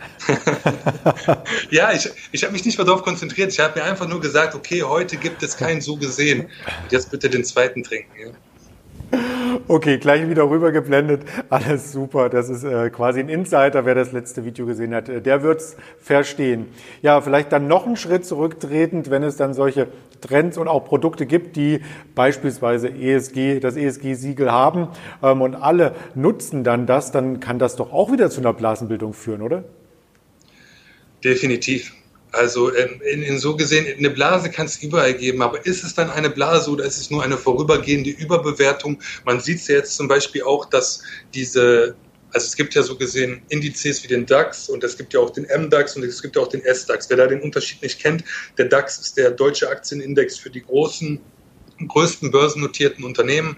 ja, 1.70 1.90
ich, 1.92 2.08
ich 2.30 2.44
habe 2.44 2.52
mich 2.52 2.64
nicht 2.66 2.76
mehr 2.76 2.84
darauf 2.84 3.02
konzentriert. 3.02 3.50
Ich 3.50 3.58
habe 3.58 3.80
mir 3.80 3.84
einfach 3.84 4.06
nur 4.06 4.20
gesagt, 4.20 4.54
okay, 4.54 4.82
heute 4.82 5.16
gibt 5.16 5.42
es 5.42 5.56
keinen 5.56 5.80
so 5.80 5.96
gesehen. 5.96 6.42
Und 6.42 6.92
jetzt 6.92 7.10
bitte 7.10 7.30
den 7.30 7.44
zweiten 7.44 7.82
trinken. 7.82 8.12
Ja? 8.20 9.18
Okay, 9.68 9.98
gleich 9.98 10.28
wieder 10.28 10.48
rübergeblendet. 10.48 11.22
Alles 11.50 11.90
super. 11.90 12.28
Das 12.28 12.48
ist 12.48 12.62
äh, 12.62 12.88
quasi 12.90 13.18
ein 13.18 13.28
Insider. 13.28 13.84
Wer 13.84 13.96
das 13.96 14.12
letzte 14.12 14.44
Video 14.44 14.64
gesehen 14.64 14.94
hat, 14.94 15.08
äh, 15.08 15.20
der 15.20 15.42
wird's 15.42 15.76
verstehen. 15.98 16.68
Ja, 17.02 17.20
vielleicht 17.20 17.50
dann 17.50 17.66
noch 17.66 17.84
einen 17.84 17.96
Schritt 17.96 18.24
zurücktretend, 18.24 19.10
wenn 19.10 19.24
es 19.24 19.36
dann 19.36 19.54
solche 19.54 19.88
Trends 20.20 20.56
und 20.56 20.68
auch 20.68 20.84
Produkte 20.84 21.26
gibt, 21.26 21.56
die 21.56 21.80
beispielsweise 22.14 22.88
ESG, 22.88 23.58
das 23.58 23.76
ESG-Siegel 23.76 24.52
haben 24.52 24.88
ähm, 25.20 25.42
und 25.42 25.56
alle 25.56 25.96
nutzen 26.14 26.62
dann 26.62 26.86
das, 26.86 27.10
dann 27.10 27.40
kann 27.40 27.58
das 27.58 27.74
doch 27.74 27.92
auch 27.92 28.12
wieder 28.12 28.30
zu 28.30 28.40
einer 28.40 28.52
Blasenbildung 28.52 29.14
führen, 29.14 29.42
oder? 29.42 29.64
Definitiv. 31.24 31.92
Also 32.36 32.74
ähm, 32.74 33.00
in, 33.10 33.22
in, 33.22 33.38
so 33.38 33.56
gesehen, 33.56 33.86
eine 33.96 34.10
Blase 34.10 34.50
kann 34.50 34.66
es 34.66 34.82
überall 34.82 35.14
geben, 35.14 35.42
aber 35.42 35.64
ist 35.64 35.82
es 35.84 35.94
dann 35.94 36.10
eine 36.10 36.30
Blase 36.30 36.70
oder 36.70 36.84
ist 36.84 36.98
es 36.98 37.10
nur 37.10 37.22
eine 37.22 37.36
vorübergehende 37.36 38.10
Überbewertung? 38.10 38.98
Man 39.24 39.40
sieht 39.40 39.58
es 39.58 39.68
ja 39.68 39.76
jetzt 39.76 39.96
zum 39.96 40.06
Beispiel 40.06 40.42
auch, 40.42 40.66
dass 40.66 41.02
diese, 41.34 41.96
also 42.32 42.46
es 42.46 42.54
gibt 42.54 42.74
ja 42.74 42.82
so 42.82 42.96
gesehen 42.96 43.42
Indizes 43.48 44.02
wie 44.04 44.08
den 44.08 44.26
DAX 44.26 44.68
und 44.68 44.84
es 44.84 44.96
gibt 44.96 45.14
ja 45.14 45.20
auch 45.20 45.30
den 45.30 45.44
MDAX 45.44 45.96
und 45.96 46.04
es 46.04 46.20
gibt 46.20 46.36
ja 46.36 46.42
auch 46.42 46.48
den 46.48 46.62
SDAX. 46.62 47.08
Wer 47.08 47.16
da 47.16 47.26
den 47.26 47.40
Unterschied 47.40 47.82
nicht 47.82 48.00
kennt, 48.00 48.22
der 48.58 48.66
DAX 48.66 48.98
ist 48.98 49.16
der 49.16 49.30
deutsche 49.30 49.68
Aktienindex 49.70 50.38
für 50.38 50.50
die 50.50 50.62
großen 50.62 51.20
größten 51.88 52.30
börsennotierten 52.30 53.04
Unternehmen, 53.04 53.56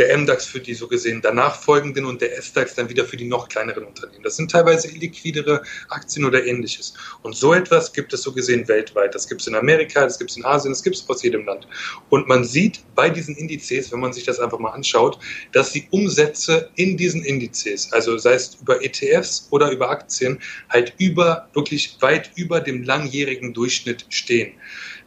der 0.00 0.16
MDAX 0.16 0.46
für 0.46 0.60
die 0.60 0.72
so 0.72 0.88
gesehen 0.88 1.20
danach 1.20 1.60
folgenden 1.60 2.06
und 2.06 2.22
der 2.22 2.40
SDAX 2.40 2.74
dann 2.74 2.88
wieder 2.88 3.04
für 3.04 3.18
die 3.18 3.26
noch 3.26 3.50
kleineren 3.50 3.84
Unternehmen. 3.84 4.24
Das 4.24 4.36
sind 4.36 4.50
teilweise 4.50 4.88
illiquidere 4.88 5.62
Aktien 5.90 6.24
oder 6.24 6.42
ähnliches. 6.42 6.94
Und 7.22 7.36
so 7.36 7.52
etwas 7.52 7.92
gibt 7.92 8.14
es 8.14 8.22
so 8.22 8.32
gesehen 8.32 8.66
weltweit. 8.66 9.14
Das 9.14 9.28
gibt 9.28 9.42
es 9.42 9.46
in 9.46 9.54
Amerika, 9.54 10.02
das 10.02 10.18
gibt 10.18 10.30
es 10.30 10.38
in 10.38 10.44
Asien, 10.46 10.72
das 10.72 10.82
gibt 10.82 10.96
es 10.96 11.06
aus 11.06 11.22
jedem 11.22 11.44
Land. 11.44 11.68
Und 12.08 12.26
man 12.28 12.44
sieht 12.44 12.80
bei 12.94 13.10
diesen 13.10 13.36
Indizes, 13.36 13.92
wenn 13.92 14.00
man 14.00 14.14
sich 14.14 14.24
das 14.24 14.40
einfach 14.40 14.58
mal 14.58 14.70
anschaut, 14.70 15.18
dass 15.52 15.72
die 15.72 15.86
Umsätze 15.90 16.70
in 16.76 16.96
diesen 16.96 17.22
Indizes, 17.22 17.92
also 17.92 18.16
sei 18.16 18.32
es 18.34 18.54
über 18.54 18.82
ETFs 18.82 19.48
oder 19.50 19.70
über 19.70 19.90
Aktien, 19.90 20.40
halt 20.70 20.94
über, 20.96 21.50
wirklich 21.52 21.98
weit 22.00 22.30
über 22.36 22.60
dem 22.60 22.84
langjährigen 22.84 23.52
Durchschnitt 23.52 24.06
stehen. 24.08 24.54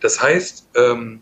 Das 0.01 0.21
heißt, 0.21 0.67
ähm, 0.75 1.21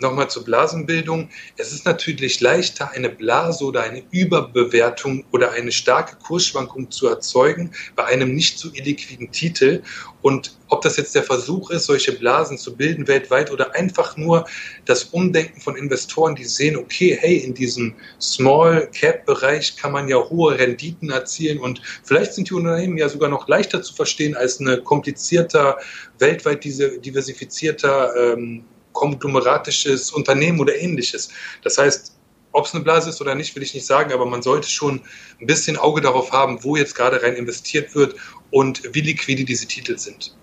nochmal 0.00 0.28
zur 0.28 0.44
Blasenbildung. 0.44 1.28
Es 1.56 1.72
ist 1.72 1.84
natürlich 1.84 2.40
leichter, 2.40 2.90
eine 2.92 3.08
Blase 3.08 3.64
oder 3.64 3.82
eine 3.82 4.02
Überbewertung 4.10 5.24
oder 5.32 5.52
eine 5.52 5.72
starke 5.72 6.16
Kursschwankung 6.16 6.90
zu 6.90 7.08
erzeugen 7.08 7.72
bei 7.96 8.04
einem 8.04 8.34
nicht 8.34 8.58
so 8.58 8.70
illiquiden 8.72 9.30
Titel. 9.30 9.82
Und 10.22 10.56
ob 10.68 10.82
das 10.82 10.96
jetzt 10.96 11.14
der 11.14 11.22
Versuch 11.22 11.70
ist, 11.70 11.84
solche 11.84 12.12
Blasen 12.12 12.58
zu 12.58 12.74
bilden 12.74 13.06
weltweit 13.06 13.52
oder 13.52 13.74
einfach 13.74 14.16
nur 14.16 14.46
das 14.86 15.04
Umdenken 15.04 15.60
von 15.60 15.76
Investoren, 15.76 16.34
die 16.34 16.44
sehen, 16.44 16.76
okay, 16.76 17.16
hey, 17.20 17.36
in 17.36 17.54
diesem 17.54 17.94
Small 18.20 18.88
Cap 18.92 19.26
Bereich 19.26 19.76
kann 19.76 19.92
man 19.92 20.08
ja 20.08 20.16
hohe 20.16 20.58
Renditen 20.58 21.10
erzielen 21.10 21.58
und 21.58 21.80
vielleicht 22.02 22.34
sind 22.34 22.50
die 22.50 22.54
Unternehmen 22.54 22.96
ja 22.96 23.08
sogar 23.08 23.28
noch 23.28 23.46
leichter 23.48 23.82
zu 23.82 23.94
verstehen 23.94 24.34
als 24.34 24.60
eine 24.60 24.78
komplizierter, 24.78 25.78
weltweit 26.18 26.64
diversifizierter 26.64 28.14
ähm, 28.16 28.64
konglomeratisches 28.94 30.10
Unternehmen 30.10 30.58
oder 30.58 30.74
ähnliches. 30.74 31.28
Das 31.62 31.76
heißt, 31.76 32.14
ob 32.52 32.64
es 32.64 32.74
eine 32.74 32.82
Blase 32.82 33.10
ist 33.10 33.20
oder 33.20 33.34
nicht, 33.34 33.54
will 33.54 33.62
ich 33.62 33.74
nicht 33.74 33.84
sagen, 33.84 34.12
aber 34.12 34.24
man 34.24 34.40
sollte 34.40 34.70
schon 34.70 35.02
ein 35.40 35.46
bisschen 35.46 35.76
Auge 35.76 36.00
darauf 36.00 36.32
haben, 36.32 36.64
wo 36.64 36.76
jetzt 36.76 36.94
gerade 36.94 37.22
rein 37.22 37.34
investiert 37.34 37.94
wird 37.94 38.14
und 38.50 38.94
wie 38.94 39.02
liquide 39.02 39.44
diese 39.44 39.66
Titel 39.66 39.98
sind. 39.98 40.34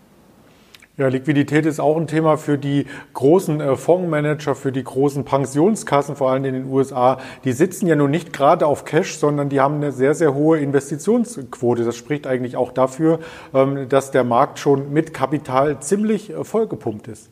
Ja, 0.97 1.07
Liquidität 1.07 1.65
ist 1.65 1.79
auch 1.79 1.97
ein 1.97 2.05
Thema 2.05 2.37
für 2.37 2.59
die 2.59 2.85
großen 3.13 3.59
äh, 3.59 3.75
Fondsmanager, 3.75 4.53
für 4.53 4.71
die 4.71 4.83
großen 4.83 5.25
Pensionskassen, 5.25 6.15
vor 6.15 6.29
allem 6.29 6.45
in 6.45 6.53
den 6.53 6.65
USA. 6.65 7.17
Die 7.43 7.53
sitzen 7.53 7.87
ja 7.87 7.95
nun 7.95 8.11
nicht 8.11 8.33
gerade 8.33 8.67
auf 8.67 8.85
Cash, 8.85 9.17
sondern 9.17 9.49
die 9.49 9.61
haben 9.61 9.77
eine 9.77 9.93
sehr, 9.93 10.13
sehr 10.13 10.35
hohe 10.35 10.59
Investitionsquote. 10.59 11.85
Das 11.85 11.95
spricht 11.95 12.27
eigentlich 12.27 12.55
auch 12.55 12.71
dafür, 12.71 13.19
ähm, 13.51 13.89
dass 13.89 14.11
der 14.11 14.23
Markt 14.23 14.59
schon 14.59 14.93
mit 14.93 15.11
Kapital 15.11 15.81
ziemlich 15.81 16.29
äh, 16.29 16.43
vollgepumpt 16.43 17.07
ist. 17.07 17.30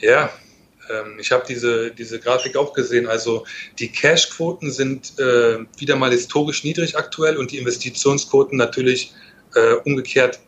Ja, 0.00 0.30
ähm, 0.90 1.18
ich 1.18 1.32
habe 1.32 1.44
diese, 1.48 1.90
diese 1.90 2.18
Grafik 2.20 2.56
auch 2.56 2.72
gesehen. 2.72 3.06
Also 3.06 3.44
die 3.78 3.90
Cash-Quoten 3.90 4.70
sind 4.70 5.18
äh, 5.18 5.58
wieder 5.76 5.96
mal 5.96 6.10
historisch 6.10 6.64
niedrig 6.64 6.96
aktuell 6.96 7.36
und 7.36 7.50
die 7.50 7.58
Investitionsquoten 7.58 8.56
natürlich 8.56 9.12
äh, 9.54 9.74
umgekehrt 9.84 10.40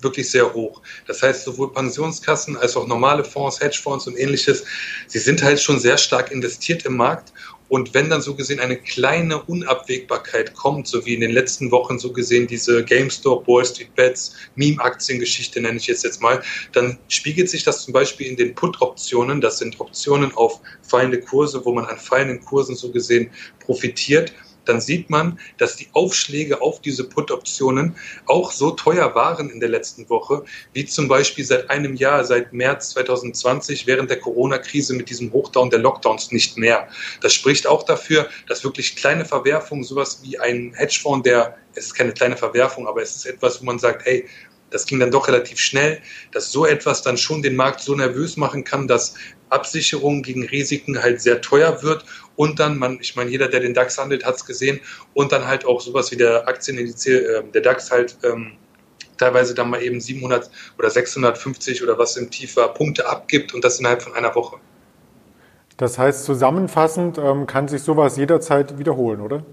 wirklich 0.00 0.30
sehr 0.30 0.52
hoch. 0.52 0.82
Das 1.06 1.22
heißt, 1.22 1.44
sowohl 1.44 1.72
Pensionskassen 1.72 2.56
als 2.56 2.76
auch 2.76 2.86
normale 2.86 3.24
Fonds, 3.24 3.60
Hedgefonds 3.60 4.06
und 4.06 4.16
ähnliches, 4.16 4.64
sie 5.06 5.18
sind 5.18 5.42
halt 5.42 5.60
schon 5.60 5.80
sehr 5.80 5.96
stark 5.96 6.30
investiert 6.30 6.84
im 6.84 6.96
Markt 6.96 7.32
und 7.68 7.94
wenn 7.94 8.08
dann 8.08 8.22
so 8.22 8.34
gesehen 8.34 8.60
eine 8.60 8.76
kleine 8.76 9.42
Unabwägbarkeit 9.42 10.54
kommt, 10.54 10.86
so 10.86 11.04
wie 11.04 11.14
in 11.14 11.20
den 11.20 11.32
letzten 11.32 11.70
Wochen 11.70 11.98
so 11.98 12.12
gesehen 12.12 12.46
diese 12.46 12.84
GameStop, 12.84 13.46
Wall 13.48 13.64
Street 13.64 13.94
Bets, 13.94 14.34
Meme-Aktiengeschichte 14.54 15.60
nenne 15.60 15.78
ich 15.78 15.86
jetzt 15.86 16.04
jetzt 16.04 16.22
mal, 16.22 16.42
dann 16.72 16.98
spiegelt 17.08 17.50
sich 17.50 17.64
das 17.64 17.82
zum 17.82 17.92
Beispiel 17.92 18.28
in 18.28 18.36
den 18.36 18.54
Put-Optionen. 18.54 19.40
Das 19.40 19.58
sind 19.58 19.80
Optionen 19.80 20.32
auf 20.34 20.60
fallende 20.82 21.20
Kurse, 21.20 21.64
wo 21.64 21.72
man 21.72 21.86
an 21.86 21.98
fallenden 21.98 22.40
Kursen 22.44 22.76
so 22.76 22.92
gesehen 22.92 23.30
profitiert 23.58 24.32
dann 24.68 24.80
sieht 24.80 25.10
man, 25.10 25.38
dass 25.58 25.76
die 25.76 25.88
Aufschläge 25.92 26.60
auf 26.60 26.80
diese 26.80 27.04
Put-Optionen 27.04 27.96
auch 28.26 28.52
so 28.52 28.70
teuer 28.72 29.14
waren 29.14 29.50
in 29.50 29.60
der 29.60 29.68
letzten 29.68 30.08
Woche, 30.08 30.44
wie 30.72 30.84
zum 30.84 31.08
Beispiel 31.08 31.44
seit 31.44 31.70
einem 31.70 31.94
Jahr, 31.94 32.24
seit 32.24 32.52
März 32.52 32.90
2020 32.90 33.86
während 33.86 34.10
der 34.10 34.20
Corona-Krise 34.20 34.94
mit 34.94 35.10
diesem 35.10 35.32
Hochdown 35.32 35.70
der 35.70 35.80
Lockdowns 35.80 36.32
nicht 36.32 36.58
mehr. 36.58 36.88
Das 37.20 37.32
spricht 37.34 37.66
auch 37.66 37.82
dafür, 37.82 38.28
dass 38.48 38.64
wirklich 38.64 38.96
kleine 38.96 39.24
Verwerfungen, 39.24 39.84
sowas 39.84 40.20
wie 40.22 40.38
ein 40.38 40.74
Hedgefonds, 40.74 41.24
der, 41.24 41.56
es 41.74 41.86
ist 41.86 41.94
keine 41.94 42.12
kleine 42.12 42.36
Verwerfung, 42.36 42.86
aber 42.86 43.02
es 43.02 43.16
ist 43.16 43.26
etwas, 43.26 43.60
wo 43.60 43.66
man 43.66 43.78
sagt, 43.78 44.04
hey, 44.04 44.26
das 44.70 44.86
ging 44.86 44.98
dann 44.98 45.10
doch 45.10 45.28
relativ 45.28 45.58
schnell, 45.58 46.00
dass 46.32 46.50
so 46.50 46.66
etwas 46.66 47.02
dann 47.02 47.16
schon 47.16 47.42
den 47.42 47.56
Markt 47.56 47.80
so 47.80 47.94
nervös 47.94 48.36
machen 48.36 48.64
kann, 48.64 48.88
dass 48.88 49.14
Absicherung 49.48 50.22
gegen 50.22 50.44
Risiken 50.44 51.00
halt 51.02 51.20
sehr 51.20 51.40
teuer 51.40 51.82
wird 51.82 52.04
und 52.34 52.58
dann, 52.58 52.78
man, 52.78 52.98
ich 53.00 53.16
meine, 53.16 53.30
jeder, 53.30 53.48
der 53.48 53.60
den 53.60 53.74
DAX 53.74 53.96
handelt, 53.98 54.24
hat 54.24 54.36
es 54.36 54.44
gesehen 54.44 54.80
und 55.14 55.32
dann 55.32 55.46
halt 55.46 55.64
auch 55.64 55.80
sowas 55.80 56.10
wie 56.10 56.16
der 56.16 56.48
Aktienindiz, 56.48 57.06
äh, 57.06 57.42
der 57.54 57.62
DAX 57.62 57.90
halt 57.90 58.16
ähm, 58.24 58.52
teilweise 59.16 59.54
dann 59.54 59.70
mal 59.70 59.82
eben 59.82 60.00
700 60.00 60.50
oder 60.78 60.90
650 60.90 61.82
oder 61.82 61.98
was 61.98 62.16
im 62.16 62.30
Tief 62.30 62.56
war, 62.56 62.74
Punkte 62.74 63.08
abgibt 63.08 63.54
und 63.54 63.64
das 63.64 63.78
innerhalb 63.78 64.02
von 64.02 64.14
einer 64.14 64.34
Woche. 64.34 64.56
Das 65.76 65.98
heißt, 65.98 66.24
zusammenfassend 66.24 67.18
ähm, 67.18 67.46
kann 67.46 67.68
sich 67.68 67.82
sowas 67.82 68.16
jederzeit 68.16 68.78
wiederholen, 68.78 69.20
oder? 69.20 69.44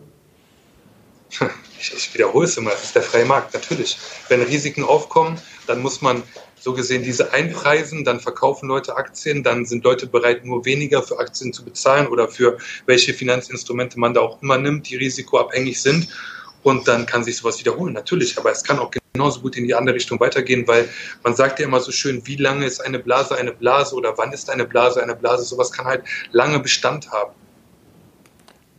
Ich, 1.80 1.94
ich 1.94 2.14
wiederhole 2.14 2.46
es 2.46 2.56
immer, 2.56 2.72
es 2.72 2.86
ist 2.86 2.96
der 2.96 3.02
freie 3.02 3.26
Markt, 3.26 3.54
natürlich. 3.54 3.98
Wenn 4.30 4.42
Risiken 4.42 4.86
aufkommen, 4.86 5.38
dann 5.68 5.82
muss 5.82 6.02
man 6.02 6.24
so 6.58 6.72
gesehen 6.72 7.04
diese 7.04 7.34
einpreisen, 7.34 8.06
dann 8.06 8.22
verkaufen 8.22 8.70
Leute 8.70 8.96
Aktien, 8.96 9.44
dann 9.44 9.66
sind 9.66 9.84
Leute 9.84 10.08
bereit, 10.08 10.46
nur 10.46 10.64
weniger 10.64 11.04
für 11.04 11.20
Aktien 11.20 11.52
zu 11.52 11.66
bezahlen 11.66 12.08
oder 12.08 12.30
für 12.30 12.58
welche 12.86 13.14
Finanzinstrumente 13.14 14.00
man 14.00 14.14
da 14.14 14.22
auch 14.22 14.42
immer 14.42 14.58
nimmt, 14.58 14.90
die 14.90 14.96
risikoabhängig 14.96 15.82
sind. 15.82 16.08
Und 16.64 16.88
dann 16.88 17.06
kann 17.06 17.26
sich 17.26 17.36
sowas 17.36 17.60
wiederholen, 17.60 17.94
natürlich. 17.94 18.38
Aber 18.38 18.50
es 18.50 18.64
kann 18.64 18.80
auch 18.80 18.92
genauso 19.12 19.42
gut 19.42 19.58
in 19.58 19.66
die 19.66 19.76
andere 19.76 19.96
Richtung 19.96 20.18
weitergehen, 20.22 20.66
weil 20.66 20.88
man 21.22 21.36
sagt 21.36 21.60
ja 21.60 21.66
immer 21.66 21.82
so 21.82 21.92
schön, 21.92 22.26
wie 22.26 22.38
lange 22.38 22.66
ist 22.66 22.80
eine 22.80 23.00
Blase 23.00 23.36
eine 23.36 23.52
Blase 23.52 23.94
oder 23.96 24.18
wann 24.18 24.32
ist 24.32 24.50
eine 24.50 24.66
Blase 24.66 25.04
eine 25.04 25.16
Blase. 25.16 25.44
Sowas 25.44 25.74
kann 25.74 25.86
halt 25.86 26.06
lange 26.32 26.60
Bestand 26.60 27.12
haben. 27.12 27.34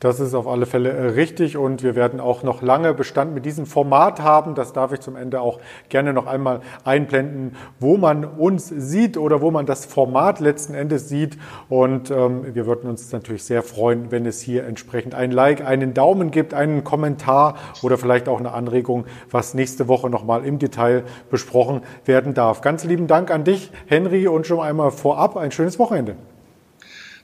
Das 0.01 0.21
ist 0.21 0.35
auf 0.35 0.47
alle 0.47 0.67
Fälle 0.67 0.91
äh, 0.91 1.07
richtig 1.11 1.57
und 1.57 1.83
wir 1.83 1.95
werden 1.95 2.21
auch 2.21 2.43
noch 2.43 2.63
lange 2.63 2.93
Bestand 2.95 3.33
mit 3.35 3.47
diesem 3.47 3.65
Format 3.65 4.21
haben. 4.21 4.55
Das 4.55 4.73
darf 4.73 4.93
ich 4.93 5.01
zum 5.01 5.17
Ende 5.17 5.41
auch 5.41 5.61
gerne 5.89 6.13
noch 6.13 6.27
einmal 6.27 6.61
einblenden, 6.85 7.57
wo 7.81 7.97
man 7.97 8.25
uns 8.25 8.69
sieht 8.69 9.17
oder 9.17 9.41
wo 9.41 9.51
man 9.51 9.67
das 9.67 9.87
Format 9.87 10.41
letzten 10.41 10.75
Endes 10.75 11.09
sieht. 11.09 11.39
Und 11.69 12.11
ähm, 12.11 12.55
wir 12.55 12.67
würden 12.67 12.91
uns 12.91 13.11
natürlich 13.13 13.45
sehr 13.45 13.63
freuen, 13.63 14.11
wenn 14.11 14.27
es 14.27 14.41
hier 14.41 14.67
entsprechend 14.67 15.15
ein 15.15 15.31
Like, 15.31 15.65
einen 15.65 15.95
Daumen 15.95 16.31
gibt, 16.31 16.55
einen 16.55 16.85
Kommentar 16.85 17.55
oder 17.83 17.97
vielleicht 17.97 18.29
auch 18.29 18.41
eine 18.41 18.53
Anregung, 18.53 19.05
was 19.31 19.55
nächste 19.55 19.89
Woche 19.89 20.11
nochmal 20.11 20.45
im 20.45 20.59
Detail 20.59 21.05
besprochen 21.31 21.83
werden 22.05 22.35
darf. 22.35 22.61
Ganz 22.61 22.85
lieben 22.85 23.07
Dank 23.07 23.31
an 23.31 23.45
dich, 23.45 23.71
Henry, 23.87 24.29
und 24.29 24.47
schon 24.47 24.61
einmal 24.61 24.91
vorab 24.91 25.37
ein 25.37 25.51
schönes 25.51 25.79
Wochenende. 25.79 26.17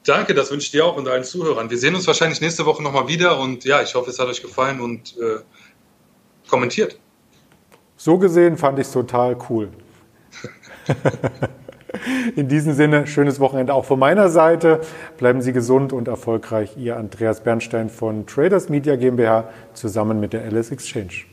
Danke, 0.04 0.34
das 0.34 0.50
wünsche 0.50 0.66
ich 0.66 0.70
dir 0.70 0.86
auch 0.86 0.96
und 0.96 1.06
allen 1.08 1.24
Zuhörern. 1.24 1.68
Wir 1.68 1.78
sehen 1.78 1.94
uns 1.94 2.06
wahrscheinlich 2.06 2.40
nächste 2.40 2.64
Woche 2.64 2.82
nochmal 2.82 3.08
wieder 3.08 3.38
und 3.38 3.64
ja, 3.64 3.82
ich 3.82 3.94
hoffe, 3.94 4.10
es 4.10 4.18
hat 4.18 4.28
euch 4.28 4.40
gefallen 4.40 4.80
und 4.80 5.16
äh, 5.18 5.40
kommentiert. 6.48 6.98
So 7.96 8.16
gesehen 8.18 8.56
fand 8.56 8.78
ich 8.78 8.86
es 8.86 8.92
total 8.92 9.36
cool. 9.50 9.68
In 12.36 12.48
diesem 12.48 12.72
Sinne, 12.72 13.06
schönes 13.06 13.40
Wochenende 13.40 13.74
auch 13.74 13.84
von 13.84 13.98
meiner 13.98 14.30
Seite. 14.30 14.80
Bleiben 15.18 15.42
Sie 15.42 15.52
gesund 15.52 15.92
und 15.92 16.08
erfolgreich. 16.08 16.76
Ihr 16.78 16.96
Andreas 16.96 17.42
Bernstein 17.42 17.90
von 17.90 18.26
Traders 18.26 18.68
Media 18.68 18.96
GmbH 18.96 19.50
zusammen 19.74 20.18
mit 20.18 20.32
der 20.32 20.50
LS 20.50 20.70
Exchange. 20.70 21.24